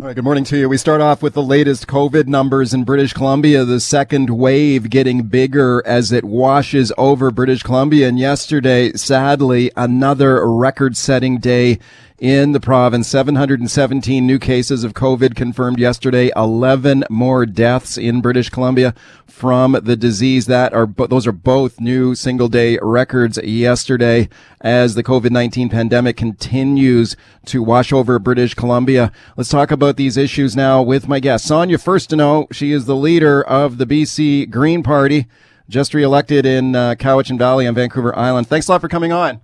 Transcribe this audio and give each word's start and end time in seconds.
All 0.00 0.06
right, 0.06 0.16
good 0.16 0.24
morning 0.24 0.44
to 0.44 0.56
you. 0.56 0.70
We 0.70 0.78
start 0.78 1.02
off 1.02 1.22
with 1.22 1.34
the 1.34 1.42
latest 1.42 1.86
COVID 1.86 2.26
numbers 2.26 2.72
in 2.72 2.84
British 2.84 3.12
Columbia, 3.12 3.66
the 3.66 3.78
second 3.78 4.30
wave 4.30 4.88
getting 4.88 5.24
bigger 5.24 5.82
as 5.84 6.12
it 6.12 6.24
washes 6.24 6.90
over 6.96 7.30
British 7.30 7.62
Columbia. 7.62 8.08
And 8.08 8.18
yesterday, 8.18 8.92
sadly, 8.94 9.70
another 9.76 10.50
record 10.50 10.96
setting 10.96 11.36
day 11.36 11.78
in 12.22 12.52
the 12.52 12.60
province. 12.60 13.08
717 13.08 14.24
new 14.24 14.38
cases 14.38 14.84
of 14.84 14.94
COVID 14.94 15.34
confirmed 15.34 15.80
yesterday. 15.80 16.30
11 16.36 17.02
more 17.10 17.44
deaths 17.44 17.98
in 17.98 18.20
British 18.20 18.48
Columbia 18.48 18.94
from 19.26 19.72
the 19.82 19.96
disease. 19.96 20.46
That 20.46 20.72
are 20.72 20.86
those 20.86 21.26
are 21.26 21.32
both 21.32 21.80
new 21.80 22.14
single 22.14 22.46
day 22.46 22.78
records 22.80 23.38
yesterday 23.42 24.28
as 24.60 24.94
the 24.94 25.02
COVID-19 25.02 25.68
pandemic 25.72 26.16
continues 26.16 27.16
to 27.46 27.60
wash 27.60 27.92
over 27.92 28.20
British 28.20 28.54
Columbia. 28.54 29.10
Let's 29.36 29.50
talk 29.50 29.72
about 29.72 29.81
these 29.90 30.16
issues 30.16 30.54
now 30.54 30.80
with 30.80 31.08
my 31.08 31.18
guest, 31.18 31.46
Sonia 31.46 31.76
Furstenau. 31.76 32.52
She 32.52 32.70
is 32.70 32.84
the 32.84 32.94
leader 32.94 33.42
of 33.42 33.78
the 33.78 33.86
BC 33.86 34.48
Green 34.48 34.84
Party, 34.84 35.26
just 35.68 35.92
re-elected 35.92 36.46
in 36.46 36.76
uh, 36.76 36.94
Cowichan 36.94 37.38
Valley 37.38 37.66
on 37.66 37.74
Vancouver 37.74 38.16
Island. 38.16 38.46
Thanks 38.46 38.68
a 38.68 38.72
lot 38.72 38.80
for 38.80 38.88
coming 38.88 39.12
on. 39.12 39.40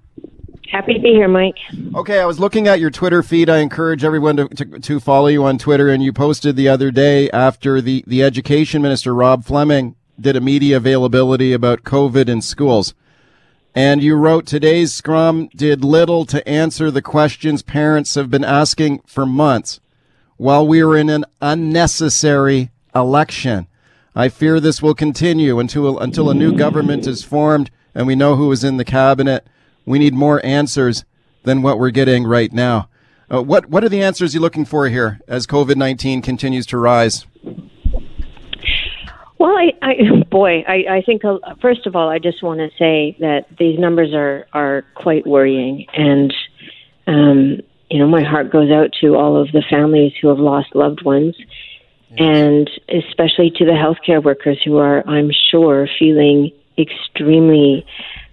Happy 0.71 0.95
to 0.95 1.01
be 1.01 1.11
here, 1.11 1.29
Mike. 1.29 1.57
Okay, 1.95 2.21
I 2.21 2.27
was 2.27 2.39
looking 2.39 2.69
at 2.69 2.79
your 2.79 2.91
Twitter 2.91 3.23
feed. 3.23 3.51
I 3.51 3.59
encourage 3.59 4.05
everyone 4.05 4.37
to, 4.37 4.49
to, 4.49 4.79
to, 4.79 5.01
follow 5.01 5.27
you 5.27 5.43
on 5.45 5.59
Twitter. 5.59 5.89
And 5.89 6.03
you 6.03 6.13
posted 6.13 6.57
the 6.57 6.69
other 6.69 6.91
day 6.91 7.29
after 7.31 7.81
the, 7.81 8.05
the 8.07 8.23
education 8.23 8.83
minister, 8.83 9.15
Rob 9.15 9.45
Fleming, 9.45 9.97
did 10.21 10.37
a 10.37 10.41
media 10.41 10.77
availability 10.77 11.53
about 11.53 11.83
COVID 11.83 12.29
in 12.29 12.43
schools. 12.43 12.95
And 13.75 14.03
you 14.03 14.15
wrote, 14.15 14.47
today's 14.47 14.93
scrum 14.93 15.49
did 15.57 15.85
little 15.85 16.27
to 16.27 16.47
answer 16.47 16.91
the 16.91 17.03
questions 17.03 17.63
parents 17.63 18.15
have 18.15 18.31
been 18.31 18.45
asking 18.45 19.01
for 19.07 19.25
months 19.25 19.81
while 20.39 20.67
we 20.67 20.81
are 20.81 20.97
in 20.97 21.11
an 21.11 21.27
unnecessary 21.43 22.71
election. 22.95 23.67
I 24.15 24.31
fear 24.31 24.59
this 24.59 24.83
will 24.83 24.95
continue 24.95 25.59
until, 25.59 25.99
until 25.99 26.31
a 26.31 26.35
new 26.35 26.57
government 26.57 27.07
is 27.07 27.23
formed 27.23 27.71
and 27.95 28.07
we 28.07 28.17
know 28.17 28.37
who 28.37 28.51
is 28.51 28.65
in 28.65 28.79
the 28.79 28.85
cabinet 28.85 29.47
we 29.89 29.99
need 29.99 30.15
more 30.15 30.45
answers 30.45 31.05
than 31.45 31.63
what 31.63 31.79
we're 31.79 31.91
getting 31.91 32.25
right 32.25 32.53
now. 32.53 32.89
Uh, 33.33 33.43
what 33.43 33.67
what 33.67 33.83
are 33.85 33.89
the 33.89 34.03
answers 34.03 34.35
you're 34.35 34.43
looking 34.43 34.65
for 34.65 34.89
here 34.89 35.21
as 35.27 35.47
COVID 35.47 35.77
nineteen 35.77 36.23
continues 36.23 36.67
to 36.67 36.79
rise? 36.79 37.27
Well, 39.39 39.57
I, 39.57 39.73
I 39.83 40.23
boy, 40.31 40.65
I, 40.69 40.85
I 40.97 41.03
think 41.05 41.25
uh, 41.25 41.39
first 41.61 41.87
of 41.87 41.97
all, 41.97 42.09
I 42.09 42.19
just 42.19 42.43
want 42.43 42.61
to 42.61 42.69
say 42.79 43.17
that 43.21 43.47
these 43.59 43.79
numbers 43.79 44.15
are 44.15 44.47
are 44.53 44.85
quite 44.95 45.27
worrying, 45.27 45.87
and 45.95 46.35
um, 47.07 47.61
you 47.91 47.99
know, 47.99 48.07
my 48.07 48.23
heart 48.23 48.51
goes 48.51 48.71
out 48.71 48.91
to 49.01 49.17
all 49.17 49.41
of 49.41 49.53
the 49.53 49.63
families 49.69 50.13
who 50.21 50.29
have 50.29 50.39
lost 50.39 50.75
loved 50.75 51.03
ones, 51.03 51.35
and 52.19 52.71
especially 52.89 53.51
to 53.57 53.65
the 53.65 53.73
healthcare 53.73 54.23
workers 54.23 54.61
who 54.65 54.77
are, 54.79 55.07
I'm 55.09 55.31
sure, 55.51 55.89
feeling 55.99 56.53
extremely 56.77 57.87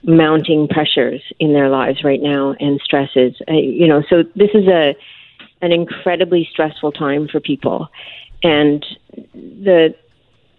mounting 0.03 0.67
pressures 0.67 1.21
in 1.39 1.53
their 1.53 1.69
lives 1.69 2.03
right 2.03 2.21
now 2.21 2.55
and 2.59 2.79
stresses. 2.83 3.35
Uh, 3.49 3.53
you 3.53 3.87
know, 3.87 4.03
so 4.09 4.23
this 4.35 4.51
is 4.53 4.67
a 4.67 4.95
an 5.61 5.71
incredibly 5.71 6.47
stressful 6.51 6.91
time 6.91 7.27
for 7.27 7.39
people, 7.39 7.87
and 8.43 8.85
the 9.33 9.95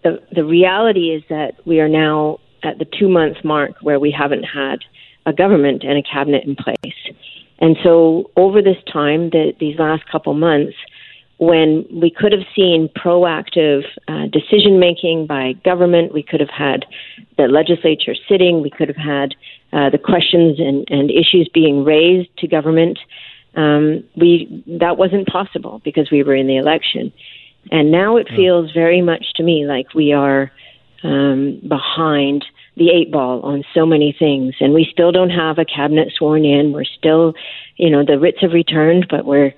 the 0.02 0.20
the 0.32 0.44
reality 0.44 1.10
is 1.10 1.22
that 1.28 1.54
we 1.66 1.80
are 1.80 1.88
now 1.88 2.38
at 2.62 2.78
the 2.78 2.86
two 2.86 3.08
month 3.08 3.36
mark 3.44 3.72
where 3.82 4.00
we 4.00 4.10
haven't 4.10 4.42
had 4.42 4.80
a 5.26 5.32
government 5.32 5.82
and 5.84 5.98
a 5.98 6.02
cabinet 6.02 6.44
in 6.44 6.56
place, 6.56 7.14
and 7.58 7.76
so 7.82 8.30
over 8.36 8.60
this 8.60 8.76
time, 8.92 9.30
the, 9.30 9.54
these 9.58 9.78
last 9.78 10.06
couple 10.10 10.34
months 10.34 10.74
when 11.38 11.84
we 11.92 12.10
could 12.10 12.32
have 12.32 12.46
seen 12.54 12.88
proactive 12.96 13.82
uh, 14.08 14.26
decision 14.26 14.78
making 14.78 15.26
by 15.26 15.52
government, 15.64 16.12
we 16.14 16.22
could 16.22 16.40
have 16.40 16.50
had 16.50 16.86
the 17.36 17.44
legislature 17.44 18.14
sitting, 18.28 18.62
we 18.62 18.70
could 18.70 18.88
have 18.88 18.96
had 18.96 19.34
uh, 19.72 19.90
the 19.90 19.98
questions 19.98 20.58
and, 20.58 20.86
and 20.88 21.10
issues 21.10 21.48
being 21.52 21.84
raised 21.84 22.28
to 22.38 22.48
government. 22.48 22.98
Um, 23.54 24.04
we 24.16 24.64
that 24.78 24.96
wasn't 24.96 25.28
possible 25.28 25.80
because 25.84 26.10
we 26.10 26.22
were 26.22 26.34
in 26.34 26.46
the 26.46 26.56
election, 26.56 27.12
and 27.70 27.90
now 27.90 28.16
it 28.16 28.28
feels 28.28 28.70
very 28.72 29.00
much 29.00 29.32
to 29.36 29.42
me 29.42 29.66
like 29.66 29.94
we 29.94 30.12
are 30.12 30.52
um, 31.02 31.60
behind 31.66 32.44
the 32.76 32.90
eight 32.90 33.10
ball 33.10 33.40
on 33.42 33.64
so 33.74 33.86
many 33.86 34.14
things, 34.16 34.54
and 34.60 34.74
we 34.74 34.86
still 34.90 35.10
don't 35.10 35.30
have 35.30 35.58
a 35.58 35.64
cabinet 35.64 36.12
sworn 36.14 36.44
in. 36.44 36.72
We're 36.72 36.84
still, 36.84 37.34
you 37.76 37.90
know, 37.90 38.04
the 38.04 38.18
writs 38.18 38.38
have 38.42 38.52
returned, 38.52 39.06
but 39.08 39.24
we're 39.24 39.54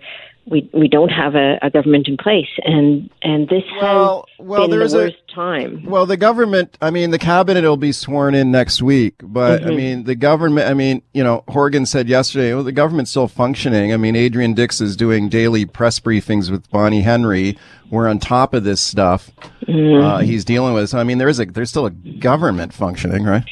we 0.51 0.69
we 0.73 0.89
don't 0.89 1.11
have 1.11 1.35
a, 1.35 1.59
a 1.63 1.71
government 1.71 2.09
in 2.09 2.17
place, 2.17 2.49
and 2.65 3.11
and 3.23 3.49
this 3.49 3.63
well, 3.81 4.27
has 4.39 4.47
well, 4.47 4.69
been 4.69 4.79
the 4.79 4.97
worst 4.97 5.17
a, 5.31 5.35
time. 5.35 5.85
Well, 5.85 6.07
the 6.07 6.17
government, 6.17 6.77
I 6.81 6.91
mean, 6.91 7.11
the 7.11 7.19
cabinet 7.19 7.65
will 7.65 7.77
be 7.77 7.93
sworn 7.93 8.35
in 8.35 8.51
next 8.51 8.83
week, 8.83 9.15
but 9.23 9.61
mm-hmm. 9.61 9.71
I 9.71 9.75
mean, 9.75 10.05
the 10.05 10.15
government, 10.15 10.69
I 10.69 10.75
mean, 10.75 11.03
you 11.13 11.23
know, 11.23 11.45
Horgan 11.49 11.87
said 11.87 12.09
yesterday, 12.09 12.55
well, 12.55 12.65
the 12.65 12.73
government's 12.73 13.11
still 13.11 13.29
functioning. 13.29 13.93
I 13.93 13.97
mean, 13.97 14.17
Adrian 14.17 14.55
Dix 14.55 14.81
is 14.81 14.97
doing 14.97 15.29
daily 15.29 15.65
press 15.65 16.01
briefings 16.01 16.51
with 16.51 16.69
Bonnie 16.71 17.03
Henry. 17.03 17.59
We're 17.91 18.09
on 18.09 18.19
top 18.19 18.55
of 18.55 18.65
this 18.65 18.81
stuff. 18.81 19.31
Mm-hmm. 19.67 20.05
Uh, 20.05 20.19
he's 20.19 20.45
dealing 20.45 20.75
with. 20.75 20.91
So, 20.91 20.99
I 20.99 21.05
mean, 21.05 21.19
there 21.19 21.29
is 21.29 21.41
a 21.41 21.47
there's 21.47 21.71
still 21.71 21.87
a 21.87 21.91
government 21.91 22.73
functioning, 22.73 23.25
right? 23.25 23.45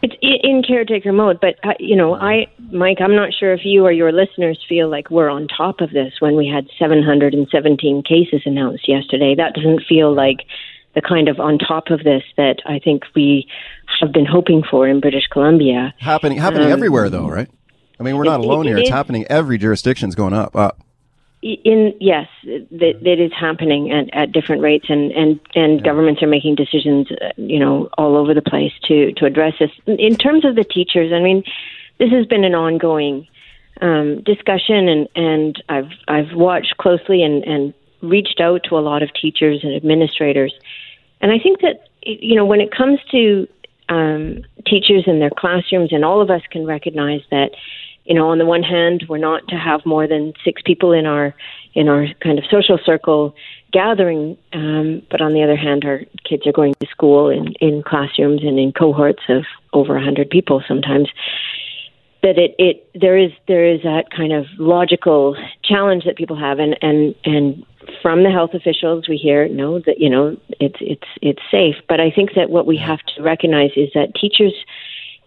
It's 0.00 0.14
in 0.20 0.62
caretaker 0.62 1.12
mode, 1.12 1.40
but 1.40 1.56
uh, 1.64 1.74
you 1.80 1.96
know, 1.96 2.14
I, 2.14 2.46
Mike, 2.70 2.98
I'm 3.00 3.16
not 3.16 3.32
sure 3.32 3.52
if 3.52 3.60
you 3.64 3.84
or 3.84 3.90
your 3.90 4.12
listeners 4.12 4.58
feel 4.68 4.88
like 4.88 5.10
we're 5.10 5.28
on 5.28 5.48
top 5.48 5.80
of 5.80 5.90
this 5.90 6.14
when 6.20 6.36
we 6.36 6.46
had 6.46 6.68
717 6.78 8.02
cases 8.04 8.42
announced 8.44 8.88
yesterday. 8.88 9.34
That 9.34 9.54
doesn't 9.54 9.82
feel 9.88 10.14
like 10.14 10.38
the 10.94 11.02
kind 11.02 11.28
of 11.28 11.40
on 11.40 11.58
top 11.58 11.88
of 11.90 12.04
this 12.04 12.22
that 12.36 12.58
I 12.64 12.78
think 12.78 13.04
we 13.16 13.48
have 14.00 14.12
been 14.12 14.26
hoping 14.26 14.62
for 14.68 14.86
in 14.86 15.00
British 15.00 15.26
Columbia. 15.32 15.94
Happening, 15.98 16.38
happening 16.38 16.66
um, 16.66 16.72
everywhere, 16.72 17.10
though, 17.10 17.28
right? 17.28 17.48
I 17.98 18.02
mean, 18.04 18.16
we're 18.16 18.24
not 18.24 18.40
it, 18.40 18.46
alone 18.46 18.66
it, 18.66 18.70
here. 18.70 18.78
It 18.78 18.82
it's 18.82 18.88
is, 18.90 18.94
happening. 18.94 19.26
Every 19.28 19.58
jurisdiction's 19.58 20.14
going 20.14 20.32
up. 20.32 20.54
up. 20.54 20.80
In 21.64 21.94
yes, 21.98 22.28
that, 22.44 23.00
that 23.02 23.18
is 23.18 23.32
happening 23.32 23.90
at, 23.90 24.12
at 24.12 24.32
different 24.32 24.60
rates, 24.60 24.86
and 24.90 25.10
and 25.12 25.40
and 25.54 25.78
yeah. 25.78 25.84
governments 25.84 26.22
are 26.22 26.26
making 26.26 26.56
decisions, 26.56 27.10
uh, 27.10 27.30
you 27.36 27.58
know, 27.58 27.88
all 27.96 28.16
over 28.16 28.34
the 28.34 28.42
place 28.42 28.72
to 28.84 29.12
to 29.12 29.24
address 29.24 29.54
this. 29.58 29.70
In 29.86 30.16
terms 30.16 30.44
of 30.44 30.56
the 30.56 30.64
teachers, 30.64 31.10
I 31.10 31.20
mean, 31.20 31.42
this 31.98 32.10
has 32.10 32.26
been 32.26 32.44
an 32.44 32.54
ongoing 32.54 33.26
um, 33.80 34.20
discussion, 34.24 34.88
and 34.88 35.08
and 35.14 35.62
I've 35.70 35.90
I've 36.06 36.34
watched 36.34 36.76
closely 36.76 37.22
and 37.22 37.42
and 37.44 37.72
reached 38.02 38.40
out 38.40 38.64
to 38.64 38.76
a 38.76 38.80
lot 38.80 39.02
of 39.02 39.10
teachers 39.14 39.60
and 39.62 39.74
administrators, 39.74 40.52
and 41.22 41.32
I 41.32 41.38
think 41.38 41.62
that 41.62 41.88
you 42.02 42.36
know 42.36 42.44
when 42.44 42.60
it 42.60 42.70
comes 42.76 43.00
to 43.10 43.48
um, 43.88 44.44
teachers 44.66 45.04
in 45.06 45.18
their 45.18 45.30
classrooms, 45.30 45.92
and 45.92 46.04
all 46.04 46.20
of 46.20 46.30
us 46.30 46.42
can 46.50 46.66
recognize 46.66 47.22
that 47.30 47.52
you 48.08 48.14
know, 48.14 48.30
on 48.30 48.38
the 48.38 48.46
one 48.46 48.62
hand, 48.62 49.04
we're 49.06 49.18
not 49.18 49.46
to 49.48 49.56
have 49.56 49.84
more 49.84 50.08
than 50.08 50.32
six 50.42 50.62
people 50.64 50.92
in 50.92 51.04
our 51.04 51.34
in 51.74 51.88
our 51.88 52.06
kind 52.22 52.38
of 52.38 52.44
social 52.50 52.78
circle 52.82 53.34
gathering, 53.70 54.36
um, 54.54 55.02
but 55.10 55.20
on 55.20 55.34
the 55.34 55.42
other 55.42 55.56
hand, 55.56 55.84
our 55.84 56.00
kids 56.24 56.46
are 56.46 56.52
going 56.52 56.74
to 56.80 56.86
school 56.86 57.28
in 57.28 57.52
in 57.60 57.82
classrooms 57.82 58.40
and 58.42 58.58
in 58.58 58.72
cohorts 58.72 59.22
of 59.28 59.44
over 59.74 59.94
a 59.94 60.02
hundred 60.02 60.30
people 60.30 60.62
sometimes. 60.66 61.10
That 62.22 62.38
it 62.38 62.54
it 62.58 62.88
there 62.98 63.18
is 63.18 63.30
there 63.46 63.66
is 63.66 63.82
that 63.82 64.10
kind 64.10 64.32
of 64.32 64.46
logical 64.58 65.36
challenge 65.62 66.04
that 66.04 66.16
people 66.16 66.36
have, 66.36 66.58
and 66.58 66.78
and 66.80 67.14
and 67.26 67.66
from 68.00 68.22
the 68.22 68.30
health 68.30 68.54
officials 68.54 69.06
we 69.06 69.18
hear 69.18 69.48
no 69.48 69.80
that 69.80 70.00
you 70.00 70.08
know 70.08 70.34
it's 70.60 70.78
it's 70.80 71.08
it's 71.20 71.42
safe, 71.50 71.76
but 71.90 72.00
I 72.00 72.10
think 72.10 72.30
that 72.36 72.48
what 72.48 72.66
we 72.66 72.78
have 72.78 73.00
to 73.14 73.22
recognize 73.22 73.72
is 73.76 73.90
that 73.94 74.14
teachers 74.14 74.54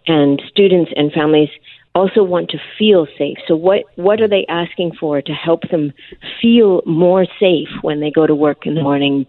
and 0.07 0.41
students 0.49 0.91
and 0.95 1.11
families 1.11 1.49
also 1.93 2.23
want 2.23 2.49
to 2.49 2.57
feel 2.77 3.07
safe. 3.17 3.37
So 3.47 3.55
what 3.55 3.83
what 3.95 4.21
are 4.21 4.27
they 4.27 4.45
asking 4.47 4.93
for 4.99 5.21
to 5.21 5.33
help 5.33 5.69
them 5.69 5.93
feel 6.41 6.81
more 6.85 7.25
safe 7.39 7.69
when 7.81 7.99
they 7.99 8.11
go 8.11 8.25
to 8.25 8.35
work 8.35 8.65
in 8.65 8.75
the 8.75 8.81
morning? 8.81 9.25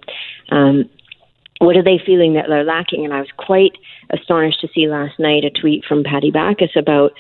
Um, 0.51 0.89
what 1.59 1.77
are 1.77 1.83
they 1.83 2.01
feeling 2.05 2.35
that 2.35 2.47
they're 2.49 2.65
lacking? 2.65 3.05
And 3.05 3.15
I 3.15 3.21
was 3.21 3.31
quite 3.37 3.73
astonished 4.11 4.61
to 4.61 4.69
see 4.75 4.89
last 4.89 5.19
night 5.19 5.45
a 5.45 5.51
tweet 5.51 5.85
from 5.85 6.03
Patti 6.03 6.31
Bacchus 6.31 6.71
about, 6.77 7.13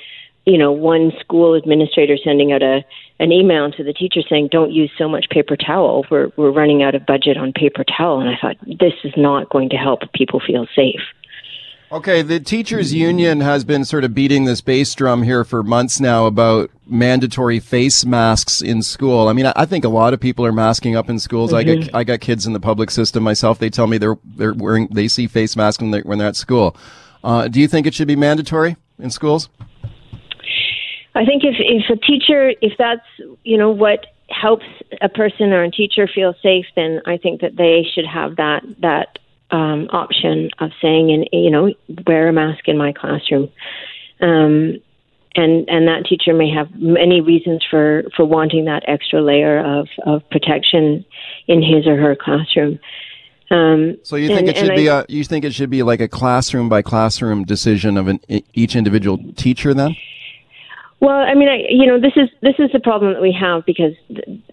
you 0.46 0.58
know, 0.58 0.72
one 0.72 1.12
school 1.20 1.54
administrator 1.54 2.16
sending 2.22 2.52
out 2.52 2.62
a 2.62 2.84
an 3.20 3.30
email 3.30 3.70
to 3.70 3.84
the 3.84 3.92
teacher 3.92 4.20
saying, 4.28 4.48
"Don't 4.50 4.72
use 4.72 4.90
so 4.98 5.08
much 5.08 5.28
paper 5.30 5.56
towel. 5.56 6.04
We're 6.10 6.30
we're 6.36 6.50
running 6.50 6.82
out 6.82 6.94
of 6.94 7.06
budget 7.06 7.36
on 7.36 7.52
paper 7.52 7.84
towel." 7.84 8.20
And 8.20 8.28
I 8.28 8.36
thought 8.40 8.56
this 8.66 8.94
is 9.04 9.12
not 9.16 9.50
going 9.50 9.70
to 9.70 9.76
help 9.76 10.00
people 10.12 10.40
feel 10.40 10.66
safe. 10.74 11.02
Okay, 11.92 12.22
the 12.22 12.40
teachers 12.40 12.94
union 12.94 13.42
has 13.42 13.64
been 13.64 13.84
sort 13.84 14.02
of 14.02 14.14
beating 14.14 14.46
this 14.46 14.62
bass 14.62 14.94
drum 14.94 15.22
here 15.22 15.44
for 15.44 15.62
months 15.62 16.00
now 16.00 16.24
about 16.24 16.70
mandatory 16.86 17.60
face 17.60 18.06
masks 18.06 18.62
in 18.62 18.80
school. 18.80 19.28
I 19.28 19.34
mean, 19.34 19.44
I 19.44 19.66
think 19.66 19.84
a 19.84 19.90
lot 19.90 20.14
of 20.14 20.20
people 20.20 20.46
are 20.46 20.52
masking 20.52 20.96
up 20.96 21.10
in 21.10 21.18
schools. 21.18 21.52
Mm-hmm. 21.52 21.70
I 21.70 21.84
got. 21.84 21.94
I 21.94 22.04
got 22.04 22.20
kids 22.20 22.46
in 22.46 22.54
the 22.54 22.60
public 22.60 22.90
system 22.90 23.22
myself. 23.22 23.58
They 23.58 23.68
tell 23.68 23.86
me 23.86 23.98
they're 23.98 24.16
they're 24.24 24.54
wearing 24.54 24.88
they 24.90 25.06
see 25.06 25.26
face 25.26 25.54
masks 25.54 25.82
when 25.82 25.90
they're 25.90 26.00
when 26.00 26.16
they're 26.16 26.28
at 26.28 26.36
school. 26.36 26.74
Uh, 27.22 27.48
do 27.48 27.60
you 27.60 27.68
think 27.68 27.86
it 27.86 27.92
should 27.92 28.08
be 28.08 28.16
mandatory 28.16 28.76
in 28.98 29.10
schools? 29.10 29.50
I 31.14 31.26
think 31.26 31.44
if 31.44 31.56
if 31.58 31.90
a 31.90 32.00
teacher 32.06 32.54
if 32.62 32.72
that's 32.78 33.04
you 33.44 33.58
know 33.58 33.70
what 33.70 34.06
helps 34.30 34.64
a 35.02 35.10
person 35.10 35.52
or 35.52 35.62
a 35.62 35.70
teacher 35.70 36.08
feel 36.08 36.34
safe, 36.42 36.64
then 36.74 37.02
I 37.04 37.18
think 37.18 37.42
that 37.42 37.56
they 37.56 37.86
should 37.94 38.06
have 38.06 38.36
that 38.36 38.62
that 38.78 39.18
um, 39.52 39.88
option 39.90 40.50
of 40.58 40.70
saying, 40.80 41.12
and 41.12 41.28
you 41.32 41.50
know, 41.50 41.72
wear 42.06 42.28
a 42.28 42.32
mask 42.32 42.66
in 42.66 42.76
my 42.76 42.92
classroom. 42.92 43.50
Um, 44.20 44.80
and 45.34 45.68
and 45.68 45.88
that 45.88 46.04
teacher 46.08 46.34
may 46.34 46.50
have 46.50 46.68
many 46.74 47.20
reasons 47.20 47.64
for 47.70 48.04
for 48.16 48.24
wanting 48.24 48.66
that 48.66 48.82
extra 48.86 49.22
layer 49.22 49.58
of 49.58 49.88
of 50.04 50.28
protection 50.30 51.04
in 51.46 51.62
his 51.62 51.86
or 51.86 51.96
her 51.96 52.16
classroom. 52.16 52.78
Um, 53.50 53.98
so 54.02 54.16
you 54.16 54.28
think 54.28 54.40
and, 54.40 54.48
it 54.50 54.56
should 54.56 54.74
be 54.74 54.88
I, 54.88 55.00
a 55.00 55.04
you 55.08 55.24
think 55.24 55.44
it 55.44 55.54
should 55.54 55.70
be 55.70 55.82
like 55.82 56.00
a 56.00 56.08
classroom 56.08 56.68
by 56.68 56.82
classroom 56.82 57.44
decision 57.44 57.96
of 57.96 58.08
an 58.08 58.20
each 58.54 58.74
individual 58.76 59.18
teacher 59.34 59.74
then? 59.74 59.96
Well, 61.02 61.16
I 61.16 61.34
mean, 61.34 61.48
I, 61.48 61.64
you 61.68 61.84
know, 61.84 61.98
this 62.00 62.12
is 62.14 62.28
this 62.42 62.54
is 62.60 62.70
the 62.72 62.78
problem 62.78 63.12
that 63.14 63.20
we 63.20 63.32
have 63.32 63.66
because 63.66 63.94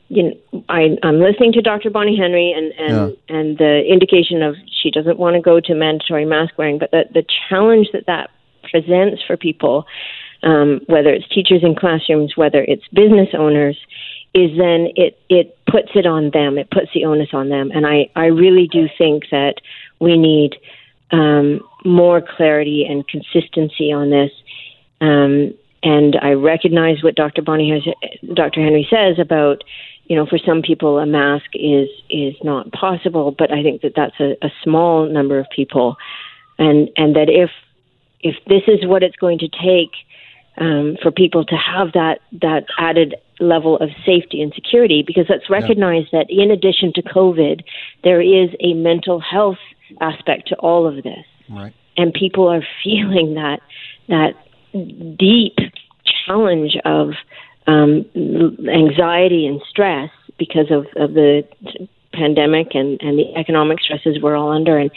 you 0.08 0.24
know 0.24 0.64
I, 0.68 0.98
I'm 1.04 1.20
listening 1.20 1.54
to 1.54 1.62
Dr. 1.62 1.92
Bonnie 1.92 2.18
Henry 2.18 2.52
and 2.52 2.74
and 2.74 3.16
yeah. 3.30 3.38
and 3.38 3.58
the 3.60 3.84
indication 3.88 4.42
of 4.42 4.56
she 4.82 4.90
doesn't 4.90 5.20
want 5.20 5.36
to 5.36 5.42
go 5.42 5.60
to 5.60 5.76
mandatory 5.76 6.26
mask 6.26 6.58
wearing, 6.58 6.80
but 6.80 6.90
the 6.90 7.04
the 7.14 7.24
challenge 7.48 7.90
that 7.94 8.08
that 8.08 8.32
presents 8.68 9.22
for 9.28 9.38
people, 9.38 9.86
um, 10.42 10.82
whether 10.88 11.12
it's 11.12 11.28
teachers 11.30 11.62
in 11.62 11.76
classrooms, 11.76 12.36
whether 12.36 12.64
it's 12.64 12.88
business 12.88 13.30
owners, 13.38 13.78
is 14.34 14.50
then 14.58 14.88
it 14.96 15.20
it 15.30 15.56
puts 15.68 15.90
it 15.94 16.08
on 16.08 16.32
them. 16.32 16.58
It 16.58 16.72
puts 16.72 16.88
the 16.96 17.06
onus 17.06 17.30
on 17.32 17.50
them, 17.50 17.70
and 17.72 17.86
I 17.86 18.10
I 18.16 18.26
really 18.26 18.68
do 18.68 18.90
think 18.98 19.26
that 19.30 19.62
we 20.00 20.18
need 20.18 20.56
um, 21.12 21.62
more 21.86 22.24
clarity 22.24 22.88
and 22.90 23.08
consistency 23.08 23.92
on 23.92 24.10
this. 24.10 24.32
Um, 25.00 25.54
and 25.84 26.18
I 26.22 26.32
recognize 26.32 27.04
what 27.04 27.16
Dr. 27.16 27.42
Bonnie 27.42 27.72
has, 27.72 27.94
Dr. 28.34 28.62
Henry 28.62 28.88
says 28.90 29.18
about, 29.20 29.64
you 30.06 30.16
know, 30.16 30.26
for 30.26 30.38
some 30.38 30.62
people 30.62 30.98
a 31.00 31.06
mask 31.06 31.46
is 31.54 31.88
is 32.10 32.36
not 32.44 32.72
possible, 32.72 33.32
but 33.32 33.52
I 33.52 33.64
think 33.64 33.82
that 33.84 33.94
that's 33.96 34.20
a, 34.20 34.36
a 34.42 34.50
small 34.64 35.08
number 35.08 35.40
of 35.40 35.46
people, 35.56 35.98
and 36.58 36.90
and 36.98 37.16
that 37.16 37.30
if 37.30 37.52
if 38.22 38.36
this 38.48 38.64
is 38.68 38.86
what 38.86 39.04
it's 39.04 39.16
going 39.16 39.40
to 39.40 39.48
take 39.48 39.92
um, 40.58 40.98
for 41.02 41.12
people 41.12 41.46
to 41.46 41.56
have 41.56 41.94
that 41.94 42.20
that 42.42 42.66
added 42.78 43.16
level 43.40 43.78
of 43.78 43.90
safety 44.06 44.42
and 44.42 44.54
security, 44.54 45.04
because 45.06 45.28
let's 45.30 45.50
recognize 45.50 46.06
yeah. 46.12 46.20
that 46.20 46.30
in 46.30 46.52
addition 46.52 46.92
to 46.94 47.02
COVID, 47.04 47.64
there 48.04 48.20
is 48.20 48.50
a 48.60 48.74
mental 48.74 49.22
health 49.22 49.60
aspect 50.02 50.50
to 50.50 50.56
all 50.56 50.88
of 50.88 51.04
this, 51.04 51.26
right. 51.50 51.74
and 51.96 52.14
people 52.14 52.50
are 52.50 52.64
feeling 52.84 53.36
that 53.36 53.62
that 54.10 54.34
deep 54.74 55.56
challenge 56.26 56.78
of 56.86 57.10
um, 57.68 58.06
anxiety 58.68 59.46
and 59.46 59.62
stress 59.70 60.10
because 60.38 60.72
of, 60.72 60.86
of 60.96 61.14
the 61.14 61.44
pandemic 62.14 62.70
and, 62.74 63.00
and 63.02 63.20
the 63.20 63.36
economic 63.36 63.80
stresses 63.80 64.18
we're 64.22 64.36
all 64.36 64.52
under. 64.52 64.78
And, 64.78 64.92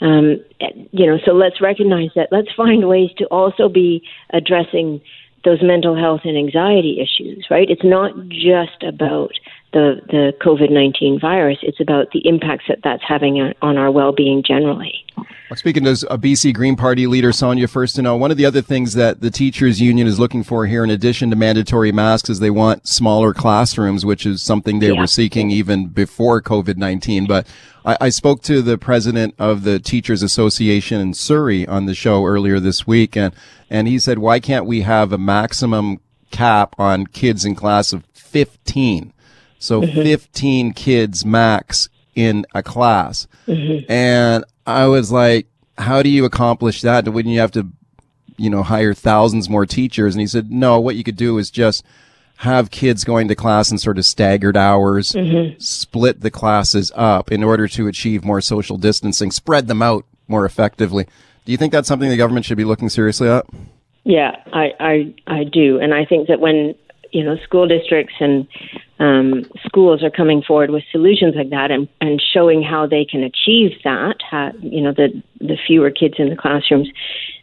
um, 0.00 0.44
you 0.92 1.06
know, 1.06 1.18
so 1.24 1.32
let's 1.32 1.60
recognize 1.60 2.10
that. 2.14 2.28
Let's 2.30 2.52
find 2.56 2.88
ways 2.88 3.10
to 3.18 3.24
also 3.26 3.68
be 3.68 4.02
addressing 4.30 5.00
those 5.44 5.62
mental 5.62 5.96
health 5.96 6.22
and 6.24 6.36
anxiety 6.36 7.00
issues, 7.00 7.46
right? 7.50 7.70
It's 7.70 7.84
not 7.84 8.12
just 8.28 8.82
about 8.82 9.32
the, 9.72 10.00
the 10.08 10.32
COVID 10.40 10.70
19 10.70 11.20
virus, 11.20 11.58
it's 11.62 11.80
about 11.80 12.10
the 12.12 12.26
impacts 12.26 12.64
that 12.68 12.78
that's 12.82 13.02
having 13.06 13.52
on 13.60 13.76
our 13.76 13.90
well 13.90 14.12
being 14.12 14.42
generally. 14.46 15.04
Well, 15.16 15.56
speaking 15.56 15.86
as 15.86 16.04
a 16.04 16.18
BC 16.18 16.54
Green 16.54 16.76
Party 16.76 17.06
leader, 17.06 17.32
Sonia 17.32 17.66
Furstenau, 17.66 18.18
one 18.18 18.30
of 18.30 18.36
the 18.36 18.44
other 18.44 18.60
things 18.60 18.94
that 18.94 19.20
the 19.20 19.30
teachers 19.30 19.80
union 19.80 20.06
is 20.06 20.18
looking 20.18 20.42
for 20.42 20.66
here, 20.66 20.84
in 20.84 20.90
addition 20.90 21.30
to 21.30 21.36
mandatory 21.36 21.90
masks, 21.90 22.28
is 22.28 22.40
they 22.40 22.50
want 22.50 22.86
smaller 22.86 23.32
classrooms, 23.32 24.04
which 24.04 24.26
is 24.26 24.42
something 24.42 24.78
they 24.78 24.92
yeah. 24.92 25.00
were 25.00 25.06
seeking 25.06 25.50
even 25.50 25.86
before 25.86 26.42
COVID-19. 26.42 27.26
But 27.26 27.46
I, 27.84 27.96
I, 28.02 28.08
spoke 28.10 28.42
to 28.42 28.60
the 28.60 28.76
president 28.76 29.34
of 29.38 29.64
the 29.64 29.78
Teachers 29.78 30.22
Association 30.22 31.00
in 31.00 31.14
Surrey 31.14 31.66
on 31.66 31.86
the 31.86 31.94
show 31.94 32.26
earlier 32.26 32.60
this 32.60 32.86
week, 32.86 33.16
and, 33.16 33.34
and 33.70 33.88
he 33.88 33.98
said, 33.98 34.18
why 34.18 34.40
can't 34.40 34.66
we 34.66 34.82
have 34.82 35.12
a 35.12 35.18
maximum 35.18 36.00
cap 36.30 36.74
on 36.78 37.06
kids 37.06 37.46
in 37.46 37.54
class 37.54 37.92
of 37.94 38.04
15? 38.12 39.14
So 39.58 39.82
mm-hmm. 39.82 40.02
15 40.02 40.72
kids 40.72 41.24
max 41.24 41.88
in 42.14 42.46
a 42.54 42.62
class. 42.62 43.26
Mm-hmm. 43.46 43.90
And 43.90 44.44
I 44.66 44.86
was 44.86 45.12
like, 45.12 45.46
how 45.76 46.02
do 46.02 46.08
you 46.08 46.24
accomplish 46.24 46.82
that? 46.82 47.08
Wouldn't 47.08 47.32
you 47.32 47.40
have 47.40 47.52
to, 47.52 47.68
you 48.36 48.50
know, 48.50 48.62
hire 48.62 48.94
thousands 48.94 49.48
more 49.48 49.66
teachers? 49.66 50.14
And 50.14 50.20
he 50.20 50.26
said, 50.26 50.50
no, 50.50 50.80
what 50.80 50.96
you 50.96 51.04
could 51.04 51.16
do 51.16 51.38
is 51.38 51.50
just 51.50 51.84
have 52.38 52.70
kids 52.70 53.02
going 53.02 53.28
to 53.28 53.34
class 53.34 53.70
in 53.70 53.78
sort 53.78 53.98
of 53.98 54.04
staggered 54.04 54.56
hours, 54.56 55.12
mm-hmm. 55.12 55.58
split 55.58 56.20
the 56.20 56.30
classes 56.30 56.92
up 56.94 57.32
in 57.32 57.42
order 57.42 57.66
to 57.66 57.88
achieve 57.88 58.24
more 58.24 58.40
social 58.40 58.76
distancing, 58.76 59.30
spread 59.30 59.66
them 59.66 59.82
out 59.82 60.04
more 60.28 60.44
effectively. 60.44 61.04
Do 61.44 61.52
you 61.52 61.58
think 61.58 61.72
that's 61.72 61.88
something 61.88 62.08
the 62.08 62.16
government 62.16 62.46
should 62.46 62.56
be 62.56 62.64
looking 62.64 62.88
seriously 62.88 63.28
at? 63.28 63.46
Yeah, 64.04 64.36
I, 64.52 64.72
I, 64.78 65.14
I 65.26 65.44
do. 65.44 65.80
And 65.80 65.94
I 65.94 66.04
think 66.04 66.28
that 66.28 66.40
when 66.40 66.74
you 67.10 67.24
know 67.24 67.36
school 67.38 67.66
districts 67.66 68.14
and 68.20 68.46
um, 68.98 69.44
schools 69.64 70.02
are 70.02 70.10
coming 70.10 70.42
forward 70.42 70.70
with 70.70 70.82
solutions 70.90 71.34
like 71.36 71.50
that 71.50 71.70
and, 71.70 71.88
and 72.00 72.20
showing 72.20 72.62
how 72.62 72.86
they 72.86 73.04
can 73.04 73.22
achieve 73.22 73.72
that. 73.84 74.16
How, 74.28 74.52
you 74.60 74.82
know 74.82 74.92
the 74.92 75.22
the 75.40 75.56
fewer 75.66 75.90
kids 75.90 76.14
in 76.18 76.30
the 76.30 76.36
classrooms, 76.36 76.88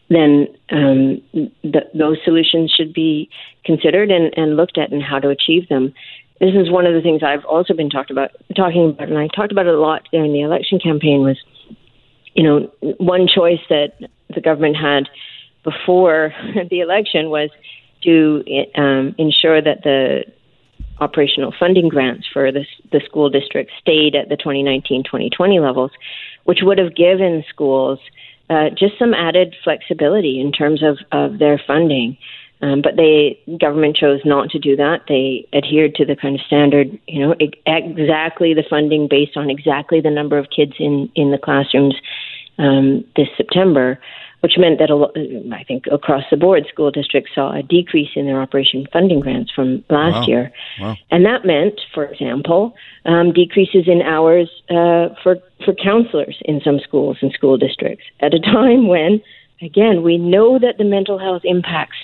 then 0.09 0.47
um, 0.69 1.21
the, 1.63 1.81
those 1.93 2.17
solutions 2.25 2.73
should 2.75 2.93
be 2.93 3.29
considered 3.63 4.11
and, 4.11 4.33
and 4.37 4.57
looked 4.57 4.77
at 4.77 4.91
and 4.91 5.01
how 5.01 5.19
to 5.19 5.29
achieve 5.29 5.67
them. 5.69 5.93
This 6.41 6.53
is 6.53 6.69
one 6.69 6.85
of 6.85 6.93
the 6.93 7.01
things 7.01 7.23
I've 7.23 7.45
also 7.45 7.73
been 7.73 7.89
talked 7.89 8.11
about, 8.11 8.31
talking 8.55 8.89
about, 8.89 9.07
and 9.07 9.17
I 9.17 9.29
talked 9.33 9.53
about 9.53 9.67
it 9.67 9.73
a 9.73 9.79
lot 9.79 10.07
during 10.11 10.33
the 10.33 10.41
election 10.41 10.79
campaign. 10.79 11.21
Was 11.21 11.37
you 12.33 12.43
know 12.43 12.71
one 12.97 13.27
choice 13.33 13.61
that 13.69 13.93
the 14.33 14.41
government 14.41 14.75
had 14.75 15.07
before 15.63 16.33
the 16.69 16.81
election 16.81 17.29
was 17.29 17.49
to 18.03 18.43
um, 18.75 19.15
ensure 19.17 19.61
that 19.61 19.83
the 19.83 20.25
operational 20.99 21.53
funding 21.57 21.89
grants 21.89 22.27
for 22.31 22.51
the, 22.51 22.65
the 22.91 23.01
school 23.05 23.29
district 23.29 23.71
stayed 23.79 24.15
at 24.15 24.29
the 24.29 24.37
2019-2020 24.37 25.61
levels, 25.61 25.91
which 26.45 26.59
would 26.61 26.77
have 26.77 26.95
given 26.95 27.43
schools 27.49 27.99
uh, 28.49 28.69
just 28.69 28.97
some 28.99 29.13
added 29.13 29.55
flexibility 29.63 30.39
in 30.39 30.51
terms 30.51 30.83
of, 30.83 30.97
of 31.11 31.39
their 31.39 31.61
funding. 31.65 32.17
Um, 32.61 32.81
but 32.81 32.95
the 32.95 33.31
government 33.59 33.97
chose 33.97 34.21
not 34.23 34.49
to 34.51 34.59
do 34.59 34.75
that. 34.77 35.01
They 35.09 35.47
adhered 35.51 35.95
to 35.95 36.05
the 36.05 36.15
kind 36.15 36.35
of 36.35 36.41
standard, 36.47 36.97
you 37.07 37.19
know, 37.19 37.35
exactly 37.39 38.53
the 38.53 38.63
funding 38.69 39.07
based 39.09 39.35
on 39.35 39.49
exactly 39.49 39.99
the 39.99 40.09
number 40.09 40.37
of 40.37 40.47
kids 40.55 40.73
in 40.79 41.11
in 41.15 41.31
the 41.31 41.37
classrooms 41.37 41.95
um, 42.57 43.03
this 43.17 43.27
September 43.35 43.99
which 44.45 44.59
meant 44.59 44.77
that 44.77 44.91
I 45.51 45.63
think 45.63 45.85
across 45.91 46.23
the 46.29 46.37
board, 46.37 46.67
school 46.71 46.91
districts 46.91 47.31
saw 47.33 47.51
a 47.51 47.63
decrease 47.63 48.11
in 48.15 48.27
their 48.27 48.39
operation 48.39 48.85
funding 48.93 49.19
grants 49.19 49.51
from 49.51 49.83
last 49.89 50.13
wow. 50.13 50.27
year. 50.27 50.51
Wow. 50.79 50.95
And 51.09 51.25
that 51.25 51.45
meant, 51.45 51.81
for 51.95 52.05
example, 52.05 52.75
um, 53.05 53.33
decreases 53.33 53.87
in 53.87 54.03
hours 54.03 54.47
uh, 54.69 55.09
for, 55.23 55.37
for 55.65 55.73
counselors 55.73 56.37
in 56.45 56.61
some 56.63 56.79
schools 56.79 57.17
and 57.23 57.31
school 57.31 57.57
districts 57.57 58.05
at 58.19 58.35
a 58.35 58.39
time 58.53 58.87
when, 58.87 59.19
again, 59.63 60.03
we 60.03 60.19
know 60.19 60.59
that 60.59 60.77
the 60.77 60.83
mental 60.83 61.17
health 61.17 61.41
impacts 61.43 61.97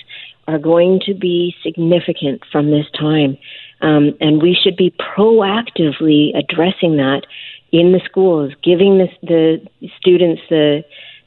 are 0.48 0.58
going 0.58 0.98
to 1.06 1.14
be 1.14 1.54
significant 1.62 2.42
from 2.50 2.72
this 2.72 2.86
time. 2.98 3.38
Um, 3.82 4.16
and 4.20 4.42
we 4.42 4.58
should 4.60 4.76
be 4.76 4.92
proactively 5.16 6.36
addressing 6.36 6.96
that 6.96 7.22
in 7.70 7.92
the 7.92 8.00
schools, 8.04 8.52
giving 8.64 8.98
the, 8.98 9.06
the 9.22 9.88
students 9.96 10.42
the 10.50 10.82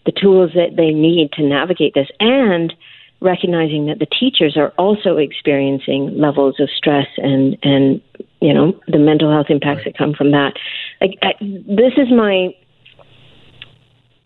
the 0.05 0.11
tools 0.11 0.51
that 0.53 0.75
they 0.75 0.91
need 0.91 1.31
to 1.33 1.43
navigate 1.43 1.93
this 1.93 2.07
and 2.19 2.73
recognizing 3.21 3.87
that 3.87 3.99
the 3.99 4.05
teachers 4.05 4.55
are 4.57 4.69
also 4.77 5.17
experiencing 5.17 6.17
levels 6.17 6.59
of 6.59 6.69
stress 6.75 7.07
and 7.17 7.57
and 7.63 8.01
you 8.41 8.53
know 8.53 8.79
the 8.87 8.99
mental 8.99 9.31
health 9.31 9.47
impacts 9.49 9.79
right. 9.79 9.85
that 9.85 9.97
come 9.97 10.13
from 10.13 10.31
that 10.31 10.53
like 11.01 11.17
I, 11.21 11.33
this 11.41 11.93
is 11.97 12.11
my 12.11 12.53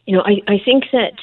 you 0.05 0.15
know 0.15 0.23
I, 0.25 0.41
I 0.47 0.57
think 0.63 0.85
that 0.91 1.13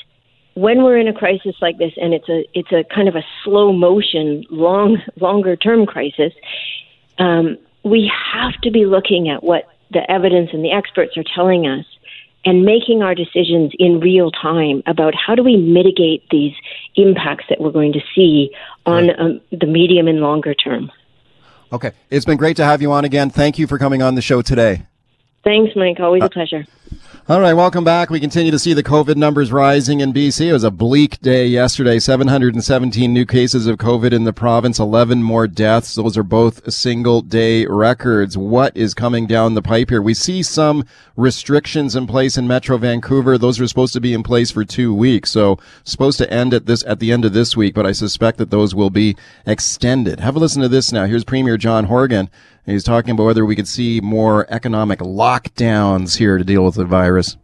when 0.55 0.83
we're 0.83 0.97
in 0.97 1.09
a 1.09 1.13
crisis 1.13 1.55
like 1.61 1.77
this 1.79 1.93
and 1.97 2.15
it's 2.15 2.29
a 2.29 2.45
it's 2.55 2.73
a 2.73 2.83
kind 2.95 3.09
of 3.09 3.17
a 3.17 3.25
slow 3.45 3.73
motion 3.73 4.45
long 4.49 4.99
longer 5.21 5.57
term 5.57 5.87
crisis 5.87 6.33
um, 7.19 7.59
we 7.85 8.11
have 8.33 8.53
to 8.63 8.71
be 8.71 8.87
looking 8.87 9.29
at 9.29 9.43
what 9.43 9.69
the 9.91 10.09
evidence 10.11 10.51
and 10.53 10.65
the 10.65 10.73
experts 10.73 11.17
are 11.17 11.25
telling 11.35 11.67
us 11.67 11.85
and 12.47 12.65
making 12.65 13.03
our 13.03 13.15
decisions 13.15 13.73
in 13.79 14.01
real 14.01 14.31
time 14.31 14.83
about 14.87 15.15
how 15.15 15.35
do 15.35 15.43
we 15.43 15.57
mitigate 15.57 16.27
these 16.31 16.55
impacts 16.95 17.45
that 17.51 17.61
we're 17.61 17.73
going 17.73 17.93
to 17.93 18.01
see 18.15 18.51
on 18.87 19.09
right. 19.09 19.19
um, 19.19 19.41
the 19.51 19.67
medium 19.67 20.07
and 20.07 20.21
longer 20.21 20.55
term. 20.55 20.91
Okay. 21.73 21.91
It's 22.09 22.25
been 22.25 22.37
great 22.39 22.57
to 22.59 22.65
have 22.65 22.81
you 22.81 22.93
on 22.93 23.05
again. 23.05 23.29
Thank 23.29 23.59
you 23.59 23.67
for 23.67 23.79
coming 23.79 24.01
on 24.01 24.15
the 24.15 24.23
show 24.23 24.41
today. 24.41 24.87
Thanks, 25.43 25.75
Mike. 25.77 25.99
Always 25.99 26.23
uh, 26.23 26.27
a 26.27 26.31
pleasure. 26.31 26.65
All 27.29 27.41
right, 27.41 27.55
welcome 27.55 27.83
back. 27.83 28.09
We 28.09 28.21
continue 28.21 28.53
to 28.53 28.59
see 28.59 28.73
the 28.73 28.85
COVID 28.85 29.17
numbers 29.17 29.51
rising 29.51 29.99
in 29.99 30.13
BC. 30.13 30.47
It 30.47 30.53
was 30.53 30.63
a 30.63 30.71
bleak 30.71 31.21
day 31.21 31.49
yesterday. 31.49 31.99
717 31.99 33.13
new 33.13 33.27
cases 33.27 33.67
of 33.67 33.79
COVID 33.79 34.13
in 34.13 34.23
the 34.23 34.33
province, 34.33 34.79
11 34.79 35.25
more 35.25 35.49
deaths. 35.49 35.97
Those 35.97 36.17
are 36.17 36.23
both 36.23 36.73
single 36.73 37.23
day 37.23 37.67
records. 37.67 38.39
What 38.39 38.77
is 38.77 38.95
coming 38.95 39.27
down 39.27 39.55
the 39.55 39.61
pipe 39.61 39.91
here? 39.91 40.01
We 40.01 40.15
see 40.15 40.41
some 40.45 40.85
restrictions 41.17 41.97
in 41.97 42.07
place 42.07 42.39
in 42.39 42.47
Metro 42.47 42.79
Vancouver. 42.79 43.37
Those 43.39 43.59
are 43.59 43.67
supposed 43.67 43.95
to 43.95 44.01
be 44.01 44.15
in 44.15 44.23
place 44.23 44.53
for 44.53 44.65
two 44.65 44.95
weeks. 44.95 45.33
So 45.33 45.59
supposed 45.83 46.19
to 46.19 46.33
end 46.33 46.55
at 46.55 46.67
this, 46.67 46.85
at 46.85 47.01
the 47.01 47.11
end 47.11 47.25
of 47.25 47.33
this 47.33 47.57
week, 47.57 47.75
but 47.75 47.87
I 47.87 47.91
suspect 47.91 48.39
that 48.39 48.53
those 48.53 48.73
will 48.73 48.91
be 48.91 49.17
extended. 49.45 50.21
Have 50.21 50.37
a 50.37 50.39
listen 50.39 50.63
to 50.63 50.69
this 50.69 50.93
now. 50.93 51.07
Here's 51.07 51.25
Premier 51.25 51.57
John 51.57 51.87
Horgan 51.87 52.31
He's 52.67 52.83
talking 52.83 53.13
about 53.13 53.25
whether 53.25 53.47
we 53.47 53.55
could 53.55 53.69
see 53.69 54.01
more 54.01 54.45
economic 54.51 54.99
lockdowns 54.99 56.19
here 56.19 56.37
to 56.37 56.45
deal 56.45 56.65
with 56.65 56.75
the 56.75 56.85
virus. 56.85 57.37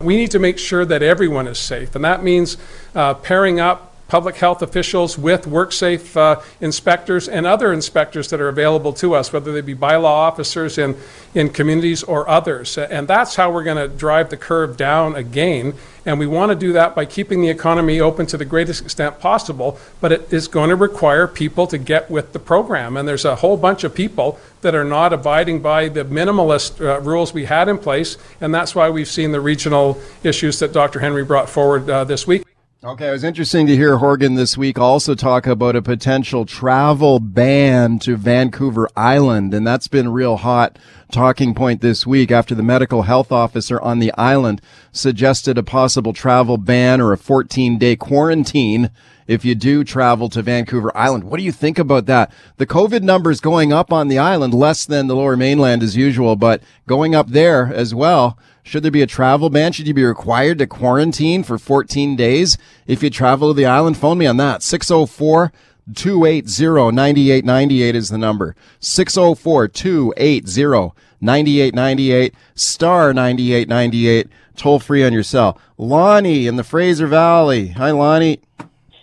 We 0.00 0.16
need 0.16 0.32
to 0.32 0.38
make 0.38 0.58
sure 0.58 0.84
that 0.84 1.02
everyone 1.02 1.46
is 1.46 1.58
safe, 1.58 1.94
and 1.94 2.04
that 2.04 2.22
means 2.22 2.56
uh, 2.94 3.14
pairing 3.14 3.60
up 3.60 3.95
public 4.08 4.36
health 4.36 4.62
officials 4.62 5.18
with 5.18 5.44
WorkSafe 5.44 6.16
uh, 6.16 6.40
inspectors 6.60 7.28
and 7.28 7.46
other 7.46 7.72
inspectors 7.72 8.30
that 8.30 8.40
are 8.40 8.48
available 8.48 8.92
to 8.94 9.14
us, 9.14 9.32
whether 9.32 9.52
they 9.52 9.60
be 9.60 9.74
bylaw 9.74 10.04
officers 10.04 10.78
in, 10.78 10.96
in 11.34 11.48
communities 11.48 12.02
or 12.02 12.28
others. 12.28 12.78
And 12.78 13.08
that's 13.08 13.36
how 13.36 13.50
we're 13.50 13.64
going 13.64 13.76
to 13.76 13.88
drive 13.88 14.30
the 14.30 14.36
curve 14.36 14.76
down 14.76 15.16
again. 15.16 15.74
And 16.04 16.20
we 16.20 16.26
want 16.28 16.52
to 16.52 16.56
do 16.56 16.72
that 16.74 16.94
by 16.94 17.04
keeping 17.04 17.40
the 17.40 17.48
economy 17.48 17.98
open 17.98 18.26
to 18.26 18.36
the 18.36 18.44
greatest 18.44 18.84
extent 18.84 19.18
possible, 19.18 19.76
but 20.00 20.12
it 20.12 20.32
is 20.32 20.46
going 20.46 20.70
to 20.70 20.76
require 20.76 21.26
people 21.26 21.66
to 21.66 21.78
get 21.78 22.08
with 22.08 22.32
the 22.32 22.38
program. 22.38 22.96
And 22.96 23.08
there's 23.08 23.24
a 23.24 23.34
whole 23.34 23.56
bunch 23.56 23.82
of 23.82 23.92
people 23.92 24.38
that 24.60 24.76
are 24.76 24.84
not 24.84 25.12
abiding 25.12 25.62
by 25.62 25.88
the 25.88 26.04
minimalist 26.04 26.80
uh, 26.80 27.00
rules 27.00 27.34
we 27.34 27.46
had 27.46 27.68
in 27.68 27.78
place, 27.78 28.16
and 28.40 28.54
that's 28.54 28.72
why 28.72 28.88
we've 28.88 29.08
seen 29.08 29.32
the 29.32 29.40
regional 29.40 30.00
issues 30.22 30.60
that 30.60 30.72
Dr. 30.72 31.00
Henry 31.00 31.24
brought 31.24 31.50
forward 31.50 31.90
uh, 31.90 32.04
this 32.04 32.24
week. 32.24 32.45
Okay, 32.86 33.08
it 33.08 33.10
was 33.10 33.24
interesting 33.24 33.66
to 33.66 33.74
hear 33.74 33.96
Horgan 33.96 34.36
this 34.36 34.56
week 34.56 34.78
also 34.78 35.16
talk 35.16 35.48
about 35.48 35.74
a 35.74 35.82
potential 35.82 36.46
travel 36.46 37.18
ban 37.18 37.98
to 37.98 38.14
Vancouver 38.14 38.88
Island, 38.96 39.52
and 39.52 39.66
that's 39.66 39.88
been 39.88 40.12
real 40.12 40.36
hot 40.36 40.78
talking 41.10 41.52
point 41.52 41.80
this 41.80 42.06
week 42.06 42.30
after 42.30 42.54
the 42.54 42.62
medical 42.62 43.02
health 43.02 43.32
officer 43.32 43.80
on 43.80 43.98
the 43.98 44.12
island 44.12 44.60
suggested 44.92 45.58
a 45.58 45.64
possible 45.64 46.12
travel 46.12 46.58
ban 46.58 47.00
or 47.00 47.12
a 47.12 47.18
14 47.18 47.76
day 47.76 47.96
quarantine 47.96 48.92
if 49.26 49.44
you 49.44 49.56
do 49.56 49.82
travel 49.82 50.28
to 50.28 50.40
Vancouver 50.40 50.96
Island. 50.96 51.24
What 51.24 51.38
do 51.38 51.42
you 51.42 51.50
think 51.50 51.80
about 51.80 52.06
that? 52.06 52.30
The 52.58 52.66
COVID 52.66 53.02
numbers 53.02 53.40
going 53.40 53.72
up 53.72 53.92
on 53.92 54.06
the 54.06 54.20
island 54.20 54.54
less 54.54 54.86
than 54.86 55.08
the 55.08 55.16
lower 55.16 55.36
mainland 55.36 55.82
as 55.82 55.96
usual, 55.96 56.36
but 56.36 56.62
going 56.86 57.16
up 57.16 57.30
there 57.30 57.66
as 57.66 57.96
well. 57.96 58.38
Should 58.66 58.82
there 58.82 58.90
be 58.90 59.02
a 59.02 59.06
travel 59.06 59.48
ban? 59.48 59.70
Should 59.70 59.86
you 59.86 59.94
be 59.94 60.02
required 60.02 60.58
to 60.58 60.66
quarantine 60.66 61.44
for 61.44 61.56
14 61.56 62.16
days 62.16 62.58
if 62.88 63.00
you 63.00 63.10
travel 63.10 63.50
to 63.50 63.54
the 63.54 63.64
island? 63.64 63.96
Phone 63.96 64.18
me 64.18 64.26
on 64.26 64.38
that. 64.38 64.60
604 64.60 65.52
280 65.94 66.90
9898 66.90 67.94
is 67.94 68.08
the 68.08 68.18
number. 68.18 68.56
604 68.80 69.68
280 69.68 70.92
9898 71.20 72.34
star 72.56 73.14
9898 73.14 74.26
toll 74.56 74.80
free 74.80 75.04
on 75.04 75.12
your 75.12 75.22
cell. 75.22 75.60
Lonnie 75.78 76.48
in 76.48 76.56
the 76.56 76.64
Fraser 76.64 77.06
Valley. 77.06 77.68
Hi, 77.68 77.92
Lonnie. 77.92 78.40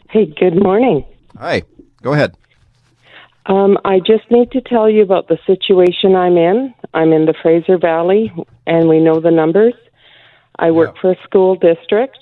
Hey, 0.10 0.26
good 0.26 0.62
morning. 0.62 1.06
Hi. 1.38 1.62
Go 2.02 2.12
ahead. 2.12 2.36
Um, 3.46 3.78
I 3.84 4.00
just 4.00 4.30
need 4.32 4.52
to 4.52 4.62
tell 4.62 4.90
you 4.90 5.04
about 5.04 5.28
the 5.28 5.38
situation 5.46 6.16
I'm 6.16 6.38
in. 6.38 6.74
I'm 6.94 7.12
in 7.12 7.26
the 7.26 7.34
Fraser 7.42 7.78
Valley, 7.78 8.32
and 8.66 8.88
we 8.88 9.00
know 9.00 9.20
the 9.20 9.32
numbers. 9.32 9.74
I 10.58 10.72
work 10.72 10.98
for 11.02 11.12
a 11.12 11.24
school 11.24 11.56
district. 11.56 12.18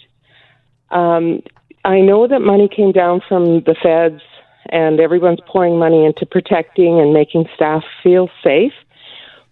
Um, 0.90 1.42
I 1.86 2.00
know 2.00 2.28
that 2.28 2.40
money 2.40 2.68
came 2.68 2.92
down 2.92 3.22
from 3.28 3.62
the 3.62 3.76
feds, 3.82 4.22
and 4.70 5.00
everyone's 5.00 5.40
pouring 5.48 5.78
money 5.78 6.06
into 6.06 6.26
protecting 6.26 7.00
and 7.00 7.14
making 7.14 7.46
staff 7.56 7.84
feel 8.02 8.30
safe. 8.44 8.74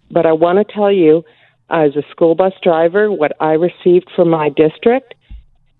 But 0.10 0.26
I 0.26 0.32
want 0.32 0.66
to 0.66 0.74
tell 0.74 0.92
you, 0.92 1.24
as 1.70 1.96
a 1.96 2.04
school 2.10 2.34
bus 2.34 2.54
driver, 2.64 3.12
what 3.12 3.34
I 3.40 3.54
received 3.54 4.10
from 4.16 4.30
my 4.30 4.50
district, 4.50 5.14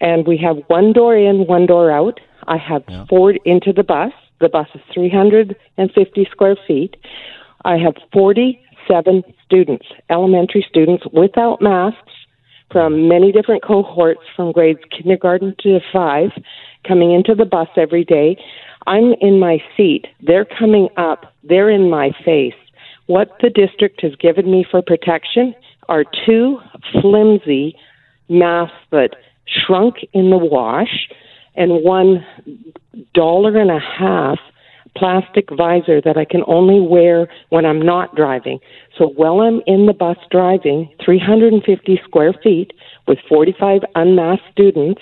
and 0.02 0.28
we 0.28 0.38
have 0.38 0.58
one 0.68 0.94
door 0.94 1.18
in, 1.18 1.48
one 1.48 1.66
door 1.66 1.92
out. 1.92 2.20
I 2.48 2.58
have 2.58 2.84
yeah. 2.88 3.06
four 3.10 3.34
into 3.46 3.74
the 3.74 3.84
bus. 3.84 4.14
The 4.40 4.50
bus 4.50 4.68
is 4.74 4.82
350 4.94 6.28
square 6.32 6.56
feet. 6.68 6.96
I 7.66 7.78
have 7.78 7.96
47 8.14 9.24
students, 9.46 9.86
elementary 10.10 10.66
students 10.70 11.04
without 11.12 11.62
masks 11.62 12.14
from 12.72 13.08
many 13.08 13.32
different 13.32 13.64
cohorts 13.64 14.22
from 14.36 14.52
grades 14.52 14.80
kindergarten 14.92 15.56
to 15.62 15.80
five 15.92 16.30
coming 16.88 17.12
into 17.12 17.36
the 17.36 17.46
bus 17.46 17.68
every 17.76 18.06
day. 18.06 18.38
I'm 18.88 19.14
in 19.20 19.40
my 19.40 19.62
seat. 19.76 20.06
They're 20.22 20.46
coming 20.46 20.90
up. 20.96 21.34
They're 21.44 21.70
in 21.70 21.90
my 21.90 22.12
face. 22.24 22.54
What 23.08 23.38
the 23.42 23.50
district 23.50 24.02
has 24.02 24.16
given 24.16 24.50
me 24.50 24.66
for 24.70 24.82
protection 24.82 25.56
are 25.90 26.06
two 26.26 26.60
flimsy 27.02 27.76
masks 28.30 28.78
that 28.92 29.16
shrunk 29.48 29.96
in 30.14 30.30
the 30.30 30.38
wash 30.38 31.10
and 31.56 31.84
one 31.84 32.26
dollar 33.14 33.58
and 33.58 33.72
a 33.72 33.80
half 33.80 34.40
plastic 34.96 35.50
visor 35.52 36.02
that 36.02 36.18
I 36.18 36.26
can 36.26 36.44
only 36.48 36.82
wear 36.82 37.28
when 37.50 37.66
I'm 37.66 37.82
not 37.82 38.16
driving. 38.16 38.60
So 38.98 39.10
while 39.10 39.42
I'm 39.42 39.62
in 39.66 39.86
the 39.86 39.94
bus 39.94 40.18
driving, 40.32 40.94
350 41.04 42.02
square 42.04 42.34
feet 42.44 42.74
with 43.08 43.20
45 43.30 43.82
unmasked 43.96 44.44
students 44.52 45.02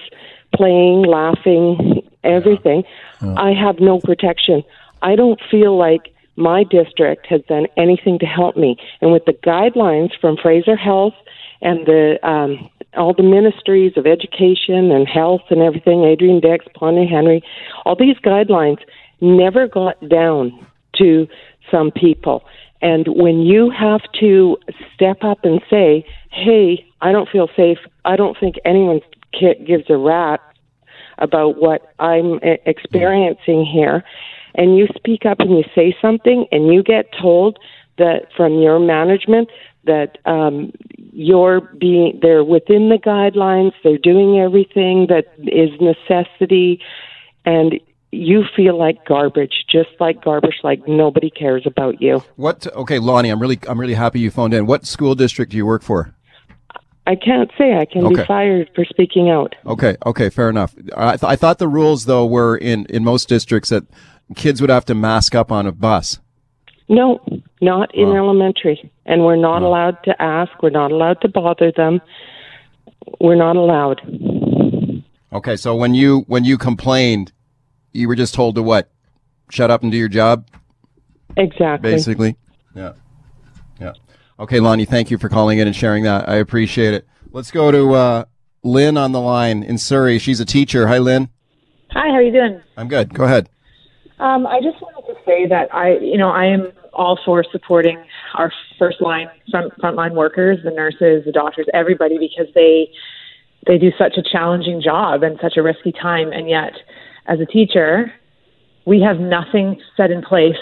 playing, 0.56 1.04
laughing, 1.04 2.02
everything, 2.24 2.84
yeah. 3.22 3.28
Yeah. 3.30 3.42
I 3.42 3.54
have 3.54 3.80
no 3.80 4.00
protection. 4.00 4.64
I 5.02 5.16
don't 5.16 5.40
feel 5.50 5.78
like 5.78 6.14
my 6.36 6.64
district 6.64 7.26
has 7.28 7.42
done 7.50 7.68
anything 7.78 8.20
to 8.20 8.26
help 8.26 8.56
me. 8.56 8.78
And 9.02 9.12
with 9.12 9.26
the 9.26 9.34
guidelines 9.34 10.12
from 10.20 10.38
Fraser 10.38 10.76
Health 10.76 11.16
and 11.62 11.86
the 11.86 12.20
um, 12.28 12.70
all 12.96 13.14
the 13.14 13.24
ministries 13.24 13.94
of 13.98 14.06
education 14.06 14.92
and 14.92 15.08
health 15.08 15.42
and 15.50 15.62
everything, 15.62 16.04
Adrian 16.04 16.40
Dix, 16.40 16.66
Bonnie 16.80 17.08
Henry, 17.08 17.44
all 17.86 17.96
these 17.96 18.18
guidelines 18.18 18.80
never 19.22 19.68
got 19.68 19.98
down 20.10 20.66
to 20.96 21.28
some 21.70 21.92
people. 21.92 22.44
And 22.82 23.08
when 23.08 23.42
you 23.42 23.70
have 23.72 24.02
to 24.20 24.58
step 24.94 25.24
up 25.24 25.40
and 25.44 25.62
say, 25.70 26.06
hey, 26.32 26.86
I 27.02 27.12
don't 27.12 27.30
feel 27.30 27.50
safe, 27.56 27.80
I 28.06 28.16
don't 28.16 28.38
think 28.40 28.56
anyone 28.66 29.02
gives 29.40 29.90
a 29.90 29.98
rat 29.98 30.40
about 31.18 31.58
what 31.60 31.94
I'm 32.00 32.40
experiencing 32.66 33.66
here, 33.66 34.04
and 34.56 34.78
you 34.78 34.88
speak 34.96 35.26
up 35.26 35.40
and 35.40 35.52
you 35.52 35.64
say 35.74 35.96
something, 36.02 36.46
and 36.52 36.72
you 36.72 36.84
get 36.84 37.08
told 37.20 37.58
that 37.98 38.28
from 38.36 38.62
your 38.62 38.80
management 38.80 39.50
that 39.88 40.20
um, 40.26 40.72
you're 40.98 41.62
being 41.62 42.20
they're 42.22 42.44
within 42.44 42.90
the 42.90 42.98
guidelines, 42.98 43.74
they're 43.84 43.98
doing 43.98 44.40
everything 44.40 45.08
that 45.10 45.26
is 45.40 45.70
necessity, 45.82 46.80
and 47.46 47.80
you 48.12 48.44
feel 48.56 48.78
like 48.78 49.06
garbage, 49.06 49.66
just 49.70 49.90
like 50.00 50.24
garbage, 50.24 50.60
like 50.64 50.88
nobody 50.88 51.30
cares 51.30 51.64
about 51.66 52.02
you. 52.02 52.24
What? 52.36 52.68
Okay, 52.68 53.00
Lonnie, 53.00 53.30
I'm 53.30 53.42
really 53.42 53.60
I'm 53.68 53.80
really 53.80 53.96
happy 53.96 54.20
you 54.20 54.32
phoned 54.32 54.54
in. 54.54 54.66
What 54.66 54.86
school 54.86 55.16
district 55.16 55.52
do 55.52 55.58
you 55.58 55.66
work 55.66 55.84
for? 55.84 56.14
I 57.06 57.16
can't 57.16 57.50
say. 57.58 57.78
I 57.78 57.86
can 57.86 58.06
okay. 58.06 58.16
be 58.16 58.26
fired 58.26 58.70
for 58.76 58.84
speaking 58.84 59.30
out. 59.30 59.56
Okay, 59.66 59.96
okay, 60.06 60.30
fair 60.30 60.50
enough. 60.50 60.76
I, 60.96 61.12
th- 61.12 61.24
I 61.24 61.38
thought 61.38 61.58
the 61.58 61.68
rules 61.68 62.06
though 62.06 62.26
were 62.26 62.58
in 62.58 62.86
in 62.88 63.04
most 63.04 63.30
districts 63.30 63.70
that 63.70 63.86
kids 64.36 64.60
would 64.60 64.70
have 64.70 64.86
to 64.86 64.96
mask 64.96 65.34
up 65.34 65.52
on 65.52 65.66
a 65.66 65.72
bus. 65.72 66.20
No, 66.90 67.20
not 67.62 67.94
in 67.96 68.10
elementary. 68.10 68.92
And 69.06 69.24
we're 69.24 69.36
not 69.36 69.62
allowed 69.62 70.04
to 70.04 70.22
ask. 70.22 70.52
We're 70.62 70.70
not 70.70 70.92
allowed 70.92 71.22
to 71.22 71.30
bother 71.30 71.72
them. 71.72 72.02
We're 73.20 73.36
not 73.36 73.56
allowed. 73.56 74.02
Okay, 75.32 75.56
so 75.56 75.76
when 75.76 75.94
you 75.94 76.24
when 76.28 76.44
you 76.46 76.58
complained, 76.58 77.32
you 77.94 78.08
were 78.08 78.16
just 78.16 78.34
told 78.34 78.56
to 78.56 78.64
what? 78.64 78.90
Shut 79.50 79.72
up 79.72 79.84
and 79.84 79.92
do 79.92 79.98
your 79.98 80.10
job? 80.10 80.48
Exactly. 81.36 81.92
Basically. 81.92 82.38
Yeah. 82.76 82.94
Yeah. 83.80 83.94
Okay, 84.40 84.60
Lonnie, 84.60 84.86
thank 84.86 85.10
you 85.10 85.18
for 85.18 85.30
calling 85.30 85.60
in 85.60 85.68
and 85.68 85.76
sharing 85.76 86.04
that. 86.04 86.28
I 86.30 86.36
appreciate 86.36 86.94
it. 86.94 87.08
Let's 87.32 87.52
go 87.52 87.72
to 87.72 87.94
uh, 87.94 88.26
Lynn 88.64 88.98
on 88.98 89.12
the 89.12 89.22
line 89.22 89.64
in 89.64 89.78
Surrey. 89.78 90.20
She's 90.20 90.40
a 90.40 90.46
teacher. 90.46 90.88
Hi, 90.88 90.98
Lynn. 90.98 91.30
Hi, 91.92 92.10
how 92.10 92.16
are 92.16 92.22
you 92.22 92.32
doing? 92.32 92.62
I'm 92.76 92.88
good. 92.88 93.14
Go 93.14 93.24
ahead. 93.24 93.50
Um, 94.20 94.48
I 94.48 94.60
just 94.62 94.82
wanted 94.82 95.14
to 95.14 95.20
say 95.26 95.46
that 95.48 95.74
I, 95.74 95.98
you 95.98 96.18
know, 96.18 96.30
I 96.30 96.46
am 96.46 96.72
all 96.94 97.20
for 97.24 97.46
supporting 97.52 98.04
our 98.34 98.52
first 98.80 99.00
line 99.00 99.28
front 99.52 99.72
frontline 99.78 100.16
workers, 100.16 100.58
the 100.64 100.72
nurses, 100.72 101.24
the 101.26 101.32
doctors, 101.32 101.68
everybody, 101.74 102.18
because 102.18 102.52
they 102.56 102.90
they 103.68 103.78
do 103.78 103.92
such 103.98 104.18
a 104.18 104.24
challenging 104.24 104.82
job 104.82 105.22
and 105.22 105.38
such 105.42 105.58
a 105.58 105.62
risky 105.62 105.92
time, 105.92 106.32
and 106.32 106.50
yet, 106.50 106.74
as 107.28 107.40
a 107.40 107.46
teacher, 107.46 108.12
we 108.86 109.02
have 109.02 109.20
nothing 109.20 109.80
set 109.96 110.10
in 110.10 110.24
place 110.24 110.56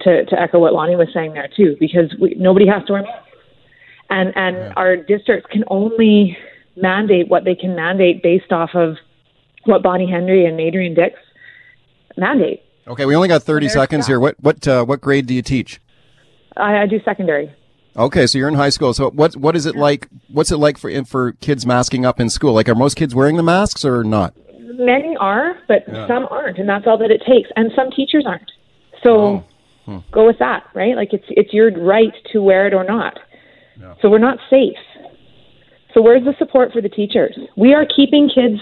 to 0.00 0.24
to 0.24 0.40
echo 0.40 0.58
what 0.58 0.72
Lonnie 0.72 0.96
was 0.96 1.08
saying 1.12 1.34
there 1.34 1.48
too, 1.54 1.76
because 1.78 2.14
we, 2.18 2.34
nobody 2.38 2.66
has 2.66 2.82
to 2.86 2.94
wear 2.94 3.02
masks. 3.02 3.28
and 4.08 4.32
and 4.34 4.56
yeah. 4.56 4.72
our 4.76 4.96
districts 4.96 5.46
can 5.52 5.64
only 5.68 6.38
mandate 6.76 7.28
what 7.28 7.44
they 7.44 7.54
can 7.54 7.76
mandate 7.76 8.22
based 8.22 8.50
off 8.50 8.70
of 8.74 8.96
what 9.64 9.82
Bonnie 9.82 10.10
Henry 10.10 10.46
and 10.46 10.58
Adrian 10.58 10.94
Dix 10.94 11.18
mandate. 12.16 12.62
Okay, 12.88 13.04
we 13.04 13.16
only 13.16 13.28
got 13.28 13.42
30 13.42 13.68
seconds 13.68 14.06
here. 14.06 14.20
What 14.20 14.36
what 14.40 14.66
uh, 14.66 14.84
what 14.84 15.00
grade 15.00 15.26
do 15.26 15.34
you 15.34 15.42
teach? 15.42 15.80
I, 16.56 16.82
I, 16.82 16.86
do 16.86 17.00
secondary. 17.04 17.52
Okay, 17.96 18.26
so 18.26 18.38
you're 18.38 18.48
in 18.48 18.54
high 18.54 18.70
school. 18.70 18.94
So 18.94 19.10
what 19.10 19.36
what 19.36 19.56
is 19.56 19.66
it 19.66 19.74
like? 19.74 20.08
What's 20.28 20.52
it 20.52 20.58
like 20.58 20.78
for 20.78 21.04
for 21.04 21.32
kids 21.32 21.66
masking 21.66 22.06
up 22.06 22.20
in 22.20 22.30
school? 22.30 22.52
Like, 22.52 22.68
are 22.68 22.74
most 22.74 22.94
kids 22.94 23.14
wearing 23.14 23.36
the 23.36 23.42
masks 23.42 23.84
or 23.84 24.04
not? 24.04 24.34
Many 24.58 25.16
are, 25.18 25.56
but 25.68 25.84
yeah. 25.88 26.06
some 26.06 26.26
aren't, 26.30 26.58
and 26.58 26.68
that's 26.68 26.86
all 26.86 26.98
that 26.98 27.10
it 27.10 27.22
takes. 27.26 27.48
And 27.56 27.72
some 27.74 27.90
teachers 27.90 28.24
aren't. 28.26 28.50
So 29.02 29.10
oh. 29.10 29.44
hmm. 29.84 29.98
go 30.12 30.26
with 30.26 30.38
that, 30.38 30.64
right? 30.74 30.94
Like 30.94 31.12
it's 31.12 31.26
it's 31.28 31.52
your 31.52 31.72
right 31.72 32.12
to 32.32 32.42
wear 32.42 32.66
it 32.66 32.74
or 32.74 32.84
not. 32.84 33.18
Yeah. 33.80 33.94
So 34.00 34.08
we're 34.08 34.18
not 34.18 34.38
safe. 34.48 34.78
So 35.96 36.02
where's 36.02 36.24
the 36.24 36.34
support 36.38 36.72
for 36.72 36.82
the 36.82 36.90
teachers? 36.90 37.38
We 37.56 37.72
are 37.72 37.86
keeping 37.86 38.28
kids 38.28 38.60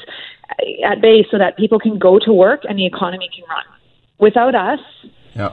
at 0.87 1.03
bay 1.03 1.27
so 1.33 1.39
that 1.39 1.57
people 1.57 1.81
can 1.81 1.99
go 1.99 2.21
to 2.21 2.33
work 2.33 2.61
and 2.63 2.79
the 2.79 2.87
economy 2.87 3.29
can 3.35 3.45
run. 3.49 3.65
Without 4.19 4.55
us, 4.55 4.79
yeah. 5.35 5.53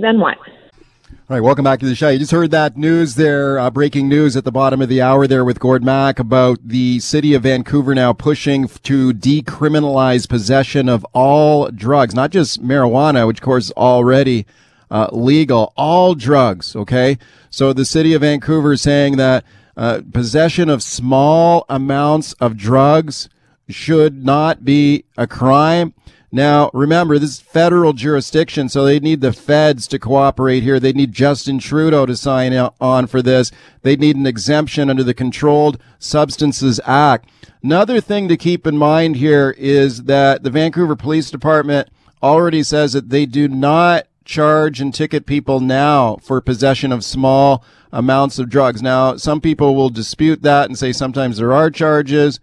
then 0.00 0.18
what? 0.20 0.38
All 0.38 1.36
right, 1.36 1.42
welcome 1.42 1.64
back 1.64 1.80
to 1.80 1.86
the 1.86 1.94
show. 1.94 2.08
You 2.08 2.18
just 2.18 2.32
heard 2.32 2.50
that 2.52 2.78
news 2.78 3.16
there, 3.16 3.58
uh, 3.58 3.70
breaking 3.70 4.08
news 4.08 4.38
at 4.38 4.44
the 4.44 4.50
bottom 4.50 4.80
of 4.80 4.88
the 4.88 5.02
hour 5.02 5.26
there 5.26 5.44
with 5.44 5.60
Gord 5.60 5.84
Mack 5.84 6.18
about 6.18 6.66
the 6.66 6.98
city 7.00 7.34
of 7.34 7.42
Vancouver 7.42 7.94
now 7.94 8.14
pushing 8.14 8.66
to 8.66 9.12
decriminalize 9.12 10.26
possession 10.26 10.88
of 10.88 11.04
all 11.12 11.68
drugs, 11.68 12.14
not 12.14 12.30
just 12.30 12.62
marijuana, 12.62 13.26
which 13.26 13.40
of 13.40 13.44
course 13.44 13.66
is 13.66 13.72
already 13.72 14.46
uh, 14.90 15.08
legal, 15.12 15.74
all 15.76 16.14
drugs. 16.14 16.74
Okay, 16.74 17.18
so 17.50 17.74
the 17.74 17.84
city 17.84 18.14
of 18.14 18.22
Vancouver 18.22 18.72
is 18.72 18.80
saying 18.80 19.18
that 19.18 19.44
uh, 19.76 20.02
possession 20.12 20.68
of 20.68 20.82
small 20.82 21.64
amounts 21.68 22.32
of 22.34 22.56
drugs 22.56 23.28
should 23.68 24.24
not 24.24 24.64
be 24.64 25.04
a 25.16 25.26
crime. 25.26 25.94
Now, 26.34 26.70
remember, 26.72 27.18
this 27.18 27.30
is 27.30 27.40
federal 27.40 27.92
jurisdiction, 27.92 28.70
so 28.70 28.84
they 28.84 28.98
need 28.98 29.20
the 29.20 29.34
feds 29.34 29.86
to 29.88 29.98
cooperate 29.98 30.62
here. 30.62 30.80
They 30.80 30.94
need 30.94 31.12
Justin 31.12 31.58
Trudeau 31.58 32.06
to 32.06 32.16
sign 32.16 32.54
on 32.80 33.06
for 33.06 33.20
this. 33.20 33.52
They 33.82 33.96
need 33.96 34.16
an 34.16 34.26
exemption 34.26 34.88
under 34.88 35.04
the 35.04 35.12
Controlled 35.12 35.78
Substances 35.98 36.80
Act. 36.86 37.28
Another 37.62 38.00
thing 38.00 38.28
to 38.28 38.38
keep 38.38 38.66
in 38.66 38.78
mind 38.78 39.16
here 39.16 39.54
is 39.58 40.04
that 40.04 40.42
the 40.42 40.50
Vancouver 40.50 40.96
Police 40.96 41.30
Department 41.30 41.90
already 42.22 42.62
says 42.62 42.94
that 42.94 43.10
they 43.10 43.26
do 43.26 43.46
not 43.46 44.06
charge 44.24 44.80
and 44.80 44.94
ticket 44.94 45.26
people 45.26 45.60
now 45.60 46.16
for 46.22 46.40
possession 46.40 46.92
of 46.92 47.04
small 47.04 47.62
amounts 47.92 48.38
of 48.38 48.48
drugs. 48.48 48.82
Now, 48.82 49.16
some 49.16 49.40
people 49.40 49.74
will 49.74 49.90
dispute 49.90 50.42
that 50.42 50.68
and 50.68 50.78
say 50.78 50.92
sometimes 50.92 51.36
there 51.36 51.52
are 51.52 51.70
charges. 51.70 52.40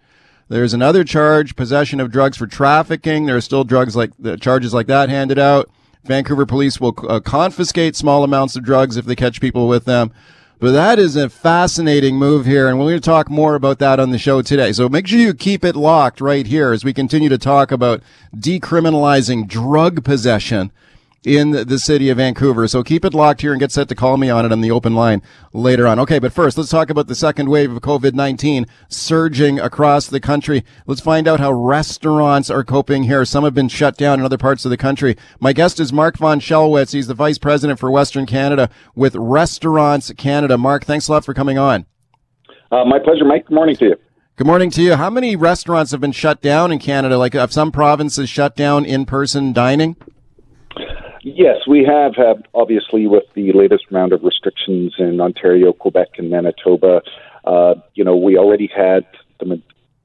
There's 0.48 0.74
another 0.74 1.04
charge, 1.04 1.56
possession 1.56 2.00
of 2.00 2.10
drugs 2.10 2.36
for 2.36 2.46
trafficking. 2.46 3.26
There 3.26 3.36
are 3.36 3.40
still 3.40 3.64
drugs 3.64 3.96
like 3.96 4.12
the 4.18 4.36
charges 4.36 4.74
like 4.74 4.86
that 4.86 5.08
handed 5.08 5.38
out. 5.38 5.70
Vancouver 6.04 6.46
police 6.46 6.80
will 6.80 6.94
uh, 7.08 7.20
confiscate 7.20 7.94
small 7.94 8.24
amounts 8.24 8.56
of 8.56 8.64
drugs 8.64 8.96
if 8.96 9.04
they 9.04 9.16
catch 9.16 9.40
people 9.40 9.68
with 9.68 9.84
them. 9.84 10.12
But 10.58 10.72
that 10.72 10.98
is 10.98 11.16
a 11.16 11.30
fascinating 11.30 12.16
move 12.16 12.44
here, 12.44 12.68
and 12.68 12.78
we're 12.78 12.90
going 12.90 13.00
to 13.00 13.00
talk 13.00 13.30
more 13.30 13.54
about 13.54 13.78
that 13.78 13.98
on 13.98 14.10
the 14.10 14.18
show 14.18 14.42
today. 14.42 14.72
So 14.72 14.90
make 14.90 15.06
sure 15.06 15.18
you 15.18 15.32
keep 15.32 15.64
it 15.64 15.74
locked 15.74 16.20
right 16.20 16.46
here 16.46 16.72
as 16.72 16.84
we 16.84 16.92
continue 16.92 17.30
to 17.30 17.38
talk 17.38 17.72
about 17.72 18.02
decriminalizing 18.36 19.48
drug 19.48 20.04
possession 20.04 20.70
in 21.24 21.50
the 21.50 21.78
city 21.78 22.08
of 22.08 22.16
Vancouver. 22.16 22.66
So 22.66 22.82
keep 22.82 23.04
it 23.04 23.12
locked 23.12 23.42
here 23.42 23.52
and 23.52 23.60
get 23.60 23.72
set 23.72 23.88
to 23.88 23.94
call 23.94 24.16
me 24.16 24.30
on 24.30 24.46
it 24.46 24.52
on 24.52 24.62
the 24.62 24.70
open 24.70 24.94
line 24.94 25.22
later 25.52 25.86
on. 25.86 25.98
Okay, 26.00 26.18
but 26.18 26.32
first, 26.32 26.56
let's 26.56 26.70
talk 26.70 26.88
about 26.88 27.08
the 27.08 27.14
second 27.14 27.50
wave 27.50 27.70
of 27.70 27.82
COVID-19 27.82 28.66
surging 28.88 29.60
across 29.60 30.06
the 30.06 30.20
country. 30.20 30.64
Let's 30.86 31.02
find 31.02 31.28
out 31.28 31.40
how 31.40 31.52
restaurants 31.52 32.48
are 32.48 32.64
coping 32.64 33.02
here. 33.02 33.24
Some 33.24 33.44
have 33.44 33.54
been 33.54 33.68
shut 33.68 33.96
down 33.96 34.18
in 34.18 34.24
other 34.24 34.38
parts 34.38 34.64
of 34.64 34.70
the 34.70 34.76
country. 34.76 35.16
My 35.40 35.52
guest 35.52 35.78
is 35.78 35.92
Mark 35.92 36.16
von 36.16 36.40
Schellwitz. 36.40 36.92
He's 36.92 37.06
the 37.06 37.14
vice 37.14 37.38
president 37.38 37.78
for 37.78 37.90
Western 37.90 38.24
Canada 38.24 38.70
with 38.94 39.14
Restaurants 39.14 40.10
Canada. 40.16 40.56
Mark, 40.56 40.84
thanks 40.84 41.08
a 41.08 41.12
lot 41.12 41.24
for 41.24 41.34
coming 41.34 41.58
on. 41.58 41.86
Uh, 42.72 42.84
my 42.84 42.98
pleasure, 42.98 43.24
Mike. 43.24 43.46
Good 43.46 43.54
morning 43.54 43.76
to 43.76 43.84
you. 43.84 43.96
Good 44.36 44.46
morning 44.46 44.70
to 44.70 44.82
you. 44.82 44.94
How 44.94 45.10
many 45.10 45.36
restaurants 45.36 45.90
have 45.90 46.00
been 46.00 46.12
shut 46.12 46.40
down 46.40 46.72
in 46.72 46.78
Canada? 46.78 47.18
Like, 47.18 47.34
have 47.34 47.52
some 47.52 47.70
provinces 47.70 48.30
shut 48.30 48.56
down 48.56 48.86
in-person 48.86 49.52
dining? 49.52 49.96
Yes, 51.22 51.66
we 51.68 51.84
have 51.84 52.16
had, 52.16 52.46
obviously, 52.54 53.06
with 53.06 53.24
the 53.34 53.52
latest 53.52 53.84
round 53.90 54.12
of 54.12 54.22
restrictions 54.22 54.94
in 54.98 55.20
Ontario, 55.20 55.72
Quebec, 55.72 56.08
and 56.18 56.30
Manitoba. 56.30 57.02
Uh, 57.44 57.74
you 57.94 58.04
know, 58.04 58.16
we 58.16 58.38
already 58.38 58.70
had 58.74 59.06
the 59.38 59.60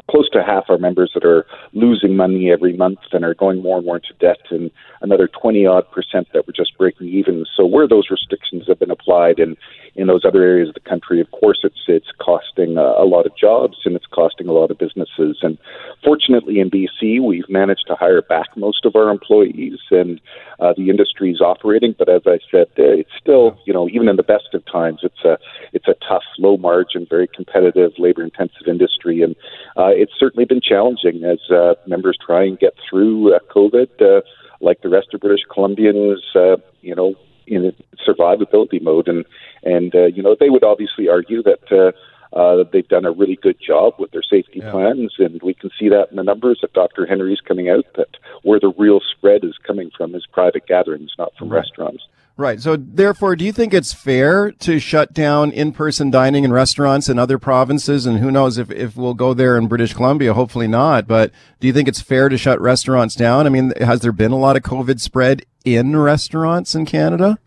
close 0.10 0.30
to 0.32 0.44
half 0.44 0.66
our 0.70 0.78
members 0.78 1.12
that 1.14 1.26
are 1.26 1.46
losing 1.74 2.16
money 2.16 2.52
every 2.52 2.76
month 2.76 3.00
and 3.12 3.26
are 3.26 3.34
going 3.34 3.62
more 3.62 3.78
and 3.78 3.86
more 3.86 3.98
into 3.98 4.14
debt, 4.20 4.40
and 4.52 4.72
another 5.02 5.28
20 5.28 5.66
odd 5.66 5.90
percent 5.92 6.28
that 6.34 6.46
were 6.46 6.54
just 6.54 6.78
breaking 6.78 7.08
even. 7.08 7.46
So, 7.56 7.66
where 7.66 7.88
those 7.88 8.10
restrictions 8.10 8.64
have 8.68 8.80
been 8.80 8.92
applied 8.92 9.40
in, 9.40 9.58
in 9.96 10.08
those 10.08 10.26
other 10.26 10.44
areas 10.44 10.70
of 10.70 10.76
the 10.76 10.90
country, 10.90 11.22
of 11.22 11.32
course, 11.32 11.60
it's, 11.64 11.84
it's 11.88 12.12
costing 12.20 12.78
a, 12.78 12.82
a 12.82 13.06
lot 13.06 13.26
of 13.26 13.36
jobs 13.38 13.78
and 13.86 13.96
it's 13.96 14.06
costing 14.08 14.48
a 14.48 14.52
lot 14.52 14.72
of 14.72 14.78
businesses. 14.78 15.40
And 15.42 15.58
fortunately, 16.04 16.60
in 16.60 16.70
BC, 16.70 17.22
we've 17.22 17.50
managed 17.50 17.86
to 17.88 17.96
hire 17.96 18.22
back 18.22 18.48
most 18.56 18.86
of 18.86 18.96
our 18.96 19.10
employees 19.10 19.80
and 19.92 20.20
uh, 20.60 20.74
the 20.76 20.90
industry 20.90 21.32
is 21.32 21.42
operating. 21.42 21.96
But 21.98 22.10
as 22.10 22.22
I 22.26 22.40
said, 22.52 22.68
uh, 22.78 23.00
it's 23.00 23.12
still, 23.20 23.58
you 23.66 23.74
know, 23.74 23.88
even 23.90 24.10
in 24.10 24.16
the 24.16 24.24
best 24.24 24.54
of 24.54 24.64
times, 24.66 25.00
it's 25.04 25.24
a, 25.24 25.38
it's 25.74 25.88
a 25.88 25.96
tough, 26.08 26.24
low 26.38 26.58
margin, 26.58 27.08
very 27.10 27.28
competitive, 27.28 27.92
labor 27.98 28.24
intensive 28.24 28.68
industry. 28.68 29.22
And 29.22 29.36
uh, 29.78 29.92
it's 29.96 30.14
certainly 30.18 30.46
been 30.46 30.62
challenging 30.62 31.24
as 31.24 31.40
uh, 31.50 31.76
members 31.88 32.18
try 32.24 32.44
and 32.44 32.60
get 32.60 32.74
through 32.90 33.36
uh, 33.36 33.40
COVID, 33.54 34.02
uh, 34.02 34.22
like 34.62 34.82
the 34.82 34.90
rest 34.90 35.14
of 35.14 35.22
British 35.22 35.46
Columbians, 35.50 36.20
uh, 36.36 36.58
you 36.82 36.96
know, 36.96 37.16
in 37.48 37.74
survivability 38.08 38.82
mode. 38.82 39.08
And 39.08 39.26
and 39.64 39.94
uh, 39.96 40.06
you 40.06 40.22
know, 40.22 40.36
they 40.40 40.50
would 40.50 40.64
obviously 40.64 41.10
argue 41.10 41.44
that. 41.44 41.72
Uh, 41.72 41.92
uh, 42.34 42.66
they've 42.74 42.90
done 42.90 43.06
a 43.06 43.12
really 43.12 43.38
good 43.42 43.56
job 43.66 43.94
with 43.98 44.12
their 44.12 44.24
safety 44.24 44.60
yeah. 44.60 44.70
plans, 44.70 45.14
and 45.20 45.42
we 45.42 45.54
can 45.54 45.70
see 45.80 45.88
that 45.88 46.10
in 46.10 46.18
the 46.18 46.24
numbers 46.24 46.60
that 46.62 46.74
Dr. 46.74 47.06
Henry's 47.06 47.40
coming 47.40 47.70
out. 47.70 47.86
That 47.96 48.10
where 48.44 48.60
the 48.60 48.74
real 48.78 49.00
spread 49.00 49.46
is 49.46 49.58
coming 49.66 49.90
from 49.96 50.14
is 50.16 50.26
private 50.26 50.68
gatherings, 50.68 51.14
not 51.18 51.34
from 51.38 51.48
right. 51.48 51.60
restaurants. 51.60 52.04
Right. 52.38 52.60
So 52.60 52.76
therefore, 52.76 53.38
do 53.38 53.46
you 53.46 53.54
think 53.54 53.74
it's 53.74 53.94
fair 53.94 54.52
to 54.52 54.78
shut 54.78 55.14
down 55.14 55.52
in-person 55.52 56.12
dining 56.12 56.44
in 56.44 56.52
restaurants 56.52 57.08
in 57.08 57.18
other 57.18 57.40
provinces? 57.40 58.06
And 58.06 58.20
who 58.20 58.30
knows 58.30 58.58
if, 58.58 58.70
if 58.72 58.98
we'll 58.98 59.14
go 59.14 59.34
there 59.34 59.58
in 59.58 59.68
British 59.68 59.94
Columbia? 59.94 60.34
Hopefully 60.34 60.68
not. 60.68 61.08
But 61.08 61.32
do 61.62 61.68
you 61.68 61.72
think 61.72 61.88
it's 61.88 62.02
fair 62.02 62.28
to 62.28 62.38
shut 62.38 62.60
restaurants 62.60 63.16
down? 63.16 63.46
I 63.46 63.50
mean, 63.50 63.72
has 63.80 64.02
there 64.02 64.12
been 64.12 64.34
a 64.34 64.38
lot 64.38 64.58
of 64.58 64.64
COVID 64.64 65.00
spread 65.00 65.46
in 65.64 65.96
restaurants 65.96 66.76
in 66.76 66.86
Canada? 66.86 67.40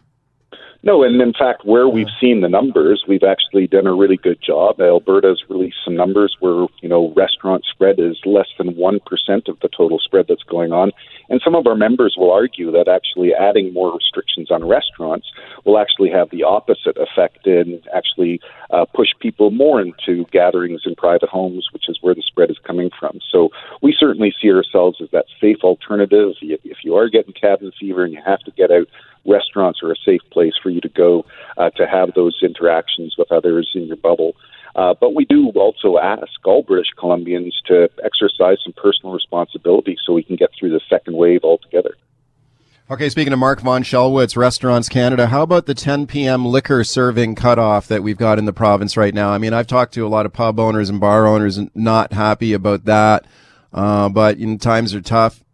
No, 0.84 1.02
and 1.02 1.20
in 1.20 1.32
fact, 1.32 1.64
where 1.64 1.88
we've 1.88 2.06
seen 2.20 2.40
the 2.40 2.48
numbers, 2.48 3.04
we've 3.08 3.24
actually 3.24 3.66
done 3.66 3.88
a 3.88 3.94
really 3.94 4.16
good 4.16 4.40
job. 4.40 4.80
Alberta's 4.80 5.42
released 5.48 5.78
some 5.84 5.96
numbers 5.96 6.36
where 6.38 6.66
you 6.82 6.88
know 6.88 7.12
restaurant 7.16 7.64
spread 7.68 7.98
is 7.98 8.16
less 8.24 8.46
than 8.58 8.76
one 8.76 9.00
percent 9.04 9.48
of 9.48 9.58
the 9.58 9.68
total 9.76 9.98
spread 9.98 10.26
that's 10.28 10.44
going 10.44 10.72
on, 10.72 10.92
and 11.28 11.40
some 11.44 11.56
of 11.56 11.66
our 11.66 11.74
members 11.74 12.14
will 12.16 12.30
argue 12.30 12.70
that 12.70 12.86
actually 12.86 13.34
adding 13.34 13.72
more 13.72 13.92
restrictions 13.92 14.52
on 14.52 14.68
restaurants 14.68 15.26
will 15.64 15.78
actually 15.78 16.10
have 16.10 16.30
the 16.30 16.44
opposite 16.44 16.96
effect 16.96 17.44
and 17.44 17.82
actually 17.92 18.40
uh, 18.70 18.84
push 18.94 19.08
people 19.18 19.50
more 19.50 19.80
into 19.80 20.26
gatherings 20.30 20.82
in 20.86 20.94
private 20.94 21.28
homes, 21.28 21.68
which 21.72 21.88
is 21.88 21.98
where 22.02 22.14
the 22.14 22.22
spread 22.22 22.50
is 22.50 22.58
coming 22.64 22.90
from. 23.00 23.18
So 23.32 23.48
we 23.82 23.96
certainly 23.98 24.32
see 24.40 24.52
ourselves 24.52 24.98
as 25.02 25.10
that 25.10 25.26
safe 25.40 25.58
alternative. 25.64 26.34
If 26.40 26.84
you 26.84 26.94
are 26.94 27.08
getting 27.08 27.34
cabin 27.34 27.72
fever 27.80 28.04
and 28.04 28.12
you 28.12 28.22
have 28.24 28.40
to 28.40 28.52
get 28.52 28.70
out 28.70 28.86
restaurants 29.28 29.82
are 29.82 29.92
a 29.92 29.96
safe 30.04 30.22
place 30.32 30.54
for 30.62 30.70
you 30.70 30.80
to 30.80 30.88
go 30.88 31.24
uh, 31.56 31.70
to 31.70 31.86
have 31.86 32.14
those 32.14 32.38
interactions 32.42 33.14
with 33.18 33.30
others 33.30 33.70
in 33.74 33.86
your 33.86 33.96
bubble. 33.96 34.34
Uh, 34.74 34.94
but 35.00 35.14
we 35.14 35.24
do 35.24 35.50
also 35.50 35.98
ask 35.98 36.28
all 36.44 36.62
British 36.62 36.88
Columbians 36.96 37.52
to 37.66 37.90
exercise 38.04 38.58
some 38.62 38.72
personal 38.76 39.12
responsibility 39.12 39.96
so 40.04 40.12
we 40.12 40.22
can 40.22 40.36
get 40.36 40.50
through 40.58 40.70
the 40.70 40.80
second 40.88 41.16
wave 41.16 41.40
altogether. 41.42 41.96
Okay, 42.90 43.10
speaking 43.10 43.34
of 43.34 43.38
Mark 43.38 43.60
Von 43.60 43.82
Schellwitz, 43.82 44.34
Restaurants 44.34 44.88
Canada, 44.88 45.26
how 45.26 45.42
about 45.42 45.66
the 45.66 45.74
10 45.74 46.06
p.m. 46.06 46.46
liquor 46.46 46.82
serving 46.84 47.34
cutoff 47.34 47.86
that 47.88 48.02
we've 48.02 48.16
got 48.16 48.38
in 48.38 48.46
the 48.46 48.52
province 48.52 48.96
right 48.96 49.12
now? 49.12 49.30
I 49.30 49.36
mean, 49.36 49.52
I've 49.52 49.66
talked 49.66 49.92
to 49.94 50.06
a 50.06 50.08
lot 50.08 50.24
of 50.24 50.32
pub 50.32 50.58
owners 50.58 50.88
and 50.88 50.98
bar 50.98 51.26
owners 51.26 51.58
and 51.58 51.70
not 51.74 52.14
happy 52.14 52.54
about 52.54 52.86
that, 52.86 53.26
uh, 53.74 54.08
but 54.08 54.38
you 54.38 54.46
know, 54.46 54.56
times 54.56 54.94
are 54.94 55.02
tough. 55.02 55.44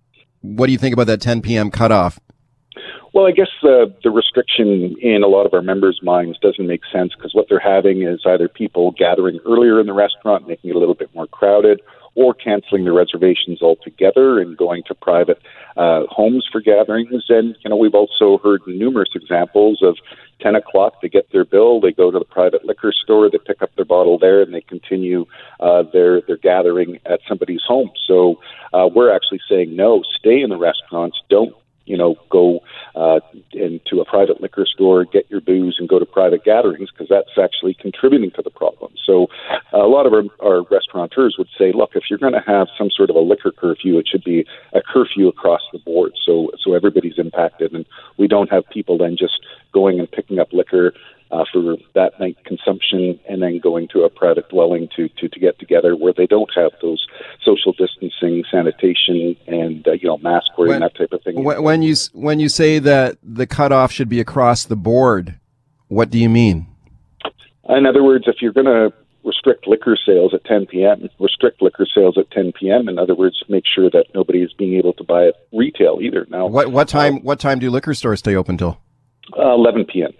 What 0.42 0.66
do 0.66 0.72
you 0.72 0.78
think 0.78 0.92
about 0.92 1.08
that 1.08 1.20
10 1.20 1.42
p.m. 1.42 1.72
cutoff? 1.72 2.20
Well, 3.14 3.26
I 3.26 3.30
guess 3.30 3.50
the 3.62 3.94
the 4.02 4.10
restriction 4.10 4.96
in 5.00 5.22
a 5.22 5.28
lot 5.28 5.46
of 5.46 5.54
our 5.54 5.62
members' 5.62 6.00
minds 6.02 6.36
doesn't 6.40 6.66
make 6.66 6.82
sense 6.92 7.14
because 7.14 7.32
what 7.32 7.46
they're 7.48 7.60
having 7.60 8.02
is 8.02 8.20
either 8.26 8.48
people 8.48 8.90
gathering 8.90 9.38
earlier 9.46 9.78
in 9.78 9.86
the 9.86 9.92
restaurant, 9.92 10.48
making 10.48 10.70
it 10.70 10.76
a 10.76 10.80
little 10.80 10.96
bit 10.96 11.14
more 11.14 11.28
crowded, 11.28 11.80
or 12.16 12.34
canceling 12.34 12.82
their 12.82 12.92
reservations 12.92 13.62
altogether 13.62 14.40
and 14.40 14.56
going 14.56 14.82
to 14.88 14.94
private 14.94 15.40
uh, 15.76 16.02
homes 16.10 16.44
for 16.50 16.60
gatherings. 16.60 17.24
And, 17.28 17.56
you 17.62 17.70
know, 17.70 17.76
we've 17.76 17.94
also 17.94 18.38
heard 18.38 18.62
numerous 18.66 19.10
examples 19.14 19.80
of 19.82 19.96
10 20.40 20.56
o'clock, 20.56 21.00
they 21.00 21.08
get 21.08 21.30
their 21.32 21.44
bill, 21.44 21.80
they 21.80 21.92
go 21.92 22.10
to 22.10 22.18
the 22.18 22.24
private 22.24 22.64
liquor 22.64 22.92
store, 22.92 23.30
they 23.30 23.38
pick 23.38 23.62
up 23.62 23.70
their 23.76 23.84
bottle 23.84 24.18
there, 24.18 24.42
and 24.42 24.52
they 24.52 24.60
continue 24.60 25.26
uh, 25.60 25.82
their, 25.92 26.20
their 26.22 26.36
gathering 26.36 26.98
at 27.06 27.20
somebody's 27.28 27.62
home. 27.66 27.90
So 28.06 28.40
uh, 28.72 28.88
we're 28.92 29.14
actually 29.14 29.40
saying 29.48 29.74
no, 29.74 30.02
stay 30.18 30.42
in 30.42 30.50
the 30.50 30.58
restaurants, 30.58 31.20
don't 31.28 31.54
you 31.86 31.96
know, 31.96 32.16
go 32.30 32.60
uh, 32.94 33.20
into 33.52 34.00
a 34.00 34.04
private 34.04 34.40
liquor 34.40 34.66
store, 34.66 35.04
get 35.04 35.30
your 35.30 35.40
booze, 35.40 35.76
and 35.78 35.88
go 35.88 35.98
to 35.98 36.06
private 36.06 36.44
gatherings 36.44 36.90
because 36.90 37.08
that's 37.08 37.38
actually 37.42 37.74
contributing 37.74 38.30
to 38.32 38.42
the 38.42 38.50
problem. 38.50 38.92
So, 39.04 39.26
a 39.72 39.78
lot 39.78 40.06
of 40.06 40.12
our, 40.12 40.22
our 40.40 40.64
restaurateurs 40.70 41.36
would 41.38 41.48
say, 41.58 41.72
look, 41.72 41.90
if 41.94 42.04
you're 42.08 42.18
going 42.18 42.32
to 42.32 42.44
have 42.46 42.68
some 42.78 42.90
sort 42.90 43.10
of 43.10 43.16
a 43.16 43.20
liquor 43.20 43.52
curfew, 43.52 43.98
it 43.98 44.06
should 44.08 44.24
be 44.24 44.46
a 44.72 44.80
curfew 44.80 45.28
across 45.28 45.60
the 45.72 45.78
board, 45.78 46.12
so 46.24 46.50
so 46.62 46.74
everybody's 46.74 47.18
impacted, 47.18 47.72
and 47.72 47.84
we 48.18 48.28
don't 48.28 48.50
have 48.50 48.64
people 48.70 48.98
then 48.98 49.16
just 49.18 49.40
going 49.72 49.98
and 49.98 50.10
picking 50.10 50.38
up 50.38 50.52
liquor 50.52 50.92
uh, 51.30 51.44
for 51.52 51.76
that 51.94 52.12
night 52.20 52.36
consumption 52.44 53.18
and 53.28 53.42
then 53.42 53.58
going 53.58 53.88
to 53.88 54.02
a 54.02 54.10
private 54.10 54.48
dwelling 54.50 54.88
to, 54.96 55.08
to, 55.08 55.28
to 55.28 55.40
get 55.40 55.58
together 55.58 55.96
where 55.96 56.12
they 56.16 56.26
don't 56.26 56.50
have 56.54 56.70
those 56.82 57.04
social 57.44 57.72
distancing, 57.72 58.44
sanitation, 58.50 59.36
and 59.46 59.86
uh, 59.88 59.92
you 59.92 60.08
know 60.08 60.18
mask 60.18 60.46
wearing 60.56 60.72
When- 60.72 60.80
that 60.82 60.96
type 60.96 61.12
of 61.12 61.22
thing. 61.22 61.42
When, 61.42 61.62
when 61.62 61.82
you 61.82 61.94
when 62.12 62.40
you 62.40 62.48
say 62.48 62.78
that 62.78 63.18
the 63.22 63.46
cutoff 63.46 63.90
should 63.92 64.08
be 64.08 64.20
across 64.20 64.64
the 64.64 64.76
board, 64.76 65.38
what 65.88 66.10
do 66.10 66.18
you 66.18 66.28
mean? 66.28 66.66
In 67.68 67.86
other 67.86 68.02
words, 68.04 68.24
if 68.26 68.36
you're 68.42 68.52
going 68.52 68.66
to 68.66 68.92
restrict 69.24 69.66
liquor 69.66 69.96
sales 70.06 70.34
at 70.34 70.44
10 70.44 70.66
p.m., 70.66 71.08
restrict 71.18 71.62
liquor 71.62 71.86
sales 71.94 72.18
at 72.18 72.30
10 72.30 72.52
p.m. 72.60 72.88
In 72.90 72.98
other 72.98 73.14
words, 73.14 73.42
make 73.48 73.64
sure 73.66 73.88
that 73.88 74.04
nobody 74.14 74.42
is 74.42 74.52
being 74.52 74.74
able 74.74 74.92
to 74.92 75.02
buy 75.04 75.22
it 75.22 75.34
retail 75.50 75.98
either. 76.02 76.26
Now, 76.28 76.46
What 76.46 76.70
what 76.72 76.88
time 76.88 77.22
what 77.22 77.40
time 77.40 77.58
do 77.58 77.70
liquor 77.70 77.94
stores 77.94 78.18
stay 78.18 78.36
open 78.36 78.58
till? 78.58 78.78
uh, 79.38 79.54
11 79.54 79.86
p.m. 79.86 80.12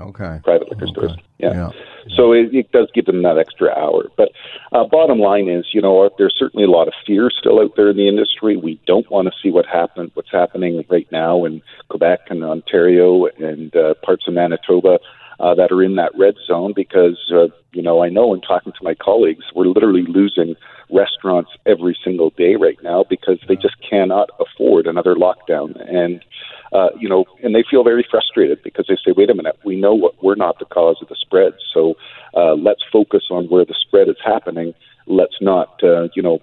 Okay. 0.00 0.40
private 0.44 0.70
liquor 0.70 0.86
stores. 0.86 1.12
Yeah. 1.38 1.52
Yeah. 1.52 1.70
So 2.14 2.32
it, 2.32 2.54
it 2.54 2.72
does 2.72 2.88
give 2.94 3.06
them 3.06 3.22
that 3.22 3.38
extra 3.38 3.68
hour. 3.70 4.08
But 4.16 4.30
uh, 4.72 4.84
bottom 4.84 5.18
line 5.18 5.48
is, 5.48 5.66
you 5.72 5.82
know, 5.82 6.08
there's 6.18 6.34
certainly 6.38 6.64
a 6.64 6.70
lot 6.70 6.88
of 6.88 6.94
fear 7.06 7.30
still 7.30 7.60
out 7.60 7.72
there 7.76 7.90
in 7.90 7.96
the 7.96 8.08
industry. 8.08 8.56
We 8.56 8.80
don't 8.86 9.10
want 9.10 9.28
to 9.28 9.34
see 9.42 9.50
what 9.50 9.66
happened, 9.66 10.12
what's 10.14 10.30
happening 10.30 10.84
right 10.88 11.08
now 11.10 11.44
in 11.44 11.62
Quebec 11.88 12.20
and 12.30 12.44
Ontario 12.44 13.26
and 13.38 13.74
uh, 13.74 13.94
parts 14.04 14.26
of 14.28 14.34
Manitoba 14.34 14.98
uh, 15.40 15.54
that 15.54 15.72
are 15.72 15.82
in 15.82 15.96
that 15.96 16.12
red 16.18 16.34
zone 16.46 16.72
because, 16.74 17.18
uh, 17.32 17.48
you 17.72 17.82
know, 17.82 18.02
I 18.02 18.08
know 18.08 18.32
in 18.34 18.40
talking 18.40 18.72
to 18.72 18.84
my 18.84 18.94
colleagues, 18.94 19.44
we're 19.54 19.66
literally 19.66 20.04
losing 20.06 20.54
restaurants 20.90 21.50
every 21.66 21.96
single 22.04 22.30
day 22.30 22.56
right 22.56 22.78
now 22.82 23.04
because 23.08 23.38
they 23.48 23.56
just 23.56 23.76
cannot 23.88 24.30
afford 24.40 24.86
another 24.86 25.14
lockdown. 25.14 25.74
And 25.92 26.24
uh, 26.72 26.88
you 26.98 27.08
know, 27.08 27.24
and 27.42 27.54
they 27.54 27.64
feel 27.68 27.84
very 27.84 28.06
frustrated 28.10 28.62
because 28.62 28.86
they 28.88 28.96
say, 28.96 29.12
wait 29.16 29.30
a 29.30 29.34
minute, 29.34 29.58
we 29.64 29.76
know 29.76 29.94
what 29.94 30.22
we're 30.22 30.34
not 30.34 30.58
the 30.58 30.64
cause 30.64 30.96
of 31.00 31.08
the 31.08 31.16
spread. 31.18 31.52
So 31.72 31.94
uh, 32.34 32.54
let's 32.54 32.82
focus 32.92 33.24
on 33.30 33.46
where 33.46 33.64
the 33.64 33.74
spread 33.80 34.08
is 34.08 34.16
happening. 34.24 34.74
Let's 35.06 35.36
not, 35.40 35.82
uh, 35.82 36.08
you 36.14 36.22
know, 36.22 36.40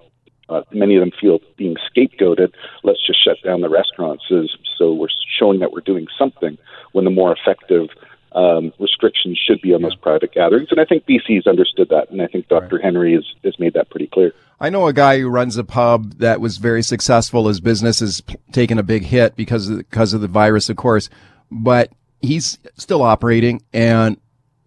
uh, 0.50 0.62
many 0.72 0.96
of 0.96 1.02
them 1.02 1.12
feel 1.20 1.40
being 1.58 1.76
scapegoated. 1.76 2.54
Let's 2.84 3.06
just 3.06 3.24
shut 3.24 3.38
down 3.44 3.62
the 3.62 3.70
restaurants. 3.70 4.24
So 4.78 4.94
we're 4.94 5.08
showing 5.40 5.60
that 5.60 5.72
we're 5.72 5.82
doing 5.82 6.08
something 6.18 6.58
when 6.94 7.06
the 7.06 7.12
more 7.12 7.36
effective 7.36 7.90
um, 8.36 8.74
restrictions 8.80 9.40
should 9.46 9.62
be 9.62 9.74
on 9.74 9.82
those 9.82 9.96
private 9.96 10.34
gatherings. 10.34 10.70
And 10.72 10.80
I 10.80 10.86
think 10.86 11.06
BC's 11.06 11.48
understood 11.48 11.90
that, 11.90 12.10
and 12.10 12.22
I 12.22 12.28
think 12.28 12.48
Dr. 12.48 12.80
Henry 12.80 13.14
has, 13.14 13.26
has 13.44 13.60
made 13.60 13.74
that 13.74 13.90
pretty 13.90 14.08
clear. 14.08 14.34
I 14.60 14.70
know 14.70 14.88
a 14.88 14.94
guy 14.94 15.20
who 15.20 15.30
runs 15.30 15.58
a 15.58 15.64
pub 15.64 16.20
that 16.20 16.40
was 16.40 16.58
very 16.58 16.84
successful. 16.84 17.48
His 17.48 17.60
business 17.60 18.00
has 18.00 18.22
taken 18.52 18.78
a 18.80 18.84
big 18.84 19.04
hit 19.04 19.36
because 19.36 19.70
of, 19.70 19.78
because 19.78 20.14
of 20.14 20.22
the 20.22 20.28
virus, 20.28 20.70
of 20.70 20.78
course, 20.78 21.10
but 21.52 21.92
he's 22.22 22.58
still 22.78 23.02
operating 23.02 23.62
and 23.74 24.18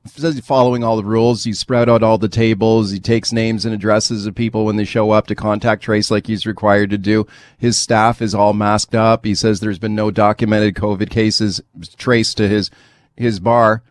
says 0.05 0.35
he's 0.35 0.45
following 0.45 0.85
all 0.85 0.97
the 0.97 1.05
rules. 1.05 1.45
He 1.45 1.53
spread 1.53 1.89
out 1.89 2.03
all 2.03 2.19
the 2.19 2.29
tables. 2.29 2.91
He 2.91 3.01
takes 3.01 3.33
names 3.33 3.65
and 3.65 3.75
addresses 3.75 4.27
of 4.27 4.35
people 4.35 4.65
when 4.65 4.77
they 4.77 4.85
show 4.85 5.11
up 5.11 5.27
to 5.29 5.35
contact 5.35 5.83
trace 5.83 6.11
like 6.11 6.27
he's 6.27 6.47
required 6.47 6.91
to 6.91 6.99
do. 6.99 7.27
His 7.59 7.79
staff 7.79 8.23
is 8.23 8.35
all 8.35 8.53
masked 8.53 8.95
up. 8.95 9.25
He 9.25 9.35
says 9.35 9.61
there's 9.61 9.79
been 9.79 9.95
no 9.95 10.11
documented 10.11 10.75
COVID 10.75 11.11
cases 11.11 11.61
traced 11.97 12.37
to 12.37 12.49
his, 12.49 12.71
his 13.17 13.41
bar. 13.41 13.83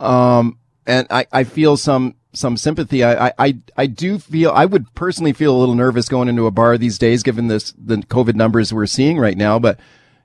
Um, 0.00 0.58
and 0.86 1.06
I, 1.10 1.26
I 1.32 1.44
feel 1.44 1.76
some, 1.76 2.14
some 2.32 2.56
sympathy. 2.56 3.04
I, 3.04 3.28
I- 3.38 3.58
I, 3.76 3.86
do 3.86 4.18
feel, 4.18 4.50
I 4.50 4.64
would 4.64 4.94
personally 4.94 5.32
feel 5.32 5.56
a 5.56 5.58
little 5.58 5.74
nervous 5.74 6.08
going 6.08 6.28
into 6.28 6.46
a 6.46 6.50
bar 6.50 6.78
these 6.78 6.98
days, 6.98 7.22
given 7.22 7.48
this, 7.48 7.72
the 7.72 7.96
COVID 7.96 8.34
numbers 8.34 8.72
we're 8.72 8.86
seeing 8.86 9.18
right 9.18 9.36
now. 9.36 9.58
But, 9.58 9.78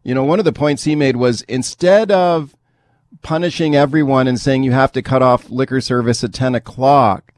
you 0.04 0.14
know, 0.14 0.24
one 0.24 0.40
of 0.40 0.46
the 0.46 0.54
points 0.54 0.84
he 0.84 0.96
made 0.96 1.16
was 1.16 1.42
instead 1.44 2.12
of 2.12 2.56
punishing 3.22 3.76
everyone 3.76 4.28
and 4.28 4.40
saying 4.40 4.64
you 4.64 4.72
have 4.72 4.92
to 4.94 5.02
cut 5.02 5.22
off 5.22 5.50
liquor 5.50 5.82
service 5.82 6.24
at 6.24 6.34
10 6.34 6.56
o'clock, 6.56 7.34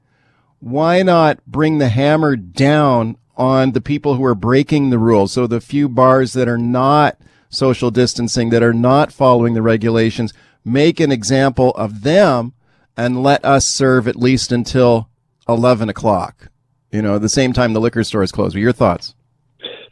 why 0.59 1.03
not 1.03 1.45
bring 1.45 1.77
the 1.77 1.89
hammer 1.89 2.35
down 2.35 3.17
on 3.37 3.73
the 3.73 3.81
people 3.81 4.15
who 4.15 4.23
are 4.25 4.35
breaking 4.35 4.89
the 4.89 4.97
rules? 4.99 5.33
So 5.33 5.47
the 5.47 5.61
few 5.61 5.89
bars 5.89 6.33
that 6.33 6.47
are 6.47 6.57
not 6.57 7.17
social 7.49 7.91
distancing, 7.91 8.49
that 8.49 8.63
are 8.63 8.73
not 8.73 9.11
following 9.11 9.53
the 9.53 9.61
regulations, 9.61 10.33
make 10.65 10.99
an 10.99 11.11
example 11.11 11.71
of 11.71 12.01
them 12.01 12.53
and 12.97 13.23
let 13.23 13.45
us 13.45 13.65
serve 13.65 14.07
at 14.07 14.15
least 14.15 14.51
until 14.51 15.09
11 15.47 15.89
o'clock. 15.89 16.49
You 16.91 17.01
know, 17.01 17.19
the 17.19 17.29
same 17.29 17.53
time 17.53 17.73
the 17.73 17.81
liquor 17.81 18.03
store 18.03 18.23
is 18.23 18.31
closed. 18.31 18.55
Your 18.55 18.71
thoughts? 18.71 19.13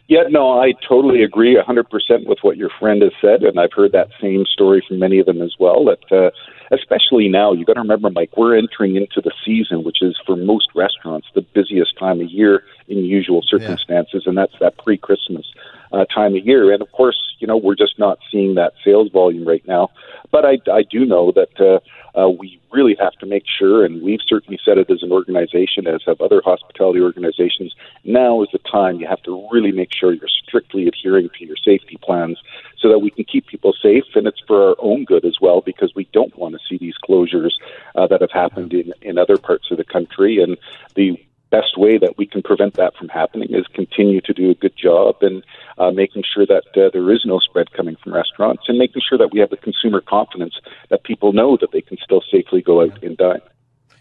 Yeah, 0.08 0.24
no, 0.30 0.60
I 0.60 0.74
totally 0.88 1.24
agree 1.24 1.58
100% 1.58 1.84
with 2.28 2.40
what 2.42 2.58
your 2.58 2.70
friend 2.80 3.02
has 3.02 3.14
said, 3.22 3.44
and 3.44 3.60
I've 3.60 3.72
heard 3.74 3.94
that 3.94 4.10
same 4.22 4.46
story 4.46 4.84
from 4.88 5.00
many 5.00 5.20
of 5.20 5.26
them 5.26 5.42
as 5.42 5.56
well. 5.60 5.86
That 5.86 6.16
uh, 6.16 6.30
especially 6.76 7.30
now, 7.30 7.54
you've 7.54 7.68
got 7.68 7.74
to 7.74 7.82
remember, 7.82 8.10
Mike, 8.10 8.36
we're 8.36 8.58
entering 8.58 8.96
into 8.96 9.22
the 9.22 9.32
season, 9.46 9.84
which 9.84 10.02
is 10.02 10.18
for 10.26 10.36
most 10.36 10.68
restaurants 10.76 11.28
the 11.34 11.42
busiest 11.42 11.98
time 11.98 12.20
of 12.20 12.30
year 12.30 12.64
in 12.88 12.98
usual 13.00 13.42
circumstances, 13.42 14.24
and 14.26 14.38
that's 14.38 14.54
that 14.60 14.78
pre-Christmas 14.78 15.46
uh, 15.92 16.06
time 16.06 16.36
of 16.36 16.46
year. 16.46 16.72
And 16.74 16.82
of 16.82 16.92
course, 16.92 17.20
you 17.40 17.48
know, 17.48 17.58
we're 17.58 17.76
just 17.76 17.98
not 18.00 18.20
seeing 18.32 18.56
that 18.56 18.74
sales 18.84 19.12
volume 19.12 19.48
right 19.48 19.66
now. 19.68 19.90
But 20.32 20.46
I, 20.46 20.58
I 20.72 20.84
do 20.84 21.06
know 21.06 21.32
that 21.32 21.60
uh, 21.60 21.80
uh, 22.20 22.30
we 22.30 22.60
really 22.72 22.96
have 23.00 23.14
to 23.14 23.26
make 23.26 23.44
sure, 23.48 23.86
and 23.86 24.02
we've 24.02 24.22
certainly 24.26 24.60
said 24.66 24.78
it 24.80 24.90
as 24.90 25.04
an 25.04 25.12
organization, 25.12 25.88
as 25.88 26.02
have 26.06 26.20
other 26.22 26.42
hospitality 26.44 27.02
organizations. 27.02 27.76
Now 28.04 28.42
is 28.42 28.50
the 28.52 28.60
time 28.60 29.00
you 29.00 29.08
have 29.08 29.22
to 29.24 29.48
really 29.52 29.72
make 29.72 29.94
sure 29.94 30.12
you're 30.12 30.28
strictly 30.28 30.88
adhering 30.88 31.30
to 31.38 31.46
your 31.46 31.58
safety 31.58 31.98
plans 32.02 32.40
so 32.80 32.90
that 32.90 33.00
we 33.00 33.12
can 33.12 33.26
keep 33.26 33.46
people 33.48 33.74
safe, 33.74 34.06
and 34.16 34.26
it's 34.28 34.42
for 34.48 34.70
our 34.70 34.76
own 34.80 35.06
good 35.06 35.26
as 35.26 35.38
well, 35.40 35.62
because 35.62 35.94
we 35.96 36.08
don't 36.14 36.36
want 36.38 36.56
to 36.56 36.60
see 36.68 36.78
these 36.78 36.96
closures 37.08 37.54
uh, 37.96 38.08
that 38.08 38.22
have 38.22 38.32
happened 38.32 38.74
in, 38.74 38.92
in 39.02 39.18
other 39.18 39.38
parts 39.38 39.70
of 39.72 39.78
the 39.78 39.84
country. 39.84 40.42
And 40.42 40.58
the 40.96 41.24
best 41.54 41.78
way 41.78 42.00
that 42.00 42.18
we 42.18 42.26
can 42.26 42.42
prevent 42.42 42.74
that 42.74 42.96
from 42.98 43.10
happening 43.10 43.50
is 43.54 43.68
continue 43.76 44.20
to 44.22 44.34
do 44.34 44.50
a 44.50 44.56
good 44.56 44.76
job 44.76 45.18
and 45.22 45.44
uh, 45.78 45.92
making 45.92 46.24
sure 46.34 46.48
that 46.48 46.64
uh, 46.76 46.90
there 46.92 47.14
is 47.14 47.22
no 47.26 47.38
spread 47.38 47.72
coming 47.74 47.96
from 48.04 48.12
restaurants 48.12 48.64
and 48.68 48.80
making 48.80 49.04
sure 49.08 49.20
that 49.20 49.32
we 49.32 49.40
have 49.40 49.52
the 49.52 49.58
consumer 49.58 50.02
confidence 50.02 50.56
that 50.90 51.04
people 51.04 51.32
know 51.32 51.56
that 51.62 51.72
they 51.72 51.82
can 51.82 51.98
still 52.04 52.24
safely 52.32 52.64
go 52.64 52.82
out 52.82 53.04
and 53.04 53.18
dine. 53.18 53.42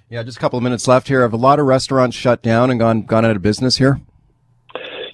Yeah, 0.09 0.23
just 0.23 0.38
a 0.38 0.41
couple 0.41 0.57
of 0.57 0.62
minutes 0.62 0.88
left 0.88 1.09
here. 1.09 1.21
Have 1.21 1.35
a 1.35 1.37
lot 1.37 1.59
of 1.59 1.67
restaurants 1.67 2.17
shut 2.17 2.41
down 2.43 2.71
and 2.71 2.81
gone 2.81 3.03
gone 3.03 3.25
out 3.27 3.37
of 3.37 3.43
business 3.43 3.77
here? 3.77 4.01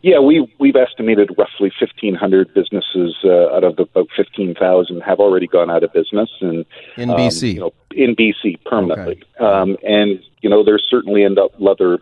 Yeah, 0.03 0.21
we 0.21 0.47
we've 0.61 0.77
estimated 0.77 1.31
roughly 1.37 1.73
1,500 1.81 2.55
businesses 2.55 3.17
uh, 3.25 3.55
out 3.55 3.65
of 3.65 3.77
the 3.77 3.83
about 3.83 4.09
15,000 4.17 5.01
have 5.01 5.19
already 5.19 5.49
gone 5.49 5.71
out 5.71 5.83
of 5.83 5.93
business, 5.93 6.31
and 6.41 6.65
In 6.97 7.11
um, 7.11 7.17
BC. 7.17 7.55
you 7.55 7.61
know, 7.61 7.73
in 7.91 8.15
BC 8.15 8.63
permanently. 8.65 9.23
Um, 9.41 9.77
and 9.83 10.21
you 10.41 10.49
know, 10.49 10.65
there's 10.65 10.87
certainly 10.89 11.25
another 11.25 11.99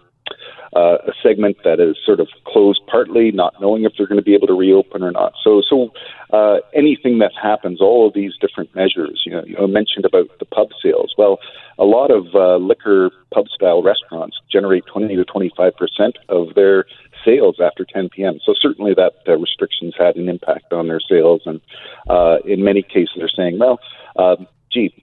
uh, 0.75 0.99
a 1.07 1.13
segment 1.23 1.57
that 1.65 1.81
is 1.81 1.97
sort 2.05 2.21
of 2.21 2.29
closed 2.47 2.81
partly, 2.87 3.31
not 3.33 3.55
knowing 3.61 3.85
if 3.85 3.93
they're 3.97 4.07
going 4.07 4.21
to 4.21 4.25
be 4.25 4.35
able 4.35 4.47
to 4.47 4.55
reopen 4.55 5.03
or 5.03 5.11
not. 5.11 5.33
So, 5.43 5.63
so 5.69 5.91
uh, 6.33 6.59
anything 6.75 7.19
that 7.19 7.33
happens, 7.41 7.81
all 7.81 8.07
of 8.07 8.15
these 8.15 8.33
different 8.41 8.75
measures, 8.75 9.23
you 9.25 9.33
know, 9.33 9.45
you 9.47 9.67
mentioned 9.67 10.05
about 10.05 10.27
the 10.39 10.45
pub 10.45 10.69
sales. 10.83 11.15
Well, 11.17 11.39
a 11.79 11.85
lot 11.85 12.11
of 12.11 12.35
uh, 12.35 12.57
liquor 12.57 13.11
pub 13.33 13.47
style 13.49 13.83
restaurants 13.83 14.37
generate 14.51 14.85
20 14.87 15.17
to 15.17 15.25
25 15.25 15.73
percent 15.77 16.17
of 16.29 16.55
their 16.55 16.85
sales 17.25 17.57
after 17.61 17.85
10 17.85 18.09
p.m. 18.11 18.39
So 18.45 18.55
certainly 18.61 18.95
that 18.95 19.15
uh, 19.27 19.37
restrictions 19.39 19.95
had 19.99 20.17
an 20.17 20.29
impact 20.29 20.73
on 20.73 20.89
their 20.89 21.01
sales, 21.01 21.43
and 21.47 21.61
uh, 22.09 22.39
in 22.45 22.63
many 22.63 22.83
cases 22.83 23.15
they're 23.17 23.29
saying, 23.29 23.59
well. 23.59 23.81
Um, 24.17 24.47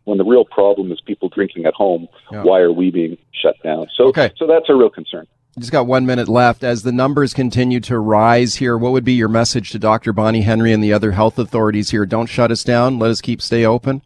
When 0.06 0.18
the 0.18 0.24
real 0.26 0.46
problem 0.46 0.92
is 0.92 1.00
people 1.02 1.30
drinking 1.30 1.66
at 1.66 1.74
home, 1.74 2.08
Yeah. 2.32 2.44
why 2.44 2.60
are 2.60 2.72
we 2.72 2.92
being 2.92 3.18
shut 3.32 3.56
down? 3.64 3.88
So, 3.96 4.06
Okay. 4.06 4.32
so 4.38 4.46
that's 4.48 4.70
a 4.70 4.76
real 4.76 4.90
concern. 4.90 5.26
Just 5.60 5.72
got 5.72 5.86
one 5.86 6.06
minute 6.06 6.28
left. 6.28 6.64
As 6.64 6.82
the 6.84 6.92
numbers 6.92 7.34
continue 7.34 7.80
to 7.82 8.00
rise 8.00 8.56
here, 8.56 8.76
what 8.78 8.92
would 8.92 9.06
be 9.06 9.14
your 9.14 9.30
message 9.30 9.70
to 9.72 9.80
Dr. 9.80 10.12
Bonnie 10.12 10.42
Henry 10.42 10.72
and 10.74 10.84
the 10.84 10.92
other 10.94 11.12
health 11.12 11.38
authorities 11.38 11.92
here? 11.92 12.06
Don't 12.08 12.26
shut 12.28 12.52
us 12.52 12.64
down. 12.64 12.98
Let 12.98 13.12
us 13.12 13.22
keep 13.22 13.40
stay 13.42 13.64
open. 13.66 14.02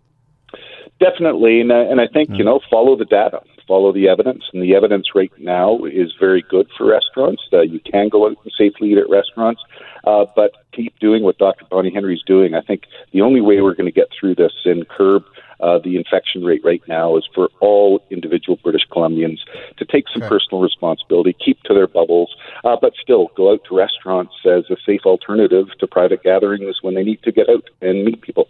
Definitely, 0.99 1.62
and, 1.62 1.71
uh, 1.71 1.75
and 1.91 2.01
I 2.01 2.08
think 2.08 2.30
you 2.34 2.43
know 2.43 2.60
follow 2.71 2.95
the 2.97 3.06
data, 3.06 3.41
follow 3.67 3.93
the 3.93 4.08
evidence, 4.10 4.43
and 4.51 4.63
the 4.63 4.73
evidence 4.73 5.10
right 5.13 5.32
now 5.38 5.77
is 5.86 6.12
very 6.19 6.43
good 6.49 6.67
for 6.75 6.88
restaurants. 6.88 7.43
Uh, 7.53 7.62
you 7.62 7.80
can 7.80 8.10
go 8.10 8.25
out 8.25 8.36
and 8.43 8.51
safely 8.58 8.91
eat 8.91 8.97
at 8.97 9.08
restaurants, 9.08 9.62
uh, 10.08 10.26
but 10.36 10.52
keep 10.72 10.98
doing 11.00 11.24
what 11.24 11.38
Dr. 11.38 11.65
Bonnie 11.70 11.91
Henry 11.93 12.15
is 12.15 12.24
doing. 12.26 12.56
I 12.56 12.62
think 12.62 12.84
the 13.12 13.22
only 13.22 13.41
way 13.41 13.60
we're 13.62 13.76
going 13.76 13.91
to 13.91 13.91
get 13.91 14.08
through 14.17 14.36
this 14.36 14.54
and 14.63 14.88
curb 14.88 15.24
uh, 15.60 15.80
the 15.84 15.98
infection 15.98 16.43
rate 16.43 16.62
right 16.63 16.82
now 16.88 17.17
is 17.17 17.28
for 17.34 17.50
all 17.60 18.00
individual 18.10 18.58
British 18.63 18.84
Columbians 18.91 19.39
to 19.78 19.86
take 19.86 20.06
some 20.13 20.22
okay. 20.22 20.30
personal 20.30 20.62
responsibility, 20.62 21.36
keep 21.43 21.62
to 21.63 21.74
their 21.74 21.88
bubbles, 21.88 22.34
uh, 22.63 22.78
but 22.80 22.93
still 23.02 23.32
go 23.36 23.52
out 23.52 23.62
to 23.67 23.76
restaurants 23.76 24.34
as 24.46 24.63
a 24.70 24.78
safe 24.86 25.02
alternative 25.06 25.67
to 25.80 25.88
private 25.88 26.24
gatherings 26.24 26.78
when 26.82 26.93
they 26.93 27.04
need 27.04 27.22
to 27.24 27.32
get 27.32 27.50
out 27.50 27.70
and 27.82 28.06
meet 28.06 28.22
people. 28.22 28.48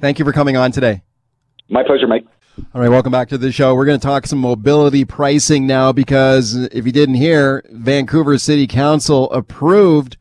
Thank 0.00 0.18
you 0.18 0.24
for 0.24 0.32
coming 0.32 0.56
on 0.56 0.70
today. 0.70 1.02
My 1.68 1.82
pleasure, 1.82 2.06
Mike. 2.06 2.24
All 2.74 2.80
right, 2.80 2.90
welcome 2.90 3.12
back 3.12 3.28
to 3.28 3.38
the 3.38 3.52
show. 3.52 3.74
We're 3.74 3.84
going 3.84 4.00
to 4.00 4.06
talk 4.06 4.26
some 4.26 4.38
mobility 4.38 5.04
pricing 5.04 5.66
now 5.66 5.92
because 5.92 6.54
if 6.54 6.86
you 6.86 6.92
didn't 6.92 7.16
hear, 7.16 7.64
Vancouver 7.70 8.38
City 8.38 8.66
Council 8.66 9.30
approved 9.32 10.16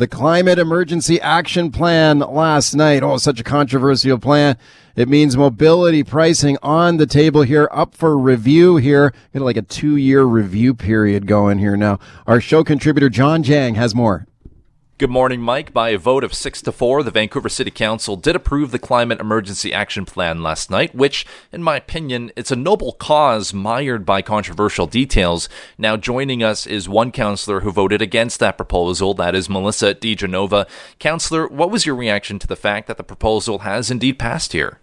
the 0.00 0.08
Climate 0.08 0.58
Emergency 0.58 1.20
Action 1.20 1.70
Plan 1.70 2.20
last 2.20 2.74
night. 2.74 3.02
Oh, 3.02 3.18
such 3.18 3.38
a 3.38 3.44
controversial 3.44 4.18
plan. 4.18 4.56
It 4.96 5.10
means 5.10 5.36
mobility 5.36 6.02
pricing 6.02 6.56
on 6.62 6.96
the 6.96 7.06
table 7.06 7.42
here, 7.42 7.68
up 7.70 7.94
for 7.94 8.16
review 8.16 8.78
here. 8.78 9.12
Got 9.34 9.42
like 9.42 9.58
a 9.58 9.62
two 9.62 9.96
year 9.96 10.22
review 10.22 10.72
period 10.72 11.26
going 11.26 11.58
here 11.58 11.76
now. 11.76 11.98
Our 12.26 12.40
show 12.40 12.64
contributor, 12.64 13.10
John 13.10 13.42
Jang, 13.42 13.74
has 13.74 13.94
more. 13.94 14.26
Good 15.00 15.08
morning, 15.08 15.40
Mike. 15.40 15.72
By 15.72 15.88
a 15.88 15.98
vote 15.98 16.24
of 16.24 16.34
6 16.34 16.60
to 16.60 16.72
4, 16.72 17.02
the 17.02 17.10
Vancouver 17.10 17.48
City 17.48 17.70
Council 17.70 18.16
did 18.16 18.36
approve 18.36 18.70
the 18.70 18.78
Climate 18.78 19.18
Emergency 19.18 19.72
Action 19.72 20.04
Plan 20.04 20.42
last 20.42 20.70
night, 20.70 20.94
which, 20.94 21.24
in 21.50 21.62
my 21.62 21.76
opinion, 21.76 22.30
it's 22.36 22.50
a 22.50 22.54
noble 22.54 22.92
cause 22.92 23.54
mired 23.54 24.04
by 24.04 24.20
controversial 24.20 24.86
details. 24.86 25.48
Now, 25.78 25.96
joining 25.96 26.42
us 26.42 26.66
is 26.66 26.86
one 26.86 27.12
councillor 27.12 27.60
who 27.60 27.72
voted 27.72 28.02
against 28.02 28.40
that 28.40 28.58
proposal. 28.58 29.14
That 29.14 29.34
is 29.34 29.48
Melissa 29.48 29.94
De 29.94 30.14
Genova. 30.14 30.66
Councillor, 30.98 31.48
what 31.48 31.70
was 31.70 31.86
your 31.86 31.96
reaction 31.96 32.38
to 32.38 32.46
the 32.46 32.54
fact 32.54 32.86
that 32.86 32.98
the 32.98 33.02
proposal 33.02 33.60
has 33.60 33.90
indeed 33.90 34.18
passed 34.18 34.52
here? 34.52 34.80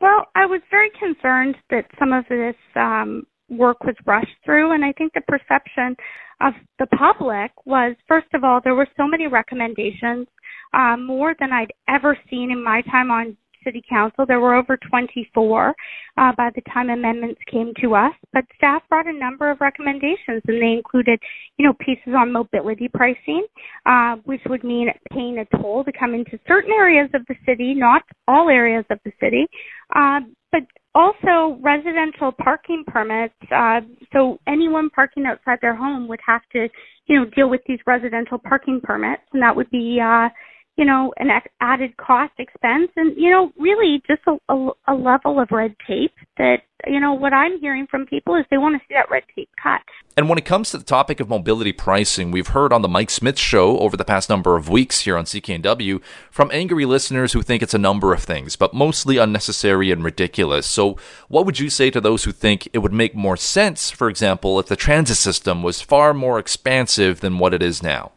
Well, 0.00 0.26
I 0.36 0.46
was 0.46 0.60
very 0.70 0.90
concerned 0.90 1.56
that 1.70 1.86
some 1.98 2.12
of 2.12 2.24
this 2.28 2.54
um, 2.76 3.26
work 3.48 3.82
was 3.82 3.96
rushed 4.06 4.36
through, 4.44 4.70
and 4.70 4.84
I 4.84 4.92
think 4.92 5.12
the 5.14 5.22
perception 5.22 5.96
of 6.40 6.52
the 6.78 6.86
public 6.86 7.52
was, 7.64 7.96
first 8.06 8.28
of 8.34 8.44
all, 8.44 8.60
there 8.62 8.74
were 8.74 8.88
so 8.96 9.06
many 9.06 9.26
recommendations, 9.26 10.26
uh, 10.74 10.96
more 10.96 11.34
than 11.38 11.52
I'd 11.52 11.72
ever 11.88 12.18
seen 12.30 12.50
in 12.50 12.62
my 12.62 12.82
time 12.82 13.10
on 13.10 13.36
City 13.66 13.82
Council. 13.88 14.24
There 14.26 14.40
were 14.40 14.54
over 14.54 14.78
24 14.88 15.74
uh, 16.16 16.32
by 16.36 16.50
the 16.54 16.62
time 16.72 16.88
amendments 16.88 17.40
came 17.50 17.72
to 17.82 17.94
us, 17.94 18.12
but 18.32 18.44
staff 18.56 18.82
brought 18.88 19.06
a 19.06 19.12
number 19.12 19.50
of 19.50 19.60
recommendations, 19.60 20.42
and 20.46 20.62
they 20.62 20.72
included, 20.72 21.18
you 21.58 21.66
know, 21.66 21.74
pieces 21.80 22.14
on 22.16 22.32
mobility 22.32 22.88
pricing, 22.88 23.44
uh, 23.84 24.16
which 24.24 24.40
would 24.48 24.62
mean 24.62 24.88
paying 25.12 25.38
a 25.38 25.56
toll 25.56 25.84
to 25.84 25.92
come 25.98 26.14
into 26.14 26.38
certain 26.46 26.70
areas 26.70 27.10
of 27.12 27.22
the 27.28 27.34
city, 27.44 27.74
not 27.74 28.02
all 28.28 28.48
areas 28.48 28.84
of 28.90 28.98
the 29.04 29.12
city, 29.20 29.46
uh, 29.94 30.20
but 30.52 30.62
also 30.96 31.60
residential 31.60 32.32
parking 32.32 32.82
permits. 32.86 33.34
Uh, 33.54 33.80
so 34.12 34.38
anyone 34.46 34.88
parking 34.88 35.26
outside 35.26 35.58
their 35.60 35.76
home 35.76 36.08
would 36.08 36.20
have 36.26 36.40
to, 36.52 36.68
you 37.06 37.16
know, 37.16 37.26
deal 37.36 37.50
with 37.50 37.60
these 37.68 37.78
residential 37.86 38.38
parking 38.38 38.80
permits, 38.82 39.22
and 39.34 39.42
that 39.42 39.54
would 39.54 39.70
be 39.70 40.00
uh, 40.02 40.28
you 40.76 40.84
know, 40.84 41.12
an 41.16 41.28
added 41.60 41.96
cost 41.96 42.34
expense 42.38 42.90
and, 42.96 43.16
you 43.16 43.30
know, 43.30 43.50
really 43.58 44.02
just 44.06 44.20
a, 44.26 44.36
a, 44.52 44.70
a, 44.88 44.94
level 44.94 45.40
of 45.40 45.50
red 45.50 45.74
tape 45.86 46.12
that, 46.36 46.58
you 46.86 47.00
know, 47.00 47.14
what 47.14 47.32
I'm 47.32 47.58
hearing 47.60 47.86
from 47.90 48.04
people 48.04 48.34
is 48.34 48.44
they 48.50 48.58
want 48.58 48.74
to 48.74 48.86
see 48.86 48.94
that 48.94 49.10
red 49.10 49.22
tape 49.34 49.48
cut. 49.62 49.80
And 50.18 50.28
when 50.28 50.36
it 50.36 50.44
comes 50.44 50.70
to 50.70 50.78
the 50.78 50.84
topic 50.84 51.18
of 51.18 51.30
mobility 51.30 51.72
pricing, 51.72 52.30
we've 52.30 52.48
heard 52.48 52.74
on 52.74 52.82
the 52.82 52.88
Mike 52.88 53.08
Smith 53.08 53.38
show 53.38 53.78
over 53.78 53.96
the 53.96 54.04
past 54.04 54.28
number 54.28 54.54
of 54.54 54.68
weeks 54.68 55.00
here 55.00 55.16
on 55.16 55.24
CKNW 55.24 56.02
from 56.30 56.50
angry 56.52 56.84
listeners 56.84 57.32
who 57.32 57.40
think 57.40 57.62
it's 57.62 57.74
a 57.74 57.78
number 57.78 58.12
of 58.12 58.22
things, 58.22 58.54
but 58.54 58.74
mostly 58.74 59.16
unnecessary 59.16 59.90
and 59.90 60.04
ridiculous. 60.04 60.68
So 60.68 60.98
what 61.28 61.46
would 61.46 61.58
you 61.58 61.70
say 61.70 61.90
to 61.90 62.02
those 62.02 62.24
who 62.24 62.32
think 62.32 62.68
it 62.74 62.78
would 62.78 62.92
make 62.92 63.14
more 63.14 63.38
sense, 63.38 63.90
for 63.90 64.10
example, 64.10 64.60
if 64.60 64.66
the 64.66 64.76
transit 64.76 65.16
system 65.16 65.62
was 65.62 65.80
far 65.80 66.12
more 66.12 66.38
expansive 66.38 67.20
than 67.20 67.38
what 67.38 67.54
it 67.54 67.62
is 67.62 67.82
now? 67.82 68.12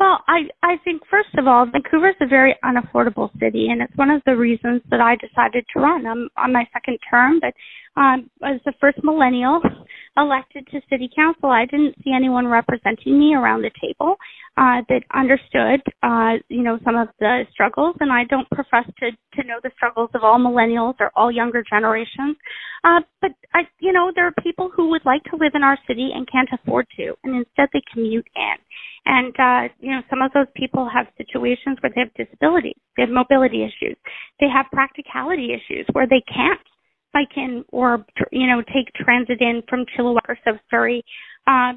Well, 0.00 0.24
I 0.28 0.48
I 0.62 0.78
think 0.82 1.02
first 1.10 1.28
of 1.36 1.46
all, 1.46 1.66
Vancouver 1.66 2.08
is 2.08 2.16
a 2.22 2.26
very 2.26 2.56
unaffordable 2.64 3.30
city, 3.38 3.68
and 3.68 3.82
it's 3.82 3.96
one 3.96 4.10
of 4.10 4.22
the 4.24 4.34
reasons 4.34 4.80
that 4.90 5.00
I 5.00 5.14
decided 5.16 5.66
to 5.74 5.80
run. 5.80 6.06
I'm 6.06 6.28
on 6.38 6.54
my 6.54 6.66
second 6.72 6.98
term, 7.10 7.38
but 7.38 7.52
um, 8.00 8.30
as 8.42 8.60
the 8.64 8.72
first 8.80 8.98
millennial 9.04 9.60
elected 10.16 10.66
to 10.68 10.80
city 10.90 11.08
council, 11.14 11.50
I 11.50 11.66
didn't 11.66 11.94
see 12.04 12.12
anyone 12.14 12.46
representing 12.46 13.18
me 13.18 13.34
around 13.34 13.62
the 13.62 13.70
table 13.80 14.16
uh, 14.56 14.82
that 14.88 15.02
understood, 15.14 15.80
uh, 16.02 16.42
you 16.48 16.62
know, 16.62 16.78
some 16.84 16.96
of 16.96 17.08
the 17.20 17.44
struggles. 17.52 17.96
And 18.00 18.12
I 18.12 18.24
don't 18.24 18.48
profess 18.50 18.86
to 19.00 19.10
to 19.10 19.46
know 19.46 19.58
the 19.62 19.70
struggles 19.76 20.10
of 20.14 20.22
all 20.24 20.38
millennials 20.38 20.94
or 21.00 21.10
all 21.14 21.30
younger 21.30 21.62
generations. 21.68 22.36
Uh, 22.82 23.00
but 23.20 23.30
I, 23.54 23.60
you 23.78 23.92
know, 23.92 24.10
there 24.14 24.26
are 24.26 24.34
people 24.42 24.70
who 24.74 24.88
would 24.90 25.04
like 25.04 25.22
to 25.24 25.36
live 25.36 25.52
in 25.54 25.62
our 25.62 25.78
city 25.86 26.10
and 26.14 26.28
can't 26.30 26.48
afford 26.52 26.86
to, 26.96 27.14
and 27.24 27.36
instead 27.36 27.68
they 27.72 27.82
commute 27.92 28.26
in. 28.34 28.56
And, 29.06 29.34
uh, 29.38 29.72
you 29.80 29.92
know, 29.92 30.02
some 30.10 30.22
of 30.22 30.32
those 30.32 30.46
people 30.54 30.88
have 30.92 31.06
situations 31.16 31.78
where 31.80 31.92
they 31.94 32.02
have 32.02 32.14
disabilities, 32.14 32.76
they 32.96 33.04
have 33.04 33.10
mobility 33.10 33.64
issues, 33.64 33.96
they 34.40 34.48
have 34.48 34.66
practicality 34.72 35.52
issues 35.52 35.86
where 35.92 36.06
they 36.06 36.22
can't 36.28 36.60
bike 37.12 37.36
in 37.36 37.64
or, 37.70 38.04
you 38.30 38.46
know, 38.46 38.62
take 38.62 38.92
transit 38.94 39.40
in 39.40 39.62
from 39.68 39.84
Chilliwack 39.96 40.28
or 40.28 40.38
Surrey, 40.70 41.04
uh, 41.46 41.72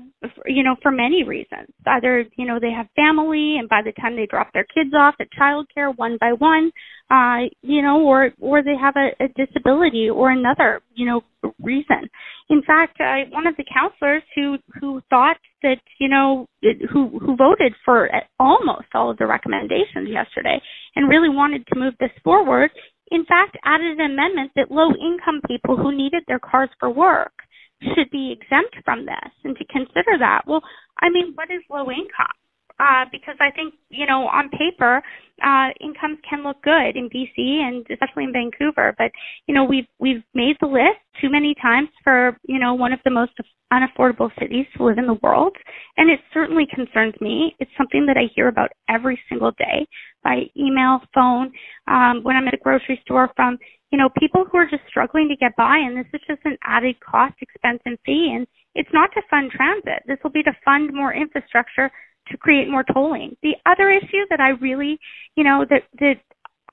you 0.45 0.63
know, 0.63 0.75
for 0.81 0.91
many 0.91 1.23
reasons. 1.23 1.69
Either, 1.87 2.25
you 2.35 2.45
know, 2.45 2.59
they 2.59 2.71
have 2.71 2.87
family 2.95 3.57
and 3.59 3.67
by 3.69 3.81
the 3.83 3.93
time 3.93 4.15
they 4.15 4.27
drop 4.27 4.51
their 4.53 4.65
kids 4.65 4.93
off 4.95 5.15
at 5.19 5.27
childcare 5.39 5.95
one 5.95 6.17
by 6.19 6.33
one, 6.33 6.71
uh, 7.09 7.47
you 7.61 7.81
know, 7.81 8.01
or, 8.01 8.31
or 8.39 8.63
they 8.63 8.75
have 8.79 8.95
a, 8.95 9.23
a 9.23 9.27
disability 9.29 10.09
or 10.09 10.31
another, 10.31 10.81
you 10.93 11.05
know, 11.05 11.21
reason. 11.61 12.09
In 12.49 12.61
fact, 12.61 12.99
I, 12.99 13.23
one 13.31 13.47
of 13.47 13.55
the 13.57 13.65
counselors 13.73 14.23
who, 14.35 14.57
who 14.79 15.01
thought 15.09 15.37
that, 15.63 15.77
you 15.99 16.09
know, 16.09 16.45
who, 16.91 17.19
who 17.19 17.35
voted 17.35 17.73
for 17.83 18.09
almost 18.39 18.87
all 18.93 19.09
of 19.09 19.17
the 19.17 19.25
recommendations 19.25 20.09
yesterday 20.09 20.61
and 20.95 21.09
really 21.09 21.29
wanted 21.29 21.65
to 21.67 21.79
move 21.79 21.93
this 21.99 22.11
forward, 22.23 22.69
in 23.13 23.25
fact, 23.25 23.55
added 23.63 23.99
an 23.99 24.11
amendment 24.11 24.51
that 24.55 24.71
low 24.71 24.89
income 24.89 25.39
people 25.47 25.77
who 25.77 25.95
needed 25.95 26.23
their 26.27 26.39
cars 26.39 26.69
for 26.79 26.89
work 26.89 27.31
should 27.93 28.09
be 28.11 28.31
exempt 28.33 28.75
from 28.83 29.05
this 29.05 29.31
and 29.43 29.55
to 29.55 29.65
consider 29.65 30.17
that. 30.17 30.41
Well, 30.47 30.61
I 30.99 31.09
mean, 31.09 31.33
what 31.35 31.51
is 31.51 31.61
low 31.69 31.91
income? 31.91 32.33
Uh, 32.79 33.05
because 33.11 33.35
I 33.39 33.51
think, 33.51 33.75
you 33.89 34.07
know, 34.07 34.25
on 34.27 34.49
paper, 34.49 35.01
uh, 35.43 35.69
incomes 35.79 36.17
can 36.27 36.43
look 36.43 36.61
good 36.63 36.95
in 36.95 37.07
BC 37.07 37.61
and 37.61 37.85
especially 37.91 38.23
in 38.23 38.33
Vancouver. 38.33 38.95
But, 38.97 39.11
you 39.47 39.53
know, 39.53 39.63
we've, 39.63 39.85
we've 39.99 40.23
made 40.33 40.57
the 40.59 40.67
list 40.67 40.97
too 41.21 41.29
many 41.29 41.53
times 41.61 41.89
for, 42.03 42.35
you 42.47 42.59
know, 42.59 42.73
one 42.73 42.91
of 42.91 42.99
the 43.05 43.11
most 43.11 43.33
unaffordable 43.71 44.31
cities 44.39 44.65
to 44.75 44.85
live 44.85 44.97
in 44.97 45.05
the 45.05 45.19
world. 45.21 45.55
And 45.97 46.09
it 46.09 46.19
certainly 46.33 46.65
concerns 46.73 47.13
me. 47.21 47.55
It's 47.59 47.71
something 47.77 48.07
that 48.07 48.17
I 48.17 48.31
hear 48.35 48.47
about 48.47 48.71
every 48.89 49.19
single 49.29 49.51
day 49.51 49.85
by 50.23 50.43
email, 50.57 51.01
phone, 51.13 51.51
um, 51.87 52.23
when 52.23 52.35
I'm 52.35 52.47
at 52.47 52.53
a 52.55 52.63
grocery 52.63 52.99
store 53.03 53.29
from, 53.35 53.57
you 53.91 53.99
know, 53.99 54.09
people 54.17 54.45
who 54.51 54.57
are 54.57 54.69
just 54.69 54.83
struggling 54.89 55.27
to 55.29 55.35
get 55.35 55.55
by. 55.55 55.77
And 55.77 55.95
this 55.95 56.07
is 56.13 56.21
just 56.27 56.41
an 56.45 56.57
added 56.63 56.95
cost, 56.99 57.35
expense, 57.39 57.81
and 57.85 57.99
fee. 58.03 58.33
And 58.35 58.47
it's 58.73 58.89
not 58.93 59.11
to 59.13 59.21
fund 59.29 59.51
transit. 59.51 60.01
This 60.07 60.17
will 60.23 60.31
be 60.31 60.43
to 60.43 60.57
fund 60.65 60.91
more 60.91 61.13
infrastructure 61.13 61.91
to 62.27 62.37
create 62.37 62.69
more 62.69 62.83
tolling. 62.93 63.35
The 63.43 63.55
other 63.65 63.89
issue 63.89 64.25
that 64.29 64.39
I 64.39 64.49
really, 64.61 64.99
you 65.35 65.43
know, 65.43 65.65
that 65.69 65.83
that 65.99 66.15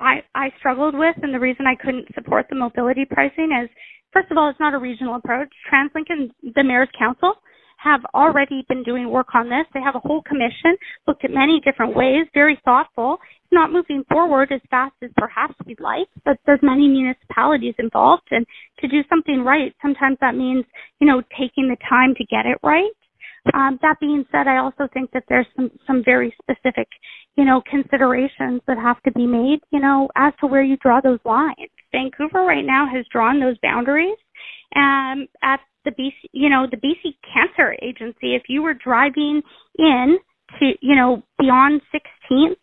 I 0.01 0.23
I 0.35 0.51
struggled 0.59 0.97
with, 0.97 1.17
and 1.23 1.35
the 1.35 1.41
reason 1.41 1.67
I 1.67 1.75
couldn't 1.75 2.15
support 2.15 2.47
the 2.49 2.57
mobility 2.57 3.05
pricing 3.05 3.51
is, 3.63 3.71
first 4.13 4.31
of 4.31 4.39
all, 4.39 4.49
it's 4.49 4.61
not 4.61 4.75
a 4.75 4.79
regional 4.79 5.17
approach. 5.17 5.49
TransLink 5.73 6.07
and 6.09 6.31
the 6.55 6.65
Mayor's 6.65 6.89
Council 6.99 7.35
have 7.83 8.01
already 8.15 8.65
been 8.69 8.83
doing 8.83 9.09
work 9.11 9.35
on 9.35 9.49
this. 9.49 9.65
They 9.73 9.81
have 9.81 9.95
a 9.95 10.07
whole 10.07 10.23
commission, 10.23 10.77
looked 11.07 11.25
at 11.25 11.31
many 11.31 11.61
different 11.65 11.97
ways, 11.97 12.27
very 12.35 12.61
thoughtful. 12.65 13.17
It's 13.45 13.53
not 13.53 13.73
moving 13.73 14.05
forward 14.11 14.53
as 14.53 14.61
fast 14.71 14.95
as 15.03 15.11
perhaps 15.17 15.55
we'd 15.65 15.81
like, 15.81 16.07
but 16.25 16.37
there's 16.45 16.61
many 16.63 16.89
municipalities 16.89 17.75
involved 17.79 18.29
and 18.31 18.45
to 18.81 18.89
do 18.89 19.01
something 19.09 19.43
right, 19.43 19.75
sometimes 19.81 20.19
that 20.21 20.35
means, 20.35 20.65
you 21.01 21.07
know, 21.07 21.23
taking 21.39 21.69
the 21.69 21.77
time 21.89 22.15
to 22.17 22.25
get 22.27 22.45
it 22.45 22.59
right. 22.63 22.91
Um, 23.55 23.79
that 23.83 23.98
being 24.00 24.24
said, 24.31 24.46
I 24.46 24.59
also 24.59 24.88
think 24.92 25.11
that 25.12 25.24
there's 25.29 25.46
some, 25.57 25.70
some 25.87 26.03
very 26.05 26.35
specific, 26.42 26.88
you 27.37 27.44
know, 27.44 27.62
considerations 27.68 28.61
that 28.66 28.76
have 28.76 29.03
to 29.03 29.12
be 29.12 29.26
made, 29.26 29.61
you 29.70 29.81
know, 29.81 30.09
as 30.16 30.33
to 30.40 30.46
where 30.46 30.62
you 30.62 30.76
draw 30.76 31.00
those 31.00 31.20
lines. 31.24 31.70
Vancouver 31.92 32.44
right 32.44 32.64
now 32.64 32.87
has 32.92 33.05
drawn 33.11 33.40
those 33.40 33.57
boundaries 33.62 34.16
um, 34.76 35.26
at 35.42 35.61
the 35.85 35.90
BC, 35.92 36.12
you 36.33 36.50
know, 36.50 36.66
the 36.70 36.76
BC 36.76 37.14
Cancer 37.33 37.76
Agency. 37.83 38.35
If 38.35 38.42
you 38.48 38.62
were 38.62 38.74
driving 38.74 39.42
in 39.79 40.18
to, 40.59 40.72
you 40.83 40.94
know, 40.94 41.22
beyond 41.38 41.81
16th 41.94 42.57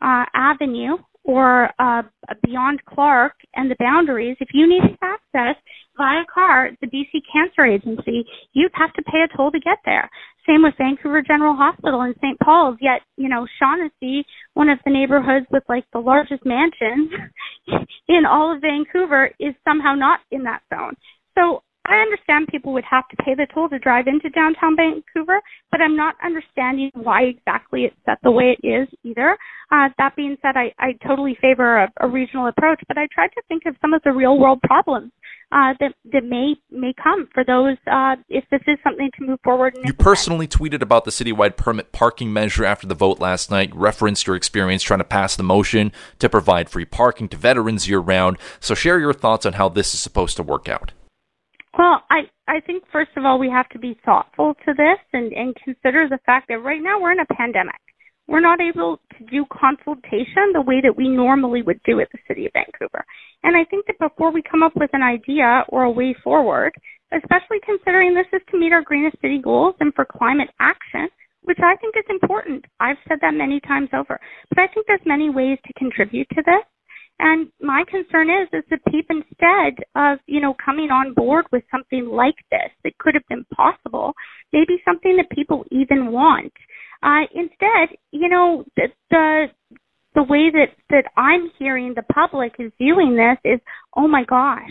uh, 0.00 0.24
Avenue 0.34 0.98
or 1.28 1.68
uh, 1.78 2.02
beyond 2.42 2.80
Clark 2.88 3.34
and 3.54 3.70
the 3.70 3.76
boundaries, 3.78 4.38
if 4.40 4.48
you 4.54 4.66
need 4.66 4.96
access 5.02 5.62
via 5.98 6.24
car, 6.32 6.70
the 6.80 6.86
BC 6.86 7.20
Cancer 7.30 7.66
Agency, 7.66 8.24
you'd 8.54 8.72
have 8.72 8.94
to 8.94 9.02
pay 9.02 9.18
a 9.22 9.36
toll 9.36 9.50
to 9.50 9.60
get 9.60 9.76
there. 9.84 10.08
Same 10.48 10.62
with 10.62 10.72
Vancouver 10.78 11.20
General 11.20 11.54
Hospital 11.54 12.00
and 12.00 12.14
St. 12.22 12.40
Paul's, 12.40 12.78
yet, 12.80 13.02
you 13.18 13.28
know, 13.28 13.46
Shaughnessy, 13.58 14.24
one 14.54 14.70
of 14.70 14.78
the 14.86 14.90
neighborhoods 14.90 15.44
with 15.52 15.64
like 15.68 15.84
the 15.92 15.98
largest 15.98 16.46
mansions 16.46 17.10
in 18.08 18.24
all 18.24 18.54
of 18.54 18.62
Vancouver, 18.62 19.30
is 19.38 19.54
somehow 19.68 19.94
not 19.94 20.20
in 20.30 20.44
that 20.44 20.62
zone. 20.72 20.94
So 21.36 21.62
I 21.88 21.96
understand 22.00 22.48
people 22.48 22.74
would 22.74 22.84
have 22.84 23.08
to 23.08 23.16
pay 23.16 23.34
the 23.34 23.46
toll 23.52 23.70
to 23.70 23.78
drive 23.78 24.06
into 24.06 24.28
downtown 24.28 24.76
Vancouver, 24.76 25.40
but 25.70 25.80
I'm 25.80 25.96
not 25.96 26.16
understanding 26.22 26.90
why 26.92 27.22
exactly 27.22 27.84
it's 27.84 27.96
set 28.04 28.18
the 28.22 28.30
way 28.30 28.56
it 28.60 28.66
is 28.66 28.88
either. 29.04 29.38
Uh, 29.72 29.88
that 29.96 30.14
being 30.14 30.36
said, 30.42 30.56
I, 30.56 30.72
I 30.78 30.92
totally 31.06 31.36
favor 31.40 31.78
a, 31.78 31.88
a 32.00 32.08
regional 32.08 32.46
approach, 32.46 32.80
but 32.88 32.98
I 32.98 33.06
tried 33.12 33.28
to 33.28 33.42
think 33.48 33.62
of 33.64 33.74
some 33.80 33.94
of 33.94 34.02
the 34.04 34.12
real 34.12 34.38
world 34.38 34.60
problems 34.62 35.12
uh, 35.50 35.72
that 35.80 35.94
that 36.12 36.24
may 36.24 36.54
may 36.70 36.92
come 37.02 37.26
for 37.32 37.42
those 37.42 37.76
uh, 37.90 38.16
if 38.28 38.44
this 38.50 38.60
is 38.66 38.76
something 38.84 39.10
to 39.18 39.24
move 39.24 39.38
forward. 39.42 39.74
you 39.82 39.94
personally 39.94 40.46
tweeted 40.46 40.82
about 40.82 41.06
the 41.06 41.10
citywide 41.10 41.56
permit 41.56 41.90
parking 41.90 42.32
measure 42.32 42.66
after 42.66 42.86
the 42.86 42.94
vote 42.94 43.18
last 43.18 43.50
night. 43.50 43.74
Referenced 43.74 44.26
your 44.26 44.36
experience 44.36 44.82
trying 44.82 45.00
to 45.00 45.04
pass 45.04 45.36
the 45.36 45.42
motion 45.42 45.90
to 46.18 46.28
provide 46.28 46.68
free 46.68 46.84
parking 46.84 47.28
to 47.28 47.36
veterans 47.38 47.88
year 47.88 47.98
round. 47.98 48.36
So 48.60 48.74
share 48.74 49.00
your 49.00 49.14
thoughts 49.14 49.46
on 49.46 49.54
how 49.54 49.70
this 49.70 49.94
is 49.94 50.00
supposed 50.00 50.36
to 50.36 50.42
work 50.42 50.68
out. 50.68 50.92
Well, 51.78 52.02
I 52.10 52.22
I 52.48 52.60
think 52.60 52.84
first 52.92 53.12
of 53.16 53.24
all 53.24 53.38
we 53.38 53.48
have 53.50 53.68
to 53.70 53.78
be 53.78 53.98
thoughtful 54.04 54.54
to 54.66 54.74
this 54.74 54.98
and 55.12 55.32
and 55.32 55.56
consider 55.64 56.08
the 56.08 56.18
fact 56.26 56.48
that 56.48 56.58
right 56.58 56.82
now 56.82 57.00
we're 57.00 57.12
in 57.12 57.20
a 57.20 57.34
pandemic. 57.34 57.80
We're 58.26 58.40
not 58.40 58.60
able 58.60 59.00
to 59.16 59.24
do 59.30 59.46
consultation 59.50 60.52
the 60.52 60.60
way 60.60 60.82
that 60.82 60.96
we 60.96 61.08
normally 61.08 61.62
would 61.62 61.80
do 61.84 62.00
at 62.00 62.08
the 62.12 62.18
City 62.28 62.44
of 62.46 62.52
Vancouver. 62.52 63.04
And 63.42 63.56
I 63.56 63.64
think 63.64 63.86
that 63.86 63.98
before 63.98 64.32
we 64.32 64.42
come 64.42 64.62
up 64.62 64.76
with 64.76 64.90
an 64.92 65.02
idea 65.02 65.64
or 65.68 65.84
a 65.84 65.90
way 65.90 66.14
forward, 66.22 66.72
especially 67.12 67.60
considering 67.64 68.12
this 68.12 68.26
is 68.34 68.42
to 68.50 68.58
meet 68.58 68.72
our 68.72 68.82
greenest 68.82 69.16
city 69.22 69.40
goals 69.42 69.76
and 69.80 69.94
for 69.94 70.04
climate 70.04 70.50
action, 70.60 71.08
which 71.44 71.58
I 71.62 71.76
think 71.76 71.94
is 71.96 72.04
important. 72.10 72.66
I've 72.80 73.00
said 73.08 73.18
that 73.22 73.32
many 73.32 73.60
times 73.60 73.88
over. 73.94 74.20
But 74.50 74.58
I 74.58 74.66
think 74.74 74.86
there's 74.86 75.00
many 75.06 75.30
ways 75.30 75.58
to 75.64 75.72
contribute 75.74 76.28
to 76.34 76.42
this. 76.44 76.64
And 77.18 77.48
my 77.60 77.84
concern 77.88 78.30
is, 78.30 78.48
is 78.52 78.64
that 78.70 78.84
PEEP 78.90 79.06
instead 79.10 79.84
of, 79.96 80.18
you 80.26 80.40
know, 80.40 80.54
coming 80.64 80.90
on 80.90 81.14
board 81.14 81.46
with 81.50 81.64
something 81.70 82.06
like 82.06 82.36
this 82.50 82.70
that 82.84 82.98
could 82.98 83.14
have 83.14 83.26
been 83.28 83.44
possible, 83.54 84.12
maybe 84.52 84.80
something 84.84 85.16
that 85.16 85.30
people 85.30 85.64
even 85.70 86.12
want. 86.12 86.52
Uh, 87.02 87.26
instead, 87.34 87.96
you 88.12 88.28
know, 88.28 88.64
the, 88.76 88.88
the, 89.10 89.46
the 90.14 90.22
way 90.22 90.50
that, 90.50 90.74
that 90.90 91.10
I'm 91.16 91.50
hearing 91.58 91.94
the 91.94 92.02
public 92.12 92.54
is 92.58 92.72
viewing 92.78 93.16
this 93.16 93.38
is, 93.44 93.60
oh 93.96 94.06
my 94.06 94.24
gosh, 94.24 94.70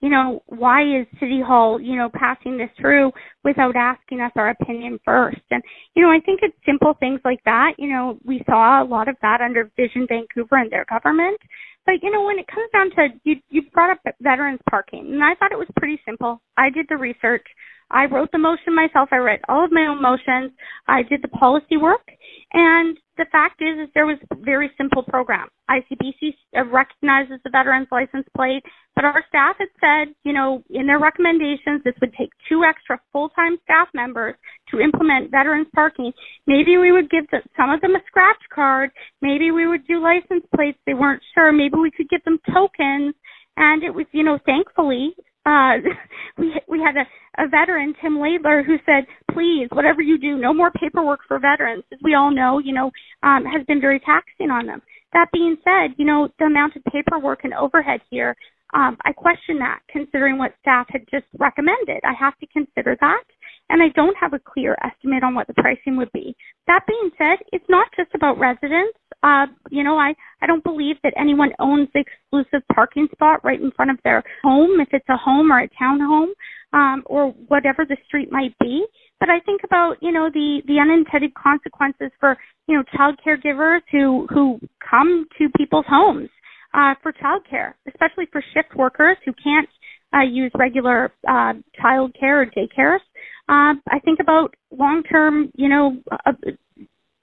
you 0.00 0.10
know, 0.10 0.42
why 0.46 0.82
is 0.82 1.06
City 1.18 1.40
Hall, 1.44 1.80
you 1.80 1.96
know, 1.96 2.08
passing 2.14 2.56
this 2.56 2.70
through 2.80 3.10
without 3.42 3.74
asking 3.74 4.20
us 4.20 4.30
our 4.36 4.50
opinion 4.50 5.00
first? 5.04 5.40
And, 5.50 5.62
you 5.96 6.02
know, 6.02 6.10
I 6.10 6.20
think 6.20 6.40
it's 6.42 6.56
simple 6.64 6.94
things 7.00 7.20
like 7.24 7.42
that. 7.44 7.72
You 7.78 7.90
know, 7.90 8.18
we 8.24 8.42
saw 8.46 8.82
a 8.82 8.86
lot 8.86 9.08
of 9.08 9.16
that 9.22 9.40
under 9.40 9.70
Vision 9.76 10.06
Vancouver 10.08 10.56
and 10.56 10.70
their 10.70 10.86
government. 10.88 11.40
But 11.88 12.02
you 12.02 12.10
know, 12.10 12.22
when 12.22 12.38
it 12.38 12.46
comes 12.48 12.68
down 12.70 12.90
to 12.96 13.18
you, 13.24 13.36
you 13.48 13.62
brought 13.72 13.88
up 13.88 14.14
veterans 14.20 14.60
parking, 14.68 15.06
and 15.06 15.24
I 15.24 15.34
thought 15.36 15.52
it 15.52 15.58
was 15.58 15.68
pretty 15.78 15.98
simple. 16.04 16.42
I 16.58 16.68
did 16.68 16.84
the 16.90 16.98
research. 16.98 17.46
I 17.90 18.04
wrote 18.04 18.28
the 18.30 18.36
motion 18.36 18.74
myself. 18.74 19.08
I 19.10 19.16
read 19.16 19.40
all 19.48 19.64
of 19.64 19.72
my 19.72 19.86
own 19.86 20.02
motions. 20.02 20.52
I 20.86 21.02
did 21.02 21.22
the 21.22 21.28
policy 21.28 21.78
work, 21.78 22.06
and 22.52 22.98
the 23.18 23.26
fact 23.30 23.60
is, 23.60 23.78
is 23.78 23.88
there 23.94 24.06
was 24.06 24.18
a 24.30 24.36
very 24.36 24.70
simple 24.78 25.02
program. 25.02 25.48
ICBC 25.68 26.34
recognizes 26.72 27.40
the 27.44 27.50
veterans 27.50 27.88
license 27.90 28.26
plate, 28.34 28.62
but 28.94 29.04
our 29.04 29.22
staff 29.28 29.56
had 29.58 29.68
said, 29.80 30.14
you 30.24 30.32
know, 30.32 30.62
in 30.70 30.86
their 30.86 30.98
recommendations, 30.98 31.82
this 31.84 31.94
would 32.00 32.14
take 32.14 32.30
two 32.48 32.64
extra 32.64 32.98
full-time 33.12 33.58
staff 33.64 33.88
members 33.92 34.34
to 34.70 34.80
implement 34.80 35.30
veterans 35.30 35.66
parking. 35.74 36.12
Maybe 36.46 36.78
we 36.78 36.92
would 36.92 37.10
give 37.10 37.26
some 37.56 37.70
of 37.70 37.80
them 37.80 37.94
a 37.94 38.02
scratch 38.06 38.42
card. 38.54 38.90
Maybe 39.20 39.50
we 39.50 39.66
would 39.66 39.86
do 39.86 40.00
license 40.00 40.46
plates. 40.54 40.78
They 40.86 40.94
weren't 40.94 41.22
sure. 41.34 41.52
Maybe 41.52 41.76
we 41.76 41.90
could 41.90 42.08
give 42.08 42.24
them 42.24 42.38
tokens. 42.54 43.14
And 43.56 43.82
it 43.82 43.92
was, 43.92 44.06
you 44.12 44.22
know, 44.22 44.38
thankfully, 44.46 45.14
uh, 45.48 45.72
we 46.38 46.60
we 46.68 46.80
had 46.80 46.96
a, 46.96 47.42
a 47.42 47.48
veteran, 47.48 47.94
Tim 48.00 48.18
Laidler, 48.18 48.64
who 48.64 48.76
said, 48.84 49.06
"Please, 49.32 49.68
whatever 49.72 50.02
you 50.02 50.18
do, 50.18 50.36
no 50.36 50.52
more 50.52 50.70
paperwork 50.72 51.20
for 51.26 51.38
veterans." 51.38 51.84
As 51.92 51.98
we 52.02 52.14
all 52.14 52.30
know, 52.30 52.58
you 52.58 52.74
know, 52.74 52.90
um, 53.22 53.44
has 53.44 53.64
been 53.66 53.80
very 53.80 54.00
taxing 54.00 54.50
on 54.50 54.66
them. 54.66 54.82
That 55.14 55.28
being 55.32 55.56
said, 55.64 55.94
you 55.96 56.04
know, 56.04 56.28
the 56.38 56.44
amount 56.44 56.76
of 56.76 56.84
paperwork 56.84 57.44
and 57.44 57.54
overhead 57.54 58.00
here, 58.10 58.36
um, 58.74 58.98
I 59.04 59.12
question 59.12 59.58
that, 59.60 59.80
considering 59.88 60.36
what 60.36 60.52
staff 60.60 60.86
had 60.90 61.06
just 61.10 61.24
recommended. 61.38 62.00
I 62.04 62.12
have 62.12 62.36
to 62.38 62.46
consider 62.48 62.96
that 63.00 63.24
and 63.68 63.82
I 63.82 63.88
don't 63.94 64.16
have 64.20 64.32
a 64.32 64.38
clear 64.38 64.76
estimate 64.82 65.22
on 65.22 65.34
what 65.34 65.46
the 65.46 65.54
pricing 65.54 65.96
would 65.96 66.12
be. 66.12 66.34
That 66.66 66.86
being 66.86 67.10
said, 67.18 67.44
it's 67.52 67.64
not 67.68 67.88
just 67.96 68.14
about 68.14 68.38
residents. 68.38 68.98
Uh, 69.22 69.46
you 69.70 69.82
know, 69.82 69.96
I, 69.98 70.14
I 70.40 70.46
don't 70.46 70.64
believe 70.64 70.96
that 71.02 71.14
anyone 71.16 71.50
owns 71.58 71.88
the 71.92 72.00
exclusive 72.00 72.66
parking 72.72 73.08
spot 73.12 73.44
right 73.44 73.60
in 73.60 73.72
front 73.72 73.90
of 73.90 73.98
their 74.04 74.22
home, 74.42 74.80
if 74.80 74.88
it's 74.92 75.08
a 75.08 75.16
home 75.16 75.50
or 75.50 75.60
a 75.60 75.68
townhome, 75.80 76.32
um, 76.72 77.02
or 77.06 77.30
whatever 77.48 77.84
the 77.84 77.96
street 78.06 78.30
might 78.30 78.56
be. 78.60 78.84
But 79.20 79.30
I 79.30 79.40
think 79.40 79.62
about, 79.64 79.96
you 80.00 80.12
know, 80.12 80.30
the, 80.32 80.62
the 80.66 80.78
unintended 80.78 81.34
consequences 81.34 82.10
for, 82.20 82.36
you 82.68 82.76
know, 82.76 82.84
child 82.96 83.18
caregivers 83.26 83.80
who, 83.90 84.28
who 84.30 84.60
come 84.88 85.26
to 85.38 85.48
people's 85.56 85.86
homes, 85.88 86.28
uh, 86.74 86.94
for 87.02 87.12
childcare, 87.12 87.72
especially 87.88 88.26
for 88.30 88.42
shift 88.54 88.76
workers 88.76 89.16
who 89.24 89.32
can't, 89.32 89.68
uh, 90.14 90.22
use 90.22 90.52
regular, 90.56 91.12
uh, 91.28 91.54
child 91.82 92.14
care 92.18 92.42
or 92.42 92.46
daycares. 92.46 93.00
Uh, 93.48 93.74
I 93.88 93.98
think 94.04 94.20
about 94.20 94.54
long-term, 94.70 95.50
you 95.56 95.68
know, 95.68 95.96
uh, 96.26 96.32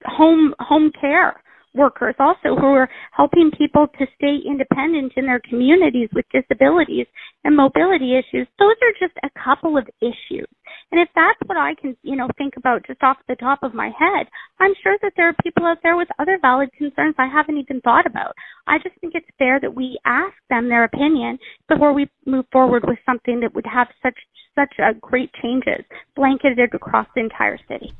home 0.04 0.54
home 0.58 0.92
care 1.00 1.42
workers 1.76 2.14
also 2.18 2.56
who 2.56 2.66
are 2.66 2.88
helping 3.12 3.50
people 3.56 3.86
to 3.98 4.06
stay 4.16 4.38
independent 4.44 5.12
in 5.16 5.26
their 5.26 5.40
communities 5.40 6.08
with 6.12 6.24
disabilities 6.32 7.06
and 7.44 7.56
mobility 7.56 8.18
issues. 8.18 8.48
Those 8.58 8.76
are 8.82 9.06
just 9.06 9.16
a 9.22 9.30
couple 9.38 9.78
of 9.78 9.86
issues. 10.00 10.48
And 10.90 11.00
if 11.00 11.08
that's 11.14 11.38
what 11.46 11.58
I 11.58 11.74
can, 11.80 11.96
you 12.02 12.16
know, 12.16 12.28
think 12.38 12.54
about 12.56 12.86
just 12.86 13.02
off 13.02 13.18
the 13.28 13.36
top 13.36 13.60
of 13.62 13.74
my 13.74 13.90
head, 13.98 14.26
I'm 14.58 14.72
sure 14.82 14.96
that 15.02 15.12
there 15.16 15.28
are 15.28 15.36
people 15.42 15.66
out 15.66 15.78
there 15.82 15.96
with 15.96 16.08
other 16.18 16.38
valid 16.40 16.70
concerns 16.76 17.14
I 17.18 17.28
haven't 17.28 17.58
even 17.58 17.80
thought 17.80 18.06
about. 18.06 18.34
I 18.66 18.78
just 18.78 18.98
think 19.00 19.14
it's 19.14 19.26
fair 19.38 19.60
that 19.60 19.74
we 19.74 19.98
ask 20.04 20.34
them 20.48 20.68
their 20.68 20.84
opinion 20.84 21.38
before 21.68 21.92
we 21.92 22.08
move 22.24 22.46
forward 22.52 22.84
with 22.86 22.98
something 23.06 23.40
that 23.40 23.54
would 23.54 23.66
have 23.66 23.88
such 24.02 24.16
such 24.56 24.74
great 25.00 25.30
changes 25.42 25.84
blanketed 26.14 26.72
across 26.72 27.06
the 27.14 27.20
entire 27.20 27.58
city. 27.68 27.92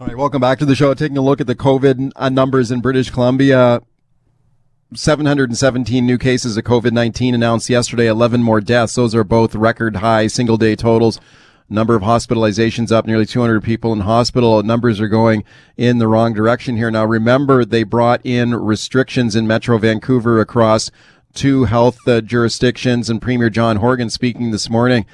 All 0.00 0.06
right, 0.06 0.16
welcome 0.16 0.40
back 0.40 0.58
to 0.60 0.64
the 0.64 0.74
show. 0.74 0.94
Taking 0.94 1.18
a 1.18 1.20
look 1.20 1.42
at 1.42 1.46
the 1.46 1.54
COVID 1.54 2.12
uh, 2.16 2.30
numbers 2.30 2.70
in 2.70 2.80
British 2.80 3.10
Columbia. 3.10 3.82
717 4.94 6.06
new 6.06 6.16
cases 6.16 6.56
of 6.56 6.64
COVID 6.64 6.92
19 6.92 7.34
announced 7.34 7.68
yesterday, 7.68 8.06
11 8.06 8.42
more 8.42 8.62
deaths. 8.62 8.94
Those 8.94 9.14
are 9.14 9.24
both 9.24 9.54
record 9.54 9.96
high 9.96 10.26
single 10.26 10.56
day 10.56 10.74
totals. 10.74 11.20
Number 11.68 11.96
of 11.96 12.00
hospitalizations 12.00 12.90
up, 12.90 13.06
nearly 13.06 13.26
200 13.26 13.62
people 13.62 13.92
in 13.92 14.00
hospital. 14.00 14.62
Numbers 14.62 15.02
are 15.02 15.08
going 15.08 15.44
in 15.76 15.98
the 15.98 16.08
wrong 16.08 16.32
direction 16.32 16.78
here. 16.78 16.90
Now, 16.90 17.04
remember, 17.04 17.66
they 17.66 17.82
brought 17.82 18.24
in 18.24 18.54
restrictions 18.54 19.36
in 19.36 19.46
Metro 19.46 19.76
Vancouver 19.76 20.40
across 20.40 20.90
two 21.34 21.64
health 21.64 21.98
uh, 22.08 22.22
jurisdictions, 22.22 23.10
and 23.10 23.20
Premier 23.20 23.50
John 23.50 23.76
Horgan 23.76 24.08
speaking 24.08 24.50
this 24.50 24.70
morning 24.70 25.04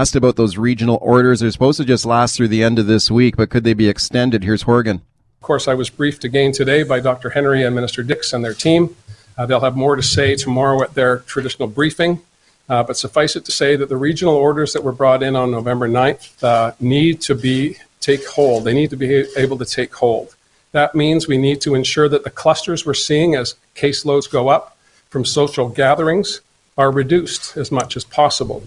asked 0.00 0.16
about 0.16 0.36
those 0.36 0.56
regional 0.56 0.98
orders. 1.00 1.40
They're 1.40 1.50
supposed 1.50 1.78
to 1.78 1.84
just 1.84 2.04
last 2.04 2.36
through 2.36 2.48
the 2.48 2.62
end 2.62 2.78
of 2.78 2.86
this 2.86 3.10
week, 3.10 3.36
but 3.36 3.50
could 3.50 3.64
they 3.64 3.74
be 3.74 3.88
extended? 3.88 4.44
Here's 4.44 4.62
Horgan. 4.62 4.96
Of 4.96 5.46
course, 5.46 5.68
I 5.68 5.74
was 5.74 5.90
briefed 5.90 6.24
again 6.24 6.52
today 6.52 6.82
by 6.82 7.00
Dr. 7.00 7.30
Henry 7.30 7.62
and 7.62 7.74
Minister 7.74 8.02
Dix 8.02 8.32
and 8.32 8.44
their 8.44 8.54
team. 8.54 8.96
Uh, 9.36 9.46
they'll 9.46 9.60
have 9.60 9.76
more 9.76 9.96
to 9.96 10.02
say 10.02 10.36
tomorrow 10.36 10.82
at 10.82 10.94
their 10.94 11.18
traditional 11.18 11.68
briefing. 11.68 12.20
Uh, 12.68 12.82
but 12.82 12.96
suffice 12.96 13.36
it 13.36 13.44
to 13.44 13.52
say 13.52 13.76
that 13.76 13.90
the 13.90 13.96
regional 13.96 14.34
orders 14.34 14.72
that 14.72 14.82
were 14.82 14.92
brought 14.92 15.22
in 15.22 15.36
on 15.36 15.50
November 15.50 15.86
9th 15.86 16.42
uh, 16.42 16.72
need 16.80 17.20
to 17.20 17.34
be 17.34 17.76
take 18.00 18.26
hold. 18.26 18.64
They 18.64 18.72
need 18.72 18.90
to 18.90 18.96
be 18.96 19.26
able 19.36 19.58
to 19.58 19.64
take 19.64 19.94
hold. 19.94 20.34
That 20.72 20.94
means 20.94 21.28
we 21.28 21.38
need 21.38 21.60
to 21.62 21.74
ensure 21.74 22.08
that 22.08 22.24
the 22.24 22.30
clusters 22.30 22.86
we're 22.86 22.94
seeing 22.94 23.34
as 23.34 23.54
caseloads 23.74 24.30
go 24.30 24.48
up 24.48 24.76
from 25.08 25.24
social 25.24 25.68
gatherings 25.68 26.40
are 26.76 26.90
reduced 26.90 27.56
as 27.56 27.70
much 27.70 27.96
as 27.96 28.04
possible. 28.04 28.66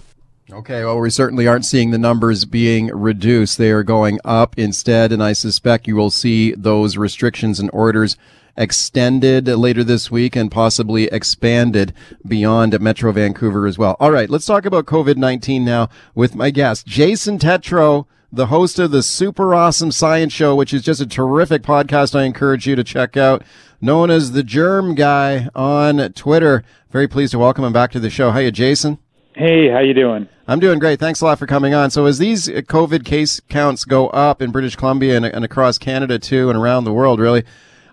Okay, 0.50 0.82
well, 0.82 0.98
we 0.98 1.10
certainly 1.10 1.46
aren't 1.46 1.66
seeing 1.66 1.90
the 1.90 1.98
numbers 1.98 2.46
being 2.46 2.86
reduced. 2.86 3.58
They 3.58 3.70
are 3.70 3.82
going 3.82 4.18
up 4.24 4.58
instead, 4.58 5.12
and 5.12 5.22
I 5.22 5.34
suspect 5.34 5.86
you 5.86 5.94
will 5.94 6.10
see 6.10 6.52
those 6.52 6.96
restrictions 6.96 7.60
and 7.60 7.68
orders 7.70 8.16
extended 8.56 9.46
later 9.46 9.84
this 9.84 10.10
week 10.10 10.34
and 10.34 10.50
possibly 10.50 11.04
expanded 11.08 11.92
beyond 12.26 12.80
Metro 12.80 13.12
Vancouver 13.12 13.66
as 13.66 13.76
well. 13.76 13.94
All 14.00 14.10
right, 14.10 14.30
let's 14.30 14.46
talk 14.46 14.64
about 14.64 14.86
COVID 14.86 15.18
19 15.18 15.66
now 15.66 15.90
with 16.14 16.34
my 16.34 16.48
guest, 16.48 16.86
Jason 16.86 17.38
Tetro, 17.38 18.06
the 18.32 18.46
host 18.46 18.78
of 18.78 18.90
the 18.90 19.02
Super 19.02 19.54
Awesome 19.54 19.92
Science 19.92 20.32
Show, 20.32 20.56
which 20.56 20.72
is 20.72 20.80
just 20.82 21.02
a 21.02 21.06
terrific 21.06 21.60
podcast 21.60 22.18
I 22.18 22.24
encourage 22.24 22.66
you 22.66 22.74
to 22.74 22.82
check 22.82 23.18
out, 23.18 23.42
known 23.82 24.10
as 24.10 24.32
the 24.32 24.42
Germ 24.42 24.94
Guy 24.94 25.50
on 25.54 26.14
Twitter. 26.14 26.64
Very 26.90 27.06
pleased 27.06 27.32
to 27.32 27.38
welcome 27.38 27.64
him 27.64 27.74
back 27.74 27.92
to 27.92 28.00
the 28.00 28.08
show. 28.08 28.32
Hiya, 28.32 28.52
Jason. 28.52 28.96
Hey, 29.34 29.68
how 29.68 29.80
you 29.80 29.92
doing? 29.92 30.26
I'm 30.50 30.60
doing 30.60 30.78
great. 30.78 30.98
Thanks 30.98 31.20
a 31.20 31.26
lot 31.26 31.38
for 31.38 31.46
coming 31.46 31.74
on. 31.74 31.90
So 31.90 32.06
as 32.06 32.16
these 32.16 32.48
COVID 32.48 33.04
case 33.04 33.38
counts 33.50 33.84
go 33.84 34.08
up 34.08 34.40
in 34.40 34.50
British 34.50 34.76
Columbia 34.76 35.14
and, 35.14 35.26
and 35.26 35.44
across 35.44 35.76
Canada 35.76 36.18
too, 36.18 36.48
and 36.48 36.58
around 36.58 36.84
the 36.84 36.92
world, 36.92 37.20
really, 37.20 37.44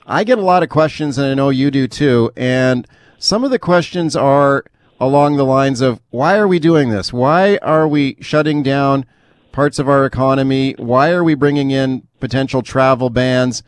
I 0.07 0.23
get 0.23 0.37
a 0.37 0.41
lot 0.41 0.63
of 0.63 0.69
questions, 0.69 1.17
and 1.17 1.27
I 1.27 1.33
know 1.33 1.49
you 1.49 1.69
do 1.69 1.85
too. 1.85 2.31
And 2.37 2.87
some 3.17 3.43
of 3.43 3.51
the 3.51 3.59
questions 3.59 4.15
are 4.15 4.63
along 5.01 5.35
the 5.35 5.43
lines 5.43 5.81
of, 5.81 5.99
why 6.11 6.37
are 6.37 6.47
we 6.47 6.59
doing 6.59 6.91
this? 6.91 7.11
Why 7.11 7.57
are 7.57 7.89
we 7.89 8.15
shutting 8.21 8.63
down 8.63 9.05
parts 9.51 9.77
of 9.77 9.89
our 9.89 10.05
economy? 10.05 10.75
Why 10.77 11.09
are 11.11 11.25
we 11.25 11.35
bringing 11.35 11.71
in 11.71 12.07
potential 12.21 12.61
travel 12.61 13.09
bans? 13.09 13.63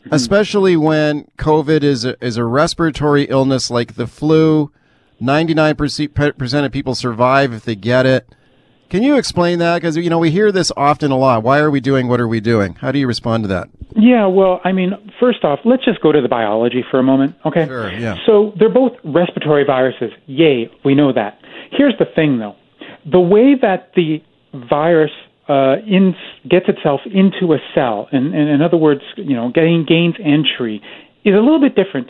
Mm-hmm. 0.00 0.14
Especially 0.14 0.76
when 0.76 1.30
COVID 1.38 1.84
is 1.84 2.04
a, 2.04 2.16
is 2.24 2.36
a 2.36 2.44
respiratory 2.44 3.22
illness 3.26 3.70
like 3.70 3.94
the 3.94 4.08
flu 4.08 4.72
99% 5.22 6.64
of 6.64 6.72
people 6.72 6.94
survive 6.94 7.52
if 7.52 7.64
they 7.64 7.76
get 7.76 8.06
it. 8.06 8.28
Can 8.90 9.02
you 9.02 9.16
explain 9.16 9.58
that? 9.60 9.76
Because, 9.76 9.96
you 9.96 10.10
know, 10.10 10.18
we 10.18 10.30
hear 10.30 10.52
this 10.52 10.70
often 10.76 11.10
a 11.10 11.16
lot. 11.16 11.42
Why 11.42 11.60
are 11.60 11.70
we 11.70 11.80
doing 11.80 12.08
what 12.08 12.20
are 12.20 12.28
we 12.28 12.40
doing? 12.40 12.74
How 12.74 12.92
do 12.92 12.98
you 12.98 13.06
respond 13.06 13.44
to 13.44 13.48
that? 13.48 13.70
Yeah, 13.96 14.26
well, 14.26 14.60
I 14.64 14.72
mean, 14.72 14.92
first 15.18 15.44
off, 15.44 15.60
let's 15.64 15.82
just 15.84 16.02
go 16.02 16.12
to 16.12 16.20
the 16.20 16.28
biology 16.28 16.84
for 16.90 16.98
a 16.98 17.02
moment, 17.02 17.34
okay? 17.46 17.66
Sure, 17.66 17.90
yeah. 17.90 18.16
So 18.26 18.52
they're 18.58 18.68
both 18.68 18.92
respiratory 19.02 19.64
viruses. 19.64 20.10
Yay, 20.26 20.70
we 20.84 20.94
know 20.94 21.12
that. 21.12 21.38
Here's 21.70 21.96
the 21.98 22.04
thing, 22.04 22.38
though. 22.38 22.56
The 23.10 23.20
way 23.20 23.54
that 23.62 23.92
the 23.96 24.22
virus 24.68 25.10
uh, 25.48 25.76
in, 25.86 26.14
gets 26.48 26.66
itself 26.68 27.00
into 27.06 27.54
a 27.54 27.58
cell, 27.74 28.08
and, 28.12 28.34
and 28.34 28.48
in 28.48 28.60
other 28.60 28.76
words, 28.76 29.02
you 29.16 29.34
know, 29.34 29.50
getting 29.54 29.86
gains 29.86 30.16
entry, 30.22 30.82
is 31.24 31.34
a 31.34 31.40
little 31.40 31.60
bit 31.60 31.74
different 31.74 32.08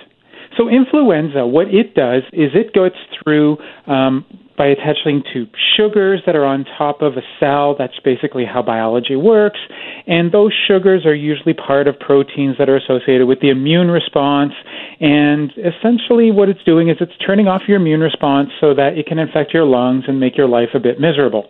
so 0.57 0.69
influenza, 0.69 1.47
what 1.47 1.69
it 1.69 1.95
does 1.95 2.23
is 2.33 2.51
it 2.55 2.75
goes 2.75 2.91
through 3.23 3.59
um, 3.87 4.25
by 4.57 4.67
attaching 4.67 5.23
to 5.33 5.47
sugars 5.77 6.21
that 6.27 6.37
are 6.37 6.45
on 6.45 6.65
top 6.79 7.01
of 7.03 7.15
a 7.15 7.23
cell. 7.41 7.75
That's 7.79 7.99
basically 8.05 8.45
how 8.45 8.63
biology 8.63 9.17
works. 9.17 9.59
And 10.07 10.31
those 10.31 10.53
sugars 10.69 11.07
are 11.07 11.15
usually 11.15 11.55
part 11.55 11.89
of 11.89 11.99
proteins 11.99 12.57
that 12.59 12.69
are 12.69 12.77
associated 12.77 13.27
with 13.27 13.41
the 13.41 13.49
immune 13.49 13.89
response. 13.89 14.53
And 15.01 15.51
essentially, 15.53 16.31
what 16.31 16.49
it's 16.49 16.63
doing 16.65 16.91
is 16.91 16.97
it's 17.01 17.17
turning 17.25 17.49
off 17.49 17.63
your 17.67 17.79
immune 17.79 18.01
response 18.01 18.51
so 18.61 18.75
that 18.75 18.99
it 18.99 19.07
can 19.07 19.19
infect 19.19 19.55
your 19.55 19.65
lungs 19.65 20.05
and 20.07 20.21
make 20.21 20.37
your 20.37 20.49
life 20.49 20.71
a 20.75 20.81
bit 20.81 21.01
miserable. 21.01 21.49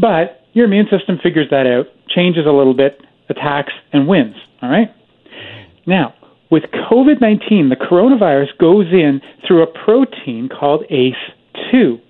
But 0.00 0.42
your 0.52 0.66
immune 0.66 0.86
system 0.90 1.18
figures 1.22 1.48
that 1.50 1.66
out, 1.66 1.86
changes 2.08 2.44
a 2.46 2.52
little 2.52 2.74
bit, 2.74 3.00
attacks, 3.28 3.72
and 3.92 4.06
wins. 4.06 4.36
All 4.62 4.70
right? 4.70 4.88
Now, 5.86 6.14
with 6.50 6.64
COVID 6.90 7.20
19, 7.20 7.68
the 7.68 7.76
coronavirus 7.76 8.56
goes 8.58 8.86
in 8.92 9.20
through 9.46 9.62
a 9.62 9.84
protein 9.84 10.48
called 10.48 10.84
ACE2. 10.90 12.00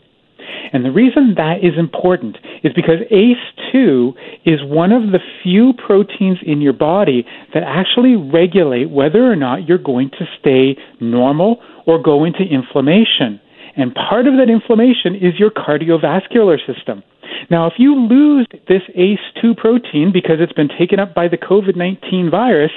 And 0.72 0.84
the 0.84 0.90
reason 0.90 1.34
that 1.36 1.58
is 1.62 1.78
important 1.78 2.36
is 2.62 2.72
because 2.74 3.00
ACE2 3.10 4.12
is 4.44 4.60
one 4.62 4.92
of 4.92 5.12
the 5.12 5.20
few 5.42 5.72
proteins 5.74 6.38
in 6.44 6.60
your 6.60 6.72
body 6.72 7.26
that 7.54 7.62
actually 7.62 8.16
regulate 8.16 8.90
whether 8.90 9.30
or 9.30 9.36
not 9.36 9.68
you're 9.68 9.78
going 9.78 10.10
to 10.10 10.26
stay 10.38 10.76
normal 11.00 11.62
or 11.86 12.02
go 12.02 12.24
into 12.24 12.42
inflammation. 12.42 13.40
And 13.76 13.94
part 13.94 14.26
of 14.26 14.34
that 14.34 14.50
inflammation 14.50 15.14
is 15.14 15.38
your 15.38 15.50
cardiovascular 15.50 16.58
system. 16.66 17.02
Now, 17.50 17.66
if 17.66 17.74
you 17.78 17.94
lose 17.94 18.46
this 18.68 18.82
ACE2 18.96 19.56
protein 19.56 20.10
because 20.12 20.36
it's 20.40 20.52
been 20.52 20.70
taken 20.78 20.98
up 20.98 21.14
by 21.14 21.28
the 21.28 21.36
COVID 21.36 21.76
19 21.76 22.30
virus, 22.30 22.72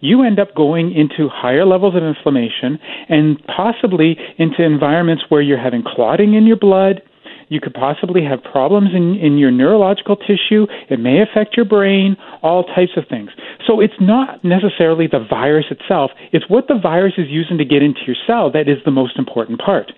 you 0.00 0.22
end 0.22 0.38
up 0.38 0.54
going 0.54 0.92
into 0.92 1.28
higher 1.28 1.64
levels 1.64 1.94
of 1.94 2.02
inflammation 2.02 2.78
and 3.08 3.38
possibly 3.46 4.16
into 4.38 4.62
environments 4.62 5.24
where 5.28 5.42
you're 5.42 5.62
having 5.62 5.82
clotting 5.86 6.34
in 6.34 6.46
your 6.46 6.56
blood. 6.56 7.02
You 7.48 7.60
could 7.60 7.74
possibly 7.74 8.22
have 8.24 8.42
problems 8.44 8.90
in, 8.94 9.16
in 9.16 9.36
your 9.36 9.50
neurological 9.50 10.16
tissue. 10.16 10.66
It 10.88 11.00
may 11.00 11.20
affect 11.20 11.56
your 11.56 11.66
brain, 11.66 12.16
all 12.42 12.64
types 12.64 12.92
of 12.96 13.04
things. 13.10 13.30
So 13.66 13.80
it's 13.80 14.00
not 14.00 14.44
necessarily 14.44 15.06
the 15.06 15.26
virus 15.28 15.66
itself, 15.70 16.12
it's 16.32 16.48
what 16.48 16.68
the 16.68 16.78
virus 16.80 17.14
is 17.18 17.26
using 17.28 17.58
to 17.58 17.64
get 17.64 17.82
into 17.82 18.00
your 18.06 18.16
cell 18.26 18.50
that 18.52 18.68
is 18.68 18.78
the 18.84 18.90
most 18.90 19.18
important 19.18 19.60
part. 19.60 19.92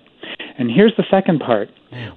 And 0.59 0.71
here's 0.71 0.95
the 0.97 1.05
second 1.11 1.41
part. 1.41 1.69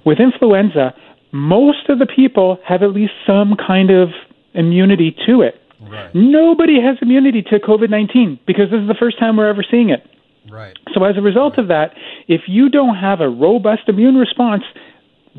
With 0.04 0.18
influenza, 0.20 0.94
most 1.32 1.88
of 1.88 1.98
the 1.98 2.06
people 2.06 2.58
have 2.66 2.82
at 2.82 2.92
least 2.92 3.12
some 3.26 3.56
kind 3.56 3.90
of 3.90 4.08
immunity 4.54 5.14
to 5.26 5.42
it. 5.42 5.60
Right. 5.88 6.14
Nobody 6.14 6.80
has 6.80 6.96
immunity 7.00 7.42
to 7.42 7.60
COVID 7.60 7.90
19 7.90 8.40
because 8.46 8.70
this 8.70 8.80
is 8.80 8.88
the 8.88 8.96
first 8.98 9.18
time 9.18 9.36
we're 9.36 9.48
ever 9.48 9.64
seeing 9.68 9.90
it. 9.90 10.04
Right. 10.50 10.76
So, 10.94 11.04
as 11.04 11.16
a 11.16 11.22
result 11.22 11.52
right. 11.52 11.60
of 11.60 11.68
that, 11.68 11.94
if 12.28 12.42
you 12.46 12.68
don't 12.68 12.96
have 12.96 13.20
a 13.20 13.28
robust 13.28 13.82
immune 13.88 14.16
response, 14.16 14.62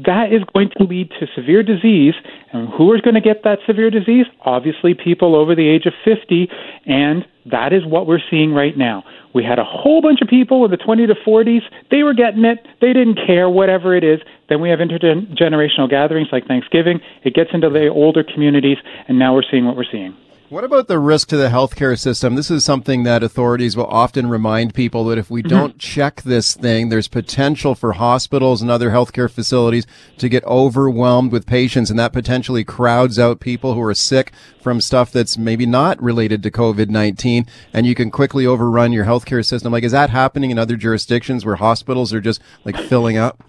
that 0.05 0.31
is 0.31 0.43
going 0.53 0.69
to 0.77 0.83
lead 0.83 1.09
to 1.19 1.27
severe 1.35 1.63
disease. 1.63 2.13
And 2.53 2.69
who 2.69 2.93
is 2.93 3.01
going 3.01 3.15
to 3.15 3.21
get 3.21 3.43
that 3.43 3.59
severe 3.65 3.89
disease? 3.89 4.25
Obviously, 4.45 4.93
people 4.93 5.35
over 5.35 5.55
the 5.55 5.67
age 5.67 5.85
of 5.85 5.93
50. 6.05 6.49
And 6.85 7.25
that 7.45 7.73
is 7.73 7.85
what 7.85 8.05
we're 8.05 8.21
seeing 8.29 8.53
right 8.53 8.77
now. 8.77 9.03
We 9.33 9.43
had 9.43 9.59
a 9.59 9.63
whole 9.63 10.01
bunch 10.01 10.21
of 10.21 10.27
people 10.27 10.65
in 10.65 10.71
the 10.71 10.77
20 10.77 11.07
to 11.07 11.15
40s. 11.15 11.61
They 11.89 12.03
were 12.03 12.13
getting 12.13 12.45
it. 12.45 12.65
They 12.81 12.93
didn't 12.93 13.19
care, 13.25 13.49
whatever 13.49 13.95
it 13.95 14.03
is. 14.03 14.19
Then 14.49 14.61
we 14.61 14.69
have 14.69 14.79
intergenerational 14.79 15.89
gatherings 15.89 16.29
like 16.31 16.47
Thanksgiving. 16.47 16.99
It 17.23 17.33
gets 17.33 17.49
into 17.53 17.69
the 17.69 17.87
older 17.87 18.23
communities. 18.23 18.77
And 19.07 19.17
now 19.17 19.33
we're 19.33 19.43
seeing 19.49 19.65
what 19.65 19.75
we're 19.75 19.91
seeing. 19.91 20.15
What 20.49 20.63
about 20.63 20.87
the 20.87 20.97
risk 20.97 21.27
to 21.29 21.35
the 21.35 21.49
healthcare 21.49 21.99
system? 21.99 22.35
This 22.35 22.49
is 22.49 22.63
something 22.63 23.03
that 23.03 23.21
authorities 23.21 23.75
will 23.75 23.87
often 23.87 24.29
remind 24.29 24.73
people 24.73 25.03
that 25.05 25.17
if 25.17 25.29
we 25.29 25.41
mm-hmm. 25.43 25.49
don't 25.49 25.77
check 25.77 26.21
this 26.21 26.53
thing, 26.55 26.87
there's 26.87 27.09
potential 27.09 27.75
for 27.75 27.91
hospitals 27.91 28.61
and 28.61 28.71
other 28.71 28.91
healthcare 28.91 29.29
facilities 29.29 29.85
to 30.17 30.29
get 30.29 30.45
overwhelmed 30.45 31.33
with 31.33 31.45
patients, 31.45 31.89
and 31.89 31.99
that 31.99 32.13
potentially 32.13 32.63
crowds 32.63 33.19
out 33.19 33.41
people 33.41 33.73
who 33.73 33.81
are 33.81 33.93
sick 33.93 34.31
from 34.61 34.79
stuff 34.79 35.11
that's 35.11 35.37
maybe 35.37 35.65
not 35.65 36.01
related 36.01 36.41
to 36.43 36.51
COVID 36.51 36.87
19, 36.87 37.45
and 37.73 37.85
you 37.85 37.93
can 37.93 38.09
quickly 38.09 38.45
overrun 38.45 38.93
your 38.93 39.03
healthcare 39.03 39.45
system. 39.45 39.73
Like, 39.73 39.83
is 39.83 39.91
that 39.91 40.11
happening 40.11 40.49
in 40.49 40.57
other 40.57 40.77
jurisdictions 40.77 41.43
where 41.43 41.57
hospitals 41.57 42.13
are 42.13 42.21
just 42.21 42.41
like 42.63 42.77
filling 42.77 43.17
up? 43.17 43.43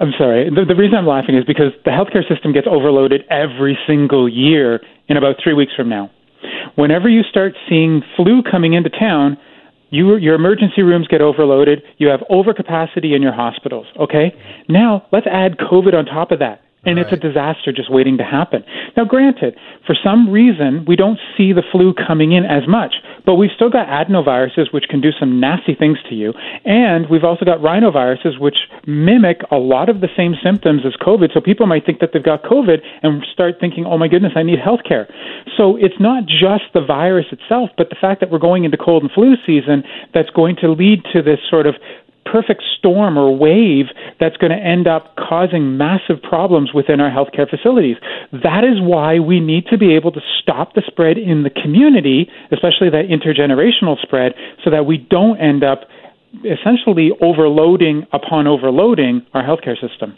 I'm 0.00 0.12
sorry. 0.18 0.50
The, 0.50 0.64
the 0.66 0.74
reason 0.74 0.98
I'm 0.98 1.06
laughing 1.06 1.36
is 1.36 1.44
because 1.44 1.72
the 1.84 1.90
healthcare 1.90 2.26
system 2.28 2.52
gets 2.52 2.66
overloaded 2.70 3.22
every 3.30 3.78
single 3.86 4.28
year 4.28 4.80
in 5.08 5.16
about 5.16 5.36
three 5.42 5.54
weeks 5.54 5.72
from 5.74 5.88
now. 5.88 6.10
Whenever 6.74 7.08
you 7.08 7.22
start 7.22 7.52
seeing 7.68 8.02
flu 8.16 8.42
coming 8.42 8.74
into 8.74 8.90
town, 8.90 9.36
you, 9.90 10.16
your 10.16 10.34
emergency 10.34 10.82
rooms 10.82 11.06
get 11.06 11.20
overloaded. 11.20 11.82
You 11.98 12.08
have 12.08 12.20
overcapacity 12.30 13.14
in 13.14 13.22
your 13.22 13.32
hospitals. 13.32 13.86
Okay? 14.00 14.34
Now, 14.68 15.06
let's 15.12 15.26
add 15.30 15.58
COVID 15.58 15.94
on 15.94 16.06
top 16.06 16.32
of 16.32 16.38
that 16.38 16.62
and 16.84 16.96
right. 16.96 17.06
it's 17.06 17.12
a 17.12 17.16
disaster 17.16 17.72
just 17.72 17.90
waiting 17.90 18.18
to 18.18 18.24
happen. 18.24 18.64
Now, 18.96 19.04
granted, 19.04 19.56
for 19.86 19.94
some 20.02 20.30
reason, 20.30 20.84
we 20.86 20.96
don't 20.96 21.18
see 21.36 21.52
the 21.52 21.62
flu 21.70 21.94
coming 21.94 22.32
in 22.32 22.44
as 22.44 22.66
much, 22.66 22.94
but 23.24 23.36
we've 23.36 23.54
still 23.54 23.70
got 23.70 23.86
adenoviruses, 23.86 24.72
which 24.72 24.84
can 24.88 25.00
do 25.00 25.10
some 25.18 25.38
nasty 25.38 25.74
things 25.74 25.98
to 26.08 26.14
you, 26.14 26.32
and 26.64 27.08
we've 27.08 27.24
also 27.24 27.44
got 27.44 27.58
rhinoviruses, 27.58 28.40
which 28.40 28.56
mimic 28.86 29.42
a 29.50 29.56
lot 29.56 29.88
of 29.88 30.00
the 30.00 30.08
same 30.16 30.34
symptoms 30.42 30.82
as 30.84 30.94
COVID. 31.00 31.32
So 31.32 31.40
people 31.40 31.66
might 31.66 31.86
think 31.86 32.00
that 32.00 32.10
they've 32.12 32.22
got 32.22 32.42
COVID 32.42 32.78
and 33.02 33.24
start 33.32 33.54
thinking, 33.60 33.86
oh 33.86 33.96
my 33.96 34.08
goodness, 34.08 34.32
I 34.34 34.42
need 34.42 34.58
health 34.58 34.80
care. 34.86 35.08
So 35.56 35.76
it's 35.76 36.00
not 36.00 36.26
just 36.26 36.64
the 36.74 36.84
virus 36.84 37.26
itself, 37.30 37.70
but 37.76 37.90
the 37.90 37.96
fact 38.00 38.20
that 38.20 38.30
we're 38.30 38.38
going 38.38 38.64
into 38.64 38.76
cold 38.76 39.02
and 39.02 39.12
flu 39.12 39.34
season 39.46 39.84
that's 40.14 40.30
going 40.30 40.56
to 40.56 40.72
lead 40.72 41.02
to 41.12 41.22
this 41.22 41.38
sort 41.48 41.66
of 41.66 41.74
perfect 42.24 42.62
storm 42.78 43.18
or 43.18 43.36
wave 43.36 43.86
that's 44.20 44.36
going 44.36 44.50
to 44.52 44.58
end 44.58 44.86
up 44.86 45.16
causing 45.16 45.76
massive 45.76 46.22
problems 46.22 46.72
within 46.72 47.00
our 47.00 47.10
healthcare 47.10 47.48
facilities. 47.48 47.96
That 48.32 48.64
is 48.64 48.80
why 48.80 49.18
we 49.18 49.40
need 49.40 49.66
to 49.66 49.78
be 49.78 49.94
able 49.94 50.12
to 50.12 50.20
stop 50.40 50.74
the 50.74 50.82
spread 50.86 51.18
in 51.18 51.42
the 51.42 51.50
community, 51.50 52.28
especially 52.50 52.90
that 52.90 53.08
intergenerational 53.08 54.00
spread, 54.00 54.32
so 54.64 54.70
that 54.70 54.86
we 54.86 54.98
don't 54.98 55.38
end 55.38 55.64
up 55.64 55.88
essentially 56.44 57.10
overloading 57.20 58.06
upon 58.12 58.46
overloading 58.46 59.26
our 59.34 59.42
healthcare 59.42 59.78
system. 59.80 60.16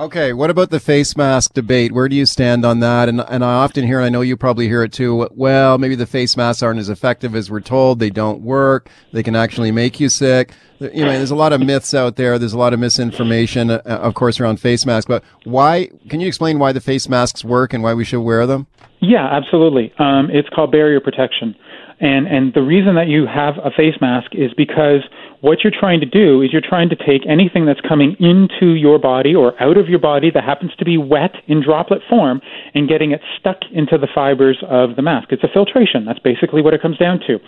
Okay, 0.00 0.32
what 0.32 0.48
about 0.48 0.70
the 0.70 0.80
face 0.80 1.14
mask 1.14 1.52
debate? 1.52 1.92
Where 1.92 2.08
do 2.08 2.16
you 2.16 2.24
stand 2.24 2.64
on 2.64 2.80
that? 2.80 3.10
And 3.10 3.20
and 3.20 3.44
I 3.44 3.52
often 3.56 3.86
hear, 3.86 3.98
and 3.98 4.06
I 4.06 4.08
know 4.08 4.22
you 4.22 4.34
probably 4.34 4.66
hear 4.66 4.82
it 4.82 4.94
too. 4.94 5.28
Well, 5.32 5.76
maybe 5.76 5.94
the 5.94 6.06
face 6.06 6.38
masks 6.38 6.62
aren't 6.62 6.80
as 6.80 6.88
effective 6.88 7.36
as 7.36 7.50
we're 7.50 7.60
told. 7.60 7.98
They 7.98 8.08
don't 8.08 8.40
work. 8.40 8.88
They 9.12 9.22
can 9.22 9.36
actually 9.36 9.72
make 9.72 10.00
you 10.00 10.08
sick. 10.08 10.52
You 10.78 11.04
know, 11.04 11.12
there's 11.12 11.30
a 11.30 11.36
lot 11.36 11.52
of 11.52 11.60
myths 11.60 11.92
out 11.92 12.16
there. 12.16 12.38
There's 12.38 12.54
a 12.54 12.58
lot 12.58 12.72
of 12.72 12.80
misinformation, 12.80 13.70
uh, 13.70 13.82
of 13.84 14.14
course, 14.14 14.40
around 14.40 14.58
face 14.58 14.86
masks. 14.86 15.06
But 15.06 15.22
why? 15.44 15.90
Can 16.08 16.20
you 16.20 16.28
explain 16.28 16.58
why 16.58 16.72
the 16.72 16.80
face 16.80 17.06
masks 17.06 17.44
work 17.44 17.74
and 17.74 17.82
why 17.82 17.92
we 17.92 18.06
should 18.06 18.22
wear 18.22 18.46
them? 18.46 18.68
Yeah, 19.00 19.28
absolutely. 19.30 19.92
Um, 19.98 20.30
it's 20.30 20.48
called 20.48 20.72
barrier 20.72 21.00
protection. 21.00 21.54
And, 22.00 22.26
and 22.26 22.54
the 22.54 22.62
reason 22.62 22.94
that 22.94 23.08
you 23.08 23.26
have 23.26 23.58
a 23.62 23.70
face 23.70 24.00
mask 24.00 24.30
is 24.32 24.54
because 24.56 25.02
what 25.40 25.64
you're 25.64 25.72
trying 25.72 26.00
to 26.00 26.06
do 26.06 26.42
is 26.42 26.52
you're 26.52 26.60
trying 26.60 26.88
to 26.90 26.96
take 26.96 27.26
anything 27.28 27.64
that's 27.64 27.80
coming 27.80 28.16
into 28.20 28.74
your 28.74 28.98
body 28.98 29.34
or 29.34 29.60
out 29.62 29.76
of 29.76 29.88
your 29.88 29.98
body 29.98 30.30
that 30.32 30.44
happens 30.44 30.72
to 30.78 30.84
be 30.84 30.98
wet 30.98 31.32
in 31.48 31.62
droplet 31.62 32.02
form 32.08 32.40
and 32.74 32.88
getting 32.88 33.12
it 33.12 33.20
stuck 33.38 33.58
into 33.72 33.96
the 33.96 34.08
fibers 34.14 34.58
of 34.68 34.96
the 34.96 35.02
mask. 35.02 35.28
It's 35.32 35.44
a 35.44 35.48
filtration. 35.52 36.04
That's 36.04 36.18
basically 36.18 36.62
what 36.62 36.74
it 36.74 36.82
comes 36.82 36.98
down 36.98 37.20
to. 37.26 37.38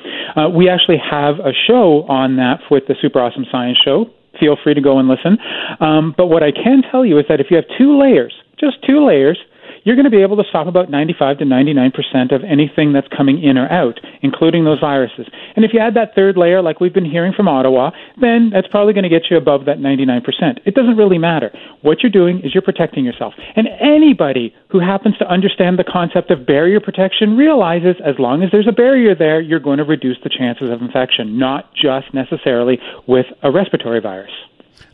Uh, 0.41 0.49
we 0.49 0.69
actually 0.69 0.99
have 0.99 1.37
a 1.41 1.53
show 1.53 2.05
on 2.09 2.37
that 2.37 2.61
with 2.71 2.85
the 2.89 2.95
Super 3.01 3.21
Awesome 3.21 3.45
Science 3.51 3.79
Show. 3.85 4.07
Feel 4.41 4.57
free 4.63 4.75
to 4.75 4.81
go 4.81 4.99
and 4.99 5.09
listen. 5.09 5.37
Um, 5.81 6.15
but 6.17 6.29
what 6.29 6.43
I 6.43 6.51
can 6.53 6.83
tell 6.91 7.05
you 7.05 7.19
is 7.19 7.27
that 7.29 7.41
if 7.41 7.49
you 7.51 7.57
have 7.57 7.67
two 7.77 8.01
layers, 8.01 8.33
just 8.59 8.77
two 8.87 9.05
layers, 9.05 9.39
you're 9.85 9.97
going 9.97 10.05
to 10.05 10.11
be 10.11 10.23
able 10.23 10.37
to 10.37 10.45
stop 10.49 10.67
about 10.67 10.91
95 10.91 11.39
to 11.39 11.45
99% 11.45 12.35
of 12.35 12.45
anything 12.45 12.93
that's 12.93 13.09
coming 13.09 13.43
in 13.43 13.59
or 13.59 13.71
out, 13.71 14.01
including 14.23 14.65
those 14.65 14.81
viruses. 14.81 15.27
And 15.57 15.65
if 15.65 15.73
you 15.73 15.81
add 15.81 15.95
that 15.95 16.15
third 16.15 16.37
layer, 16.37 16.63
like 16.63 16.81
we've 16.81 16.95
been 16.95 17.09
hearing 17.09 17.33
from 17.33 17.49
Ottawa, 17.49 17.91
then 18.21 18.51
that's 18.53 18.69
probably 18.69 18.93
going 18.93 19.05
to 19.05 19.09
get 19.09 19.31
you 19.31 19.37
above 19.37 19.65
that 19.67 19.79
99%. 19.79 20.23
It 20.65 20.75
doesn't 20.75 20.97
really 20.97 21.19
matter. 21.19 21.51
What 21.83 22.03
you're 22.03 22.13
doing 22.13 22.41
is 22.45 22.55
you're 22.55 22.63
protecting 22.63 23.05
yourself. 23.05 23.35
And 23.57 23.69
anybody 23.81 24.55
who 24.69 24.81
happens 24.81 25.19
to 25.19 25.29
understand 25.29 25.79
the 25.79 25.85
concept 25.85 26.31
of 26.31 26.47
barrier 26.47 26.81
protection 26.81 27.37
realizes 27.37 27.97
as 28.05 28.15
long 28.19 28.43
as 28.43 28.51
there's 28.53 28.69
a 28.69 28.73
barrier 28.73 29.15
there, 29.15 29.41
you're 29.41 29.61
going 29.61 29.79
to 29.79 29.85
reduce 29.85 30.19
the 30.23 30.31
chances 30.31 30.71
of 30.71 30.81
infection, 30.81 31.39
not 31.39 31.75
just 31.75 32.13
necessarily 32.15 32.79
with 33.07 33.27
a 33.43 33.51
respiratory 33.51 34.01
virus. 34.01 34.33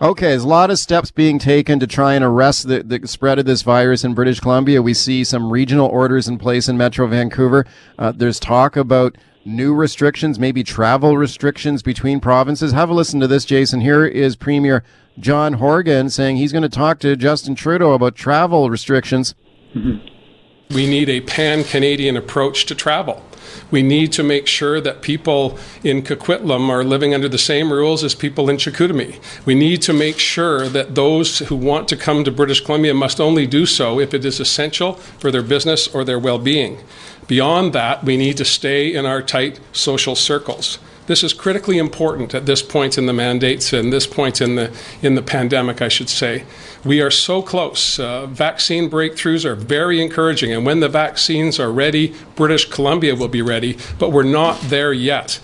Okay, 0.01 0.29
there's 0.29 0.45
a 0.45 0.49
lot 0.49 0.71
of 0.71 0.79
steps 0.79 1.11
being 1.11 1.39
taken 1.39 1.81
to 1.81 1.87
try 1.87 2.15
and 2.15 2.25
arrest 2.25 2.69
the, 2.69 2.83
the 2.83 3.07
spread 3.09 3.39
of 3.39 3.47
this 3.47 3.63
virus 3.63 4.05
in 4.05 4.15
British 4.15 4.39
Columbia. 4.39 4.81
We 4.81 4.95
see 4.95 5.25
some 5.25 5.51
regional 5.51 5.89
orders 5.89 6.29
in 6.29 6.39
place 6.39 6.69
in 6.69 6.77
Metro 6.77 7.07
Vancouver. 7.07 7.67
Uh, 7.99 8.13
there's 8.13 8.39
talk 8.39 8.77
about 8.77 9.17
new 9.45 9.75
restrictions, 9.75 10.39
maybe 10.39 10.63
travel 10.63 11.17
restrictions 11.17 11.83
between 11.83 12.21
provinces. 12.21 12.73
Have 12.73 12.91
a 12.91 12.95
listen 12.95 13.19
to 13.21 13.27
this, 13.27 13.45
Jason. 13.45 13.81
Here 13.81 14.07
is 14.07 14.37
Premier 14.37 14.85
John 15.19 15.55
Horgan 15.55 16.11
saying 16.11 16.37
he's 16.37 16.53
going 16.53 16.63
to 16.63 16.69
talk 16.69 17.01
to 17.01 17.17
Justin 17.17 17.55
Trudeau 17.55 17.93
about 17.93 18.15
travel 18.15 18.71
restrictions. 18.71 19.35
Mm-hmm. 19.75 20.07
We 20.71 20.87
need 20.87 21.09
a 21.09 21.23
pan 21.23 21.65
Canadian 21.65 22.15
approach 22.15 22.67
to 22.67 22.75
travel. 22.75 23.25
We 23.71 23.83
need 23.83 24.13
to 24.13 24.23
make 24.23 24.47
sure 24.47 24.81
that 24.81 25.03
people 25.03 25.59
in 25.85 26.03
Coquitlam 26.03 26.69
are 26.69 26.85
living 26.85 27.15
under 27.15 27.29
the 27.29 27.39
same 27.39 27.73
rules 27.73 28.05
as 28.05 28.15
people 28.15 28.49
in 28.49 28.57
Chicoutimi. 28.57 29.21
We 29.45 29.55
need 29.55 29.83
to 29.83 29.93
make 29.93 30.19
sure 30.19 30.69
that 30.69 30.95
those 30.95 31.41
who 31.41 31.57
want 31.57 31.89
to 31.89 31.97
come 31.97 32.25
to 32.25 32.31
British 32.31 32.61
Columbia 32.61 32.95
must 32.95 33.21
only 33.21 33.47
do 33.47 33.67
so 33.67 34.01
if 34.01 34.15
it 34.15 34.25
is 34.25 34.41
essential 34.41 34.95
for 34.95 35.31
their 35.31 35.43
business 35.43 35.89
or 35.89 36.05
their 36.05 36.19
well 36.19 36.39
being. 36.39 36.79
Beyond 37.27 37.73
that, 37.75 38.05
we 38.05 38.17
need 38.17 38.39
to 38.39 38.45
stay 38.45 38.93
in 38.93 39.05
our 39.05 39.23
tight 39.23 39.61
social 39.73 40.15
circles. 40.15 40.79
This 41.09 41.25
is 41.25 41.33
critically 41.33 41.79
important 41.79 42.35
at 42.35 42.45
this 42.45 42.61
point 42.61 42.99
in 42.99 43.07
the 43.07 43.15
mandates 43.15 43.73
and 43.73 43.91
this 43.91 44.07
point 44.07 44.43
in 44.43 44.57
the 44.57 44.71
in 45.01 45.15
the 45.15 45.23
pandemic, 45.23 45.81
I 45.81 45.89
should 45.89 46.11
say. 46.11 46.45
We 46.85 47.01
are 47.01 47.11
so 47.11 47.41
close. 47.41 47.99
Uh, 47.99 48.27
vaccine 48.27 48.91
breakthroughs 48.91 49.47
are 49.47 49.55
very 49.55 50.03
encouraging, 50.03 50.53
and 50.53 50.67
when 50.67 50.81
the 50.81 50.89
vaccines 50.89 51.59
are 51.59 51.73
ready, 51.73 52.15
British 52.37 52.67
Columbia 52.67 53.15
will 53.15 53.29
be 53.29 53.41
ready, 53.41 53.79
but 53.99 54.13
we're 54.13 54.23
not 54.23 54.61
there 54.61 54.93
yet. 54.93 55.41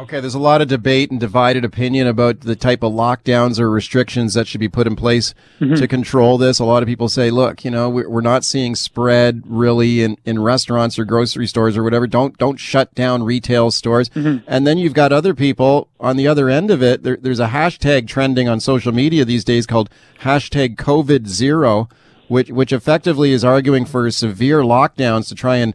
Okay, 0.00 0.18
there's 0.18 0.34
a 0.34 0.38
lot 0.38 0.62
of 0.62 0.68
debate 0.68 1.10
and 1.10 1.20
divided 1.20 1.62
opinion 1.62 2.06
about 2.06 2.40
the 2.40 2.56
type 2.56 2.82
of 2.82 2.90
lockdowns 2.94 3.60
or 3.60 3.70
restrictions 3.70 4.32
that 4.32 4.48
should 4.48 4.58
be 4.58 4.68
put 4.68 4.86
in 4.86 4.96
place 4.96 5.34
mm-hmm. 5.60 5.74
to 5.74 5.86
control 5.86 6.38
this. 6.38 6.58
A 6.58 6.64
lot 6.64 6.82
of 6.82 6.86
people 6.86 7.10
say, 7.10 7.30
look, 7.30 7.66
you 7.66 7.70
know, 7.70 7.90
we're 7.90 8.22
not 8.22 8.42
seeing 8.42 8.74
spread 8.74 9.42
really 9.44 10.02
in, 10.02 10.16
in 10.24 10.40
restaurants 10.40 10.98
or 10.98 11.04
grocery 11.04 11.46
stores 11.46 11.76
or 11.76 11.82
whatever. 11.82 12.06
Don't, 12.06 12.38
don't 12.38 12.56
shut 12.56 12.94
down 12.94 13.24
retail 13.24 13.70
stores. 13.70 14.08
Mm-hmm. 14.08 14.42
And 14.46 14.66
then 14.66 14.78
you've 14.78 14.94
got 14.94 15.12
other 15.12 15.34
people 15.34 15.88
on 16.00 16.16
the 16.16 16.26
other 16.26 16.48
end 16.48 16.70
of 16.70 16.82
it. 16.82 17.02
There, 17.02 17.18
there's 17.20 17.40
a 17.40 17.48
hashtag 17.48 18.08
trending 18.08 18.48
on 18.48 18.58
social 18.58 18.92
media 18.92 19.26
these 19.26 19.44
days 19.44 19.66
called 19.66 19.90
hashtag 20.20 20.76
COVID 20.76 21.26
zero 21.26 21.90
which 22.30 22.48
which 22.50 22.72
effectively 22.72 23.32
is 23.32 23.44
arguing 23.44 23.84
for 23.84 24.08
severe 24.10 24.60
lockdowns 24.60 25.28
to 25.28 25.34
try 25.34 25.56
and 25.56 25.74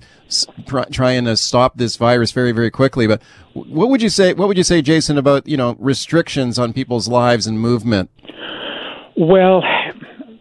try 0.91 1.11
and 1.11 1.27
uh, 1.27 1.35
stop 1.35 1.77
this 1.77 1.97
virus 1.97 2.31
very 2.31 2.53
very 2.53 2.71
quickly. 2.71 3.07
But 3.07 3.21
what 3.53 3.89
would 3.89 4.01
you 4.01 4.09
say? 4.09 4.33
What 4.33 4.47
would 4.47 4.57
you 4.57 4.63
say, 4.63 4.81
Jason, 4.81 5.17
about 5.17 5.47
you 5.47 5.57
know 5.57 5.75
restrictions 5.79 6.57
on 6.57 6.71
people's 6.71 7.07
lives 7.09 7.45
and 7.45 7.59
movement? 7.59 8.09
Well, 9.17 9.63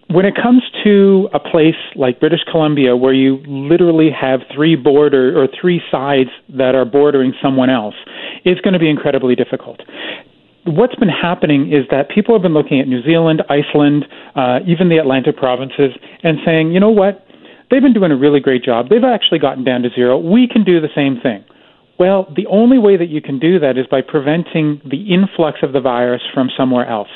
when 0.09 0.25
it 0.25 0.35
comes 0.41 0.63
to 0.85 1.29
a 1.35 1.41
place 1.41 1.75
like 1.97 2.21
British 2.21 2.45
Columbia, 2.51 2.97
where 2.97 3.13
you 3.13 3.39
literally 3.47 4.11
have 4.11 4.41
three 4.55 4.77
border 4.77 5.37
or 5.37 5.49
three 5.61 5.83
sides 5.91 6.31
that 6.49 6.77
are 6.77 6.85
bordering 6.85 7.35
someone 7.43 7.71
else, 7.71 7.95
it's 8.45 8.61
going 8.61 8.75
to 8.75 8.79
be 8.79 8.89
incredibly 8.89 9.35
difficult 9.35 9.81
what's 10.67 10.95
been 10.97 11.09
happening 11.09 11.73
is 11.73 11.85
that 11.91 12.09
people 12.09 12.35
have 12.35 12.43
been 12.43 12.55
looking 12.55 12.81
at 12.81 12.89
New 12.89 13.03
Zealand, 13.03 13.43
Iceland, 13.49 14.07
uh, 14.35 14.61
even 14.67 14.89
the 14.89 14.99
Atlantic 14.99 15.37
provinces, 15.37 15.93
and 16.23 16.39
saying, 16.45 16.73
you 16.73 16.81
know 16.81 16.91
what? 16.91 17.27
They've 17.71 17.83
been 17.83 17.95
doing 17.95 18.13
a 18.13 18.17
really 18.17 18.41
great 18.41 18.63
job. 18.63 18.89
They've 18.89 19.05
actually 19.05 19.39
gotten 19.39 19.65
down 19.65 19.83
to 19.83 19.91
zero. 19.95 20.19
We 20.19 20.49
can 20.49 20.65
do 20.65 20.81
the 20.81 20.93
same 20.95 21.21
thing. 21.23 21.45
Well, 21.99 22.27
the 22.35 22.47
only 22.47 22.79
way 22.79 22.97
that 22.97 23.09
you 23.09 23.23
can 23.23 23.39
do 23.39 23.59
that 23.61 23.79
is 23.79 23.87
by 23.87 24.01
preventing 24.03 24.81
the 24.85 25.15
influx 25.15 25.61
of 25.63 25.73
the 25.73 25.81
virus 25.81 26.23
from 26.33 26.51
somewhere 26.57 26.89
else. 26.89 27.09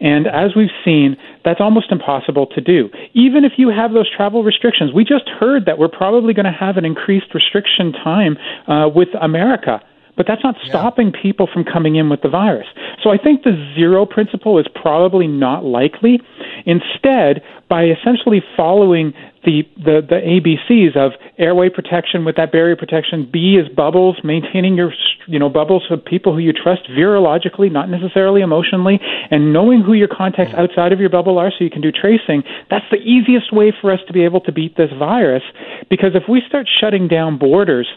And 0.00 0.26
as 0.26 0.50
we've 0.54 0.72
seen, 0.84 1.16
that's 1.44 1.60
almost 1.60 1.90
impossible 1.90 2.46
to 2.54 2.60
do. 2.60 2.90
Even 3.14 3.44
if 3.44 3.52
you 3.56 3.70
have 3.70 3.92
those 3.92 4.10
travel 4.14 4.44
restrictions, 4.44 4.92
we 4.92 5.04
just 5.04 5.28
heard 5.28 5.64
that 5.66 5.78
we're 5.78 5.88
probably 5.88 6.34
going 6.34 6.44
to 6.44 6.58
have 6.58 6.76
an 6.76 6.84
increased 6.84 7.34
restriction 7.34 7.92
time 7.92 8.36
uh, 8.68 8.88
with 8.88 9.08
America 9.20 9.80
but 10.16 10.26
that's 10.26 10.42
not 10.44 10.56
stopping 10.64 11.12
yeah. 11.14 11.22
people 11.22 11.48
from 11.52 11.64
coming 11.64 11.96
in 11.96 12.08
with 12.08 12.22
the 12.22 12.28
virus. 12.28 12.66
So 13.02 13.10
I 13.10 13.18
think 13.18 13.42
the 13.42 13.52
zero 13.76 14.06
principle 14.06 14.58
is 14.58 14.66
probably 14.74 15.26
not 15.26 15.64
likely. 15.64 16.20
Instead, 16.66 17.42
by 17.68 17.84
essentially 17.84 18.42
following 18.56 19.14
the, 19.44 19.62
the, 19.76 20.02
the 20.06 20.20
ABCs 20.20 20.96
of 20.96 21.12
airway 21.38 21.70
protection 21.70 22.24
with 22.24 22.36
that 22.36 22.52
barrier 22.52 22.76
protection, 22.76 23.28
B 23.32 23.56
is 23.56 23.68
bubbles, 23.74 24.18
maintaining 24.22 24.76
your 24.76 24.92
you 25.26 25.38
know 25.38 25.48
bubbles 25.48 25.84
of 25.90 26.04
people 26.04 26.32
who 26.32 26.40
you 26.40 26.52
trust 26.52 26.82
virologically, 26.90 27.70
not 27.70 27.88
necessarily 27.88 28.42
emotionally, 28.42 29.00
and 29.30 29.52
knowing 29.52 29.82
who 29.82 29.92
your 29.92 30.08
contacts 30.08 30.52
mm. 30.52 30.58
outside 30.58 30.92
of 30.92 31.00
your 31.00 31.08
bubble 31.08 31.38
are 31.38 31.50
so 31.50 31.64
you 31.64 31.70
can 31.70 31.80
do 31.80 31.92
tracing, 31.92 32.42
that's 32.68 32.84
the 32.90 32.98
easiest 32.98 33.52
way 33.52 33.72
for 33.80 33.92
us 33.92 34.00
to 34.06 34.12
be 34.12 34.24
able 34.24 34.40
to 34.40 34.52
beat 34.52 34.76
this 34.76 34.90
virus. 34.98 35.42
Because 35.88 36.10
if 36.14 36.24
we 36.28 36.42
start 36.46 36.68
shutting 36.80 37.08
down 37.08 37.38
borders, 37.38 37.88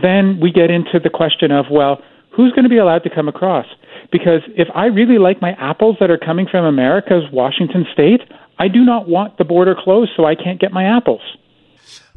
then 0.00 0.40
we 0.40 0.50
get 0.50 0.70
into 0.70 0.98
the 1.02 1.10
question 1.10 1.52
of, 1.52 1.66
well, 1.70 2.00
who's 2.34 2.52
going 2.52 2.64
to 2.64 2.70
be 2.70 2.78
allowed 2.78 3.02
to 3.04 3.10
come 3.10 3.28
across? 3.28 3.66
Because 4.10 4.40
if 4.56 4.68
I 4.74 4.86
really 4.86 5.18
like 5.18 5.42
my 5.42 5.52
apples 5.52 5.96
that 6.00 6.10
are 6.10 6.18
coming 6.18 6.48
from 6.50 6.64
America's 6.64 7.22
Washington 7.32 7.86
state, 7.92 8.22
I 8.58 8.68
do 8.68 8.84
not 8.84 9.08
want 9.08 9.38
the 9.38 9.44
border 9.44 9.76
closed 9.78 10.10
so 10.16 10.24
I 10.24 10.34
can't 10.34 10.58
get 10.60 10.72
my 10.72 10.84
apples. 10.84 11.20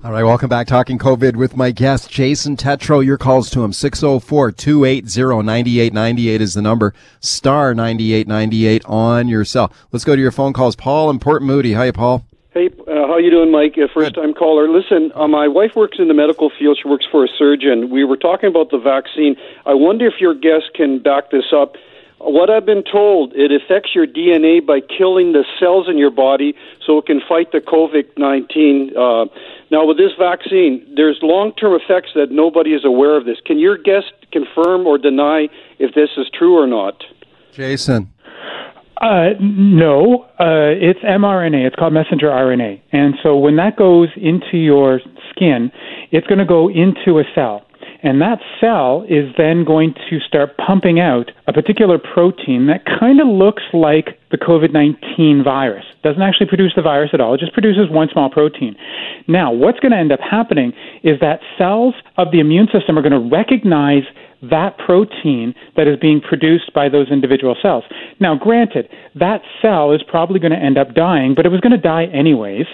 All 0.04 0.12
right, 0.12 0.24
welcome 0.24 0.50
back. 0.50 0.68
Talking 0.68 1.00
COVID 1.00 1.36
with 1.36 1.58
my 1.58 1.72
guest, 1.72 2.12
Jason 2.12 2.56
Tetro. 2.58 3.04
Your 3.04 3.18
calls 3.18 3.50
to 3.52 3.64
him, 3.64 3.72
604-280-9898 3.72 6.40
is 6.40 6.54
the 6.54 6.62
number. 6.62 6.94
Star 7.22 7.74
9898 7.74 8.86
on 8.86 9.28
your 9.28 9.44
cell. 9.44 9.74
Let's 9.92 10.06
go 10.06 10.16
to 10.16 10.22
your 10.22 10.32
phone 10.32 10.54
calls. 10.54 10.76
Paul 10.76 11.10
and 11.10 11.20
Port 11.20 11.42
Moody. 11.42 11.74
Hi, 11.74 11.90
Paul. 11.92 12.24
Uh, 12.96 13.06
how 13.08 13.18
you 13.18 13.30
doing, 13.30 13.52
Mike? 13.52 13.76
A 13.76 13.90
first-time 13.90 14.34
caller. 14.34 14.70
Listen, 14.70 15.12
uh, 15.16 15.28
my 15.28 15.50
wife 15.50 15.76
works 15.76 15.98
in 16.00 16.08
the 16.08 16.14
medical 16.14 16.50
field. 16.50 16.80
She 16.82 16.88
works 16.88 17.06
for 17.12 17.26
a 17.26 17.28
surgeon. 17.28 17.90
We 17.90 18.06
were 18.06 18.16
talking 18.16 18.48
about 18.48 18.72
the 18.72 18.78
vaccine. 18.78 19.36
I 19.66 19.74
wonder 19.74 20.08
if 20.08 20.22
your 20.22 20.34
guest 20.34 20.72
can 20.74 21.00
back 21.00 21.30
this 21.30 21.52
up. 21.54 21.76
What 22.20 22.50
I've 22.50 22.66
been 22.66 22.86
told, 22.90 23.34
it 23.36 23.52
affects 23.52 23.94
your 23.94 24.08
DNA 24.08 24.66
by 24.66 24.80
killing 24.80 25.34
the 25.34 25.44
cells 25.60 25.90
in 25.90 25.98
your 25.98 26.10
body 26.10 26.56
so 26.86 26.98
it 27.00 27.06
can 27.06 27.20
fight 27.28 27.52
the 27.52 27.60
COVID 27.60 28.18
19. 28.18 28.94
Uh, 28.96 29.26
now, 29.72 29.86
with 29.86 29.98
this 29.98 30.14
vaccine, 30.18 30.88
there's 30.96 31.20
long 31.22 31.52
term 31.52 31.74
effects 31.74 32.12
that 32.16 32.32
nobody 32.32 32.72
is 32.72 32.86
aware 32.86 33.18
of 33.18 33.26
this. 33.26 33.40
Can 33.46 33.60
your 33.60 33.78
guest 33.78 34.14
confirm 34.32 34.88
or 34.88 34.98
deny 34.98 35.50
if 35.80 35.94
this 35.96 36.12
is 36.16 36.28
true 36.34 36.58
or 36.58 36.66
not? 36.66 37.04
Jason. 37.52 38.14
Uh, 39.02 39.32
no, 39.42 40.26
uh, 40.40 40.72
it's 40.72 41.00
mRNA. 41.00 41.68
It's 41.68 41.76
called 41.76 41.94
messenger 41.94 42.28
RNA. 42.28 42.82
And 42.92 43.16
so 43.22 43.38
when 43.38 43.58
that 43.58 43.76
goes 43.76 44.10
into 44.16 44.58
your 44.58 45.02
skin, 45.32 45.72
it's 46.12 46.26
going 46.28 46.40
to 46.40 46.46
go 46.46 46.70
into 46.70 47.20
a 47.20 47.24
cell. 47.34 47.66
And 48.04 48.22
that 48.22 48.38
cell 48.62 49.04
is 49.10 49.34
then 49.36 49.66
going 49.66 49.96
to 50.10 50.20
start 50.20 50.58
pumping 50.58 51.00
out 51.00 51.32
a 51.48 51.54
particular 51.54 51.98
protein 51.98 52.68
that 52.68 52.86
kind 52.86 53.20
of 53.20 53.28
looks 53.28 53.64
like 53.74 54.20
the 54.30 54.38
COVID 54.38 54.72
19 54.72 55.44
virus. 55.44 55.86
Doesn't 56.04 56.22
actually 56.22 56.46
produce 56.46 56.74
the 56.76 56.84
virus 56.84 57.10
at 57.14 57.20
all, 57.20 57.34
it 57.34 57.40
just 57.40 57.54
produces 57.54 57.90
one 57.90 58.08
small 58.14 58.30
protein. 58.30 58.76
Now, 59.28 59.52
what's 59.52 59.80
going 59.80 59.92
to 59.92 59.98
end 59.98 60.12
up 60.12 60.20
happening 60.20 60.72
is 61.04 61.20
that 61.20 61.40
cells 61.58 61.96
of 62.18 62.32
the 62.32 62.40
immune 62.40 62.68
system 62.72 62.98
are 62.98 63.02
going 63.02 63.12
to 63.12 63.36
recognize 63.36 64.04
that 64.42 64.78
protein 64.78 65.54
that 65.76 65.88
is 65.88 65.98
being 66.00 66.22
produced 66.22 66.74
by 66.74 66.90
those 66.90 67.10
individual 67.12 67.56
cells. 67.62 67.84
Now, 68.20 68.36
granted, 68.36 68.90
that 69.16 69.42
cell 69.62 69.92
is 69.92 70.02
probably 70.08 70.40
going 70.40 70.52
to 70.52 70.58
end 70.58 70.78
up 70.78 70.94
dying, 70.94 71.34
but 71.36 71.46
it 71.46 71.50
was 71.50 71.62
going 71.62 71.72
to 71.72 71.78
die 71.78 72.06
anyways. 72.06 72.66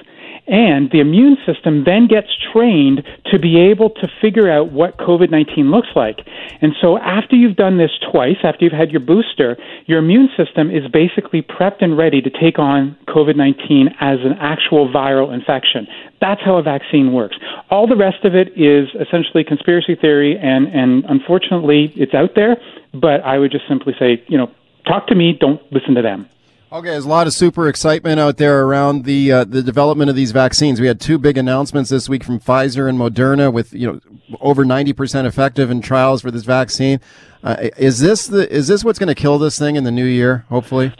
And 0.48 0.89
the 0.92 1.00
immune 1.00 1.38
system 1.46 1.84
then 1.86 2.08
gets 2.08 2.28
trained 2.52 3.04
to 3.32 3.39
be 3.39 3.60
able 3.60 3.89
to 3.92 4.08
figure 4.22 4.50
out 4.50 4.72
what 4.72 4.98
COVID 4.98 5.30
19 5.30 5.72
looks 5.72 5.89
like. 5.96 6.20
And 6.62 6.74
so 6.82 6.98
after 6.98 7.36
you've 7.36 7.56
done 7.56 7.78
this 7.78 7.92
twice, 8.12 8.38
after 8.44 8.66
you've 8.66 8.74
had 8.74 8.92
your 8.92 9.02
booster, 9.02 9.58
your 9.86 10.00
immune 10.00 10.30
system 10.36 10.72
is 10.72 10.88
basically 10.92 11.42
prepped 11.42 11.82
and 11.82 11.98
ready 11.98 12.22
to 12.22 12.30
take 12.30 12.60
on 12.60 12.98
COVID 13.08 13.36
19 13.36 13.89
as 14.00 14.20
an 14.24 14.34
actual 14.39 14.89
viral 14.92 15.34
infection. 15.34 15.88
That's 16.20 16.42
how 16.42 16.58
a 16.58 16.64
vaccine 16.64 17.14
works. 17.14 17.38
All 17.70 17.88
the 17.88 17.96
rest 17.96 18.26
of 18.26 18.36
it 18.36 18.50
is 18.58 18.89
essentially 19.00 19.44
conspiracy 19.44 19.96
theory, 19.96 20.38
and, 20.38 20.68
and 20.68 21.06
unfortunately, 21.06 21.94
it's 21.96 22.14
out 22.14 22.36
there. 22.36 22.58
But 22.94 23.22
I 23.22 23.38
would 23.38 23.52
just 23.52 23.68
simply 23.68 23.94
say, 23.98 24.24
you 24.28 24.38
know, 24.38 24.52
talk 24.88 25.08
to 25.08 25.16
me, 25.16 25.34
don't 25.39 25.62
listen 25.72 25.96
to 25.96 26.02
them. 26.02 26.28
Okay, 26.74 26.88
there's 26.88 27.04
a 27.04 27.10
lot 27.10 27.28
of 27.28 27.34
super 27.34 27.68
excitement 27.68 28.18
out 28.18 28.38
there 28.38 28.64
around 28.64 29.04
the 29.04 29.30
uh, 29.30 29.44
the 29.44 29.62
development 29.62 30.10
of 30.10 30.16
these 30.16 30.32
vaccines. 30.32 30.80
We 30.80 30.88
had 30.88 31.02
two 31.02 31.18
big 31.18 31.38
announcements 31.38 31.90
this 31.90 32.08
week 32.08 32.24
from 32.24 32.40
Pfizer 32.40 32.88
and 32.88 32.98
Moderna, 32.98 33.52
with 33.52 33.74
you 33.74 33.92
know 33.92 34.00
over 34.40 34.64
90 34.64 34.94
percent 34.94 35.28
effective 35.28 35.70
in 35.70 35.82
trials 35.82 36.22
for 36.22 36.32
this 36.32 36.46
vaccine. 36.46 37.02
Uh, 37.44 37.70
is 37.78 38.00
this 38.00 38.28
the 38.28 38.50
is 38.50 38.70
this 38.70 38.86
what's 38.86 39.00
going 39.00 39.14
to 39.14 39.16
kill 39.16 39.38
this 39.38 39.60
thing 39.60 39.76
in 39.76 39.84
the 39.84 39.92
new 39.92 40.06
year? 40.06 40.46
Hopefully. 40.48 40.94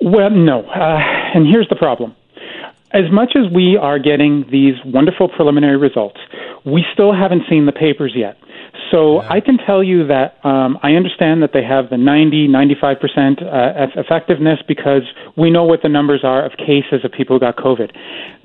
Well, 0.00 0.30
no, 0.30 0.62
uh, 0.62 0.98
and 1.34 1.46
here's 1.46 1.68
the 1.68 1.76
problem. 1.76 2.16
As 2.92 3.10
much 3.12 3.36
as 3.36 3.52
we 3.52 3.76
are 3.76 3.98
getting 3.98 4.46
these 4.50 4.76
wonderful 4.82 5.28
preliminary 5.28 5.76
results, 5.76 6.20
we 6.64 6.86
still 6.94 7.12
haven't 7.12 7.42
seen 7.50 7.66
the 7.66 7.72
papers 7.72 8.14
yet. 8.16 8.38
So 8.92 9.22
yeah. 9.22 9.32
I 9.32 9.40
can 9.40 9.56
tell 9.56 9.82
you 9.82 10.06
that 10.08 10.36
um, 10.44 10.78
I 10.82 10.92
understand 10.92 11.42
that 11.42 11.50
they 11.52 11.64
have 11.64 11.88
the 11.88 11.96
90, 11.96 12.48
95% 12.48 13.42
uh, 13.42 13.86
effectiveness 13.96 14.58
because 14.68 15.02
we 15.36 15.50
know 15.50 15.64
what 15.64 15.80
the 15.82 15.88
numbers 15.88 16.20
are 16.22 16.44
of 16.44 16.52
cases 16.58 17.02
of 17.02 17.10
people 17.10 17.36
who 17.36 17.40
got 17.40 17.56
COVID. 17.56 17.90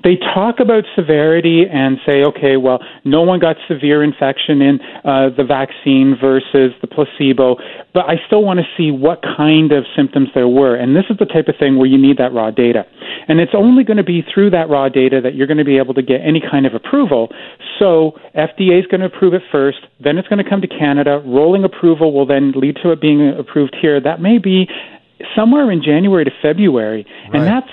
They 0.04 0.16
talk 0.16 0.60
about 0.60 0.84
severity 0.96 1.64
and 1.70 1.98
say, 2.06 2.22
okay, 2.22 2.56
well, 2.56 2.78
no 3.04 3.22
one 3.22 3.40
got 3.40 3.56
severe 3.68 4.02
infection 4.02 4.62
in 4.62 4.80
uh, 5.04 5.30
the 5.36 5.44
vaccine 5.44 6.16
versus 6.20 6.72
the 6.80 6.86
placebo, 6.86 7.56
but 7.92 8.08
I 8.08 8.14
still 8.26 8.42
want 8.42 8.60
to 8.60 8.66
see 8.76 8.90
what 8.90 9.22
kind 9.22 9.72
of 9.72 9.84
symptoms 9.96 10.28
there 10.34 10.48
were. 10.48 10.76
And 10.76 10.94
this 10.94 11.04
is 11.10 11.18
the 11.18 11.26
type 11.26 11.48
of 11.48 11.56
thing 11.58 11.76
where 11.76 11.86
you 11.86 11.98
need 11.98 12.16
that 12.18 12.32
raw 12.32 12.50
data. 12.50 12.86
And 13.26 13.40
it's 13.40 13.52
only 13.54 13.84
going 13.84 13.96
to 13.96 14.04
be 14.04 14.22
through 14.32 14.50
that 14.50 14.70
raw 14.70 14.88
data 14.88 15.20
that 15.20 15.34
you're 15.34 15.46
going 15.46 15.58
to 15.58 15.64
be 15.64 15.78
able 15.78 15.94
to 15.94 16.02
get 16.02 16.20
any 16.22 16.40
kind 16.40 16.64
of 16.64 16.74
approval. 16.74 17.28
So 17.78 18.12
FDA 18.34 18.78
is 18.78 18.86
going 18.86 19.00
to 19.00 19.06
approve 19.06 19.34
it 19.34 19.42
first, 19.50 19.78
then 20.00 20.16
it's 20.16 20.28
going 20.28 20.37
to 20.38 20.48
come 20.48 20.60
to 20.60 20.68
Canada. 20.68 21.22
Rolling 21.24 21.64
approval 21.64 22.12
will 22.12 22.26
then 22.26 22.52
lead 22.54 22.76
to 22.82 22.90
it 22.90 23.00
being 23.00 23.34
approved 23.38 23.76
here. 23.80 24.00
That 24.00 24.20
may 24.20 24.38
be 24.38 24.68
somewhere 25.36 25.70
in 25.70 25.82
January 25.82 26.24
to 26.24 26.30
February, 26.42 27.06
right. 27.24 27.34
and 27.34 27.46
that's 27.46 27.70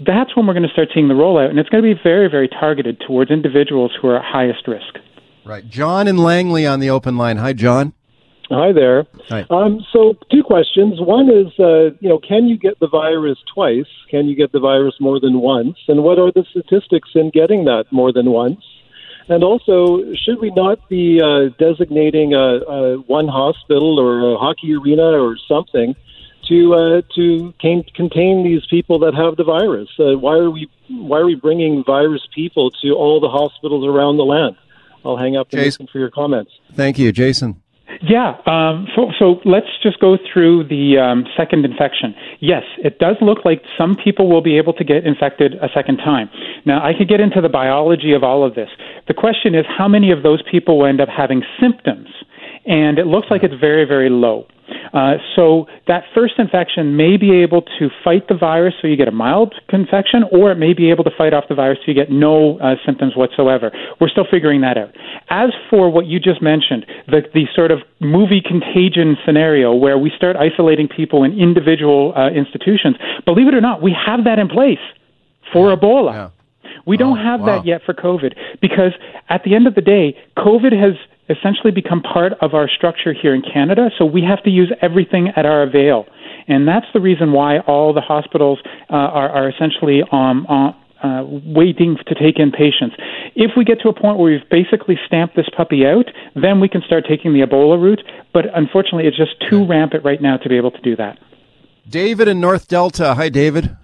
that's 0.00 0.36
when 0.36 0.46
we're 0.46 0.54
going 0.54 0.66
to 0.66 0.72
start 0.72 0.88
seeing 0.92 1.08
the 1.08 1.14
rollout, 1.14 1.50
and 1.50 1.58
it's 1.58 1.68
going 1.68 1.82
to 1.82 1.94
be 1.94 2.00
very, 2.02 2.28
very 2.28 2.48
targeted 2.48 3.00
towards 3.06 3.30
individuals 3.30 3.92
who 4.00 4.08
are 4.08 4.18
at 4.18 4.24
highest 4.24 4.66
risk. 4.66 4.98
Right. 5.44 5.68
John 5.68 6.08
and 6.08 6.18
Langley 6.18 6.66
on 6.66 6.80
the 6.80 6.90
open 6.90 7.16
line. 7.16 7.36
Hi, 7.36 7.52
John. 7.52 7.92
Hi 8.50 8.72
there. 8.72 9.06
Hi. 9.28 9.46
Um, 9.50 9.80
so, 9.92 10.14
two 10.30 10.42
questions. 10.42 11.00
One 11.00 11.30
is, 11.30 11.52
uh, 11.58 11.96
you 12.00 12.08
know, 12.08 12.18
can 12.18 12.46
you 12.46 12.58
get 12.58 12.78
the 12.78 12.88
virus 12.88 13.38
twice? 13.52 13.88
Can 14.10 14.26
you 14.26 14.36
get 14.36 14.52
the 14.52 14.60
virus 14.60 14.94
more 15.00 15.18
than 15.18 15.40
once? 15.40 15.76
And 15.88 16.02
what 16.02 16.18
are 16.18 16.30
the 16.30 16.44
statistics 16.50 17.10
in 17.14 17.30
getting 17.30 17.64
that 17.64 17.84
more 17.90 18.12
than 18.12 18.30
once? 18.30 18.60
And 19.28 19.42
also, 19.42 20.14
should 20.14 20.38
we 20.40 20.50
not 20.50 20.86
be 20.88 21.20
uh, 21.20 21.48
designating 21.58 22.34
a, 22.34 22.38
a 22.38 22.98
one 23.00 23.28
hospital 23.28 23.98
or 23.98 24.34
a 24.34 24.36
hockey 24.36 24.74
arena 24.74 25.18
or 25.18 25.36
something 25.48 25.96
to 26.48 26.74
uh, 26.74 27.02
to 27.14 27.54
contain 27.58 28.44
these 28.44 28.66
people 28.66 28.98
that 29.00 29.14
have 29.14 29.36
the 29.36 29.44
virus? 29.44 29.88
Uh, 29.98 30.18
why 30.18 30.36
are 30.36 30.50
we 30.50 30.68
why 30.88 31.18
are 31.18 31.26
we 31.26 31.36
bringing 31.36 31.82
virus 31.84 32.26
people 32.34 32.70
to 32.82 32.92
all 32.92 33.18
the 33.20 33.30
hospitals 33.30 33.86
around 33.86 34.18
the 34.18 34.24
land? 34.24 34.56
I'll 35.04 35.16
hang 35.16 35.36
up 35.36 35.48
and 35.52 35.60
Jason, 35.60 35.84
listen 35.84 35.86
for 35.88 35.98
your 35.98 36.10
comments. 36.10 36.52
Thank 36.72 36.98
you, 36.98 37.12
Jason. 37.12 37.62
Yeah. 38.06 38.36
Um, 38.46 38.86
so, 38.94 39.10
so 39.18 39.40
let's 39.44 39.66
just 39.82 39.98
go 39.98 40.18
through 40.30 40.68
the 40.68 40.98
um, 40.98 41.24
second 41.36 41.64
infection. 41.64 42.14
Yes, 42.40 42.62
it 42.78 42.98
does 42.98 43.16
look 43.20 43.44
like 43.44 43.62
some 43.78 43.96
people 43.96 44.28
will 44.28 44.42
be 44.42 44.58
able 44.58 44.72
to 44.74 44.84
get 44.84 45.06
infected 45.06 45.54
a 45.54 45.68
second 45.74 45.98
time. 45.98 46.28
Now, 46.66 46.84
I 46.84 46.92
could 46.96 47.08
get 47.08 47.20
into 47.20 47.40
the 47.40 47.48
biology 47.48 48.12
of 48.12 48.22
all 48.22 48.44
of 48.44 48.54
this. 48.54 48.68
The 49.08 49.14
question 49.14 49.54
is 49.54 49.64
how 49.66 49.88
many 49.88 50.10
of 50.10 50.22
those 50.22 50.42
people 50.50 50.78
will 50.78 50.86
end 50.86 51.00
up 51.00 51.08
having 51.08 51.42
symptoms? 51.60 52.08
And 52.66 52.98
it 52.98 53.06
looks 53.06 53.28
like 53.30 53.42
it's 53.42 53.54
very, 53.58 53.84
very 53.84 54.10
low. 54.10 54.46
Uh, 54.92 55.14
so 55.36 55.66
that 55.86 56.04
first 56.14 56.34
infection 56.38 56.96
may 56.96 57.16
be 57.16 57.42
able 57.42 57.62
to 57.62 57.90
fight 58.02 58.28
the 58.28 58.36
virus 58.36 58.74
so 58.80 58.86
you 58.86 58.96
get 58.96 59.08
a 59.08 59.12
mild 59.12 59.54
infection, 59.72 60.22
or 60.32 60.50
it 60.52 60.56
may 60.56 60.72
be 60.72 60.90
able 60.90 61.04
to 61.04 61.10
fight 61.16 61.34
off 61.34 61.44
the 61.48 61.54
virus 61.54 61.78
so 61.84 61.90
you 61.90 61.94
get 61.94 62.10
no 62.10 62.58
uh, 62.58 62.74
symptoms 62.86 63.14
whatsoever. 63.16 63.70
We're 64.00 64.08
still 64.08 64.26
figuring 64.30 64.60
that 64.62 64.78
out. 64.78 64.94
As 65.28 65.50
for 65.68 65.90
what 65.90 66.06
you 66.06 66.20
just 66.20 66.40
mentioned, 66.40 66.86
the, 67.08 67.22
the 67.34 67.44
sort 67.54 67.70
of 67.70 67.80
movie 68.00 68.40
contagion 68.40 69.16
scenario 69.26 69.74
where 69.74 69.98
we 69.98 70.12
start 70.16 70.36
isolating 70.36 70.88
people 70.88 71.24
in 71.24 71.38
individual 71.38 72.12
uh, 72.16 72.30
institutions, 72.30 72.96
believe 73.24 73.48
it 73.48 73.54
or 73.54 73.60
not, 73.60 73.82
we 73.82 73.94
have 73.94 74.24
that 74.24 74.38
in 74.38 74.48
place 74.48 74.78
for 75.52 75.74
Ebola. 75.74 76.12
Yeah. 76.12 76.30
We 76.86 76.96
don't 76.96 77.18
oh, 77.18 77.22
have 77.22 77.40
wow. 77.40 77.46
that 77.46 77.66
yet 77.66 77.82
for 77.84 77.94
COVID 77.94 78.34
because 78.60 78.92
at 79.28 79.42
the 79.44 79.54
end 79.54 79.66
of 79.66 79.74
the 79.74 79.80
day, 79.80 80.16
COVID 80.36 80.72
has 80.78 80.94
essentially 81.28 81.72
become 81.72 82.02
part 82.02 82.32
of 82.40 82.54
our 82.54 82.68
structure 82.68 83.12
here 83.12 83.34
in 83.34 83.42
Canada, 83.42 83.90
so 83.98 84.04
we 84.04 84.22
have 84.22 84.42
to 84.44 84.50
use 84.50 84.72
everything 84.82 85.28
at 85.36 85.46
our 85.46 85.62
avail. 85.62 86.06
And 86.46 86.68
that's 86.68 86.86
the 86.92 87.00
reason 87.00 87.32
why 87.32 87.60
all 87.60 87.94
the 87.94 88.02
hospitals 88.02 88.58
uh, 88.90 88.94
are, 88.94 89.30
are, 89.30 89.48
essentially 89.48 90.02
um, 90.12 90.46
uh, 90.46 90.72
uh, 91.02 91.24
waiting 91.26 91.96
to 92.06 92.14
take 92.14 92.38
in 92.38 92.50
patients. 92.50 92.96
If 93.34 93.52
we 93.56 93.64
get 93.64 93.80
to 93.80 93.88
a 93.88 93.94
point 93.94 94.18
where 94.18 94.32
we've 94.32 94.50
basically 94.50 94.98
stamped 95.06 95.36
this 95.36 95.46
puppy 95.56 95.86
out, 95.86 96.06
then 96.34 96.60
we 96.60 96.68
can 96.68 96.82
start 96.82 97.04
taking 97.08 97.32
the 97.32 97.40
Ebola 97.40 97.80
route. 97.80 98.02
But 98.32 98.44
unfortunately, 98.54 99.06
it's 99.06 99.16
just 99.16 99.32
too 99.48 99.66
rampant 99.66 100.04
right 100.04 100.20
now 100.20 100.36
to 100.36 100.48
be 100.48 100.56
able 100.56 100.70
to 100.72 100.80
do 100.82 100.96
that. 100.96 101.18
David 101.88 102.28
in 102.28 102.40
North 102.40 102.68
Delta. 102.68 103.14
Hi, 103.14 103.28
David. 103.28 103.76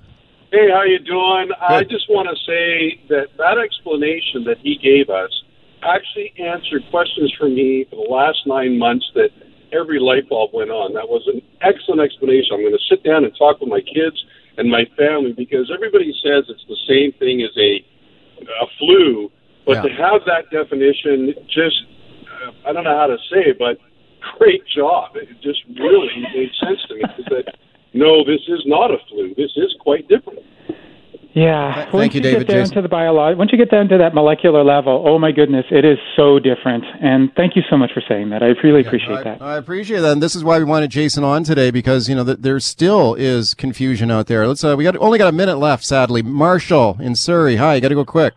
Hey, 0.53 0.69
how 0.71 0.83
you 0.83 0.99
doing? 0.99 1.49
Good. 1.49 1.57
I 1.61 1.85
just 1.85 2.09
want 2.11 2.29
to 2.29 2.37
say 2.45 3.01
that 3.09 3.29
that 3.39 3.59
explanation 3.59 4.45
that 4.45 4.59
he 4.63 4.77
gave 4.77 5.09
us 5.09 5.31
actually 5.83 6.33
answered 6.39 6.83
questions 6.91 7.33
for 7.39 7.49
me 7.49 7.87
for 7.91 7.97
the 7.97 8.11
last 8.11 8.47
nine 8.47 8.79
months 8.79 9.07
that 9.15 9.31
every 9.73 9.99
light 9.99 10.29
bulb 10.29 10.51
went 10.53 10.71
on. 10.71 10.95
That 10.95 11.09
was 11.09 11.23
an 11.33 11.43
excellent 11.63 12.01
explanation. 12.01 12.55
I'm 12.55 12.61
going 12.61 12.77
to 12.77 12.87
sit 12.89 13.03
down 13.05 13.25
and 13.25 13.33
talk 13.37 13.61
with 13.61 13.69
my 13.69 13.81
kids 13.81 14.17
and 14.59 14.71
my 14.71 14.85
family 14.97 15.33
because 15.33 15.71
everybody 15.73 16.13
says 16.23 16.45
it's 16.49 16.65
the 16.69 16.81
same 16.89 17.13
thing 17.19 17.43
as 17.43 17.55
a 17.57 17.85
a 18.41 18.67
flu, 18.79 19.31
but 19.67 19.77
yeah. 19.77 19.83
to 19.83 19.89
have 20.01 20.25
that 20.25 20.49
definition, 20.51 21.35
just 21.47 21.77
uh, 22.25 22.69
I 22.69 22.73
don't 22.73 22.85
know 22.85 22.97
how 22.97 23.07
to 23.07 23.19
say 23.29 23.53
it, 23.53 23.59
but 23.59 23.77
great 24.39 24.63
job. 24.67 25.13
It 25.15 25.29
just 25.43 25.61
really 25.79 26.09
made 26.35 26.51
sense 26.57 26.81
to 26.89 26.95
me. 26.95 27.03
That 27.29 27.55
no, 27.93 28.25
this 28.25 28.41
is 28.49 28.63
not 28.67 28.91
a 28.91 28.99
flu. 29.09 29.35
This 29.37 29.53
is 29.57 29.75
quite 29.81 30.09
different. 30.09 30.41
Yeah. 31.41 31.75
Thank 31.75 31.93
once 31.95 32.15
you, 32.15 32.19
you 32.19 32.23
David. 32.23 32.47
Get 32.47 32.53
down 32.53 32.63
Jason. 32.65 32.77
to 32.77 32.83
the 32.83 32.89
biology, 32.89 33.39
once 33.39 33.51
you 33.51 33.57
get 33.57 33.71
down 33.71 33.89
to 33.89 33.97
that 33.97 34.15
molecular 34.15 34.63
level, 34.63 35.03
oh 35.07 35.19
my 35.19 35.33
goodness, 35.33 35.65
it 35.71 35.87
is 35.87 35.97
so 36.15 36.39
different. 36.39 36.85
And 37.01 37.33
thank 37.35 37.57
you 37.57 37.63
so 37.71 37.79
much 37.79 37.93
for 37.95 38.03
saying 38.07 38.29
that. 38.29 38.43
I 38.43 38.49
really 38.63 38.83
appreciate 38.83 39.21
I, 39.21 39.23
that. 39.23 39.43
I 39.43 39.57
appreciate 39.57 40.01
that, 40.01 40.13
and 40.13 40.23
this 40.23 40.37
is 40.37 40.45
why 40.45 40.59
we 40.59 40.65
wanted 40.65 40.91
Jason 40.91 41.25
on 41.25 41.43
today 41.45 41.71
because 41.71 42.11
you 42.11 42.15
know 42.15 42.25
th- 42.25 42.39
there 42.41 42.61
still 42.61 43.15
is 43.15 43.55
confusion 43.55 44.11
out 44.11 44.27
there. 44.27 44.47
Let's. 44.47 44.63
Uh, 44.63 44.75
we 44.77 44.85
got 44.85 44.97
only 44.99 45.17
got 45.17 45.29
a 45.29 45.33
minute 45.33 45.57
left, 45.57 45.83
sadly. 45.83 46.21
Marshall 46.21 46.99
in 47.01 47.15
Surrey. 47.15 47.57
Hi, 47.57 47.77
you 47.77 47.81
got 47.81 47.89
to 47.89 47.95
go 47.95 48.05
quick. 48.05 48.35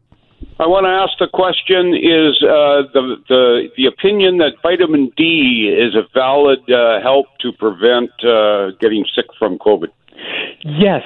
I 0.60 0.68
want 0.68 0.86
to 0.86 0.90
ask 0.90 1.12
the 1.20 1.28
question: 1.28 1.94
Is 1.94 2.42
uh, 2.42 2.88
the 2.94 3.18
the 3.28 3.68
the 3.76 3.86
opinion 3.88 4.38
that 4.38 4.54
vitamin 4.62 5.12
D 5.18 5.76
is 5.78 5.94
a 5.94 6.08
valid 6.14 6.60
uh, 6.72 7.02
help 7.02 7.26
to 7.42 7.52
prevent 7.52 8.12
uh, 8.24 8.72
getting 8.80 9.04
sick 9.14 9.26
from 9.38 9.58
COVID? 9.58 9.90
Yes. 10.64 11.04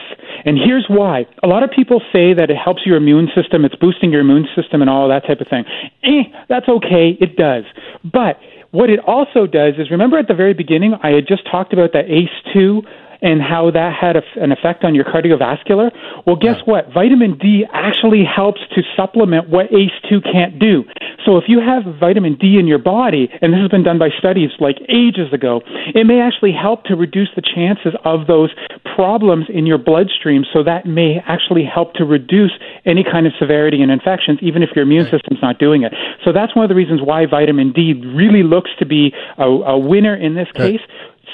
And 0.48 0.58
here's 0.58 0.86
why. 0.88 1.26
A 1.44 1.48
lot 1.48 1.64
of 1.64 1.72
people 1.72 2.00
say 2.14 2.34
that 2.34 2.50
it 2.50 2.56
helps 2.56 2.86
your 2.86 2.96
immune 2.96 3.28
system, 3.36 3.66
it's 3.66 3.76
boosting 3.76 4.14
your 4.14 4.22
immune 4.22 4.48
system 4.56 4.80
and 4.80 4.90
all 4.90 5.10
that 5.10 5.28
type 5.28 5.42
of 5.42 5.48
thing. 5.50 5.66
Eh, 6.04 6.24
that's 6.48 6.70
okay. 6.70 7.18
It 7.20 7.36
does. 7.36 7.66
But 8.02 8.40
what 8.72 8.90
it 8.90 9.00
also 9.00 9.46
does 9.46 9.74
is 9.78 9.92
remember 9.92 10.18
at 10.18 10.30
the 10.30 10.34
very 10.34 10.54
beginning, 10.54 10.96
I 11.04 11.10
had 11.10 11.28
just 11.28 11.44
talked 11.52 11.74
about 11.74 11.92
that 11.92 12.06
ACE2 12.08 12.82
and 13.22 13.42
how 13.42 13.72
that 13.72 13.94
had 13.94 14.16
a, 14.16 14.22
an 14.42 14.52
effect 14.52 14.84
on 14.84 14.96
your 14.96 15.06
cardiovascular. 15.06 15.92
Well, 16.26 16.36
guess 16.36 16.58
what? 16.66 16.94
Vitamin 16.94 17.38
D 17.38 17.66
actually 17.72 18.24
helps 18.24 18.62
to 18.76 18.82
supplement 18.96 19.50
what 19.50 19.68
ACE2 19.72 20.24
can't 20.24 20.60
do. 20.60 20.84
So 21.26 21.38
if 21.38 21.46
you 21.48 21.60
have 21.60 21.84
vitamin 22.00 22.38
D 22.40 22.58
in 22.60 22.68
your 22.68 22.80
body, 22.80 23.30
and 23.42 23.54
this 23.54 23.60
has 23.60 23.70
been 23.70 23.84
done 23.84 24.00
by 24.00 24.10
studies 24.18 24.52
like 24.60 24.78
ages 24.88 25.34
ago, 25.34 25.62
it 25.94 26.06
may 26.06 26.22
actually 26.22 26.54
help 26.54 26.84
to 26.86 26.96
reduce 26.96 27.30
the 27.36 27.42
chances 27.42 27.94
of 28.06 28.28
those 28.28 28.52
problems 28.96 29.46
in 29.50 29.66
your 29.66 29.78
bloodstream. 29.78 30.46
So 30.54 30.64
that 30.64 30.86
may 30.86 31.18
actually 31.28 31.66
help 31.66 31.94
to 31.96 32.06
reduce 32.06 32.54
any 32.86 33.04
kind 33.04 33.28
of 33.28 33.34
severity 33.40 33.82
in 33.82 33.90
infections, 33.90 34.40
even 34.42 34.64
if 34.64 34.70
your 34.76 34.84
immune 34.84 35.06
system's 35.12 35.42
not 35.42 35.60
doing 35.60 35.84
it. 35.84 35.94
So 36.24 36.32
that's 36.32 36.56
one 36.56 36.64
of 36.64 36.70
the 36.70 36.76
reasons 36.76 37.02
why 37.04 37.26
vitamin 37.26 37.74
D 37.74 37.94
really 38.16 38.44
looks 38.44 38.72
to 38.80 38.86
be 38.86 39.14
a, 39.38 39.44
a 39.44 39.78
winner 39.78 40.16
in 40.16 40.36
this 40.36 40.48
case. 40.54 40.82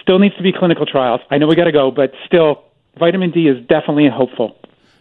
Still 0.04 0.20
needs 0.20 0.36
to 0.36 0.44
be 0.44 0.52
clinical 0.52 0.86
trials. 0.86 1.22
I 1.32 1.38
know 1.38 1.48
we 1.48 1.56
got 1.56 1.64
to 1.64 1.72
go, 1.72 1.90
but 1.90 2.12
still, 2.26 2.64
vitamin 3.00 3.32
D 3.32 3.48
is 3.48 3.58
definitely 3.68 4.08
hopeful. 4.08 4.56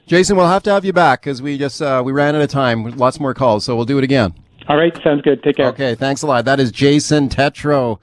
Jason, 0.07 0.37
we'll 0.37 0.49
have 0.49 0.63
to 0.65 0.71
have 0.71 0.85
you 0.85 0.93
back 0.93 1.23
because 1.23 1.43
we 1.43 1.59
just 1.59 1.83
uh, 1.83 2.03
we 2.05 2.13
ran 2.13 2.35
out 2.35 2.43
of 2.43 2.49
time. 2.49 2.85
Lots 2.97 3.21
more 3.21 3.35
calls, 3.35 3.65
so 3.65 3.77
we'll 3.77 3.85
do 3.85 3.99
it 3.99 4.05
again. 4.05 4.35
All 4.69 4.77
right, 4.77 4.97
sounds 5.03 5.23
good. 5.23 5.43
Take 5.43 5.57
care. 5.57 5.67
Okay, 5.67 5.95
thanks 5.95 6.23
a 6.23 6.27
lot. 6.27 6.45
That 6.45 6.61
is 6.61 6.71
Jason 6.71 7.29
Tetro. 7.29 7.99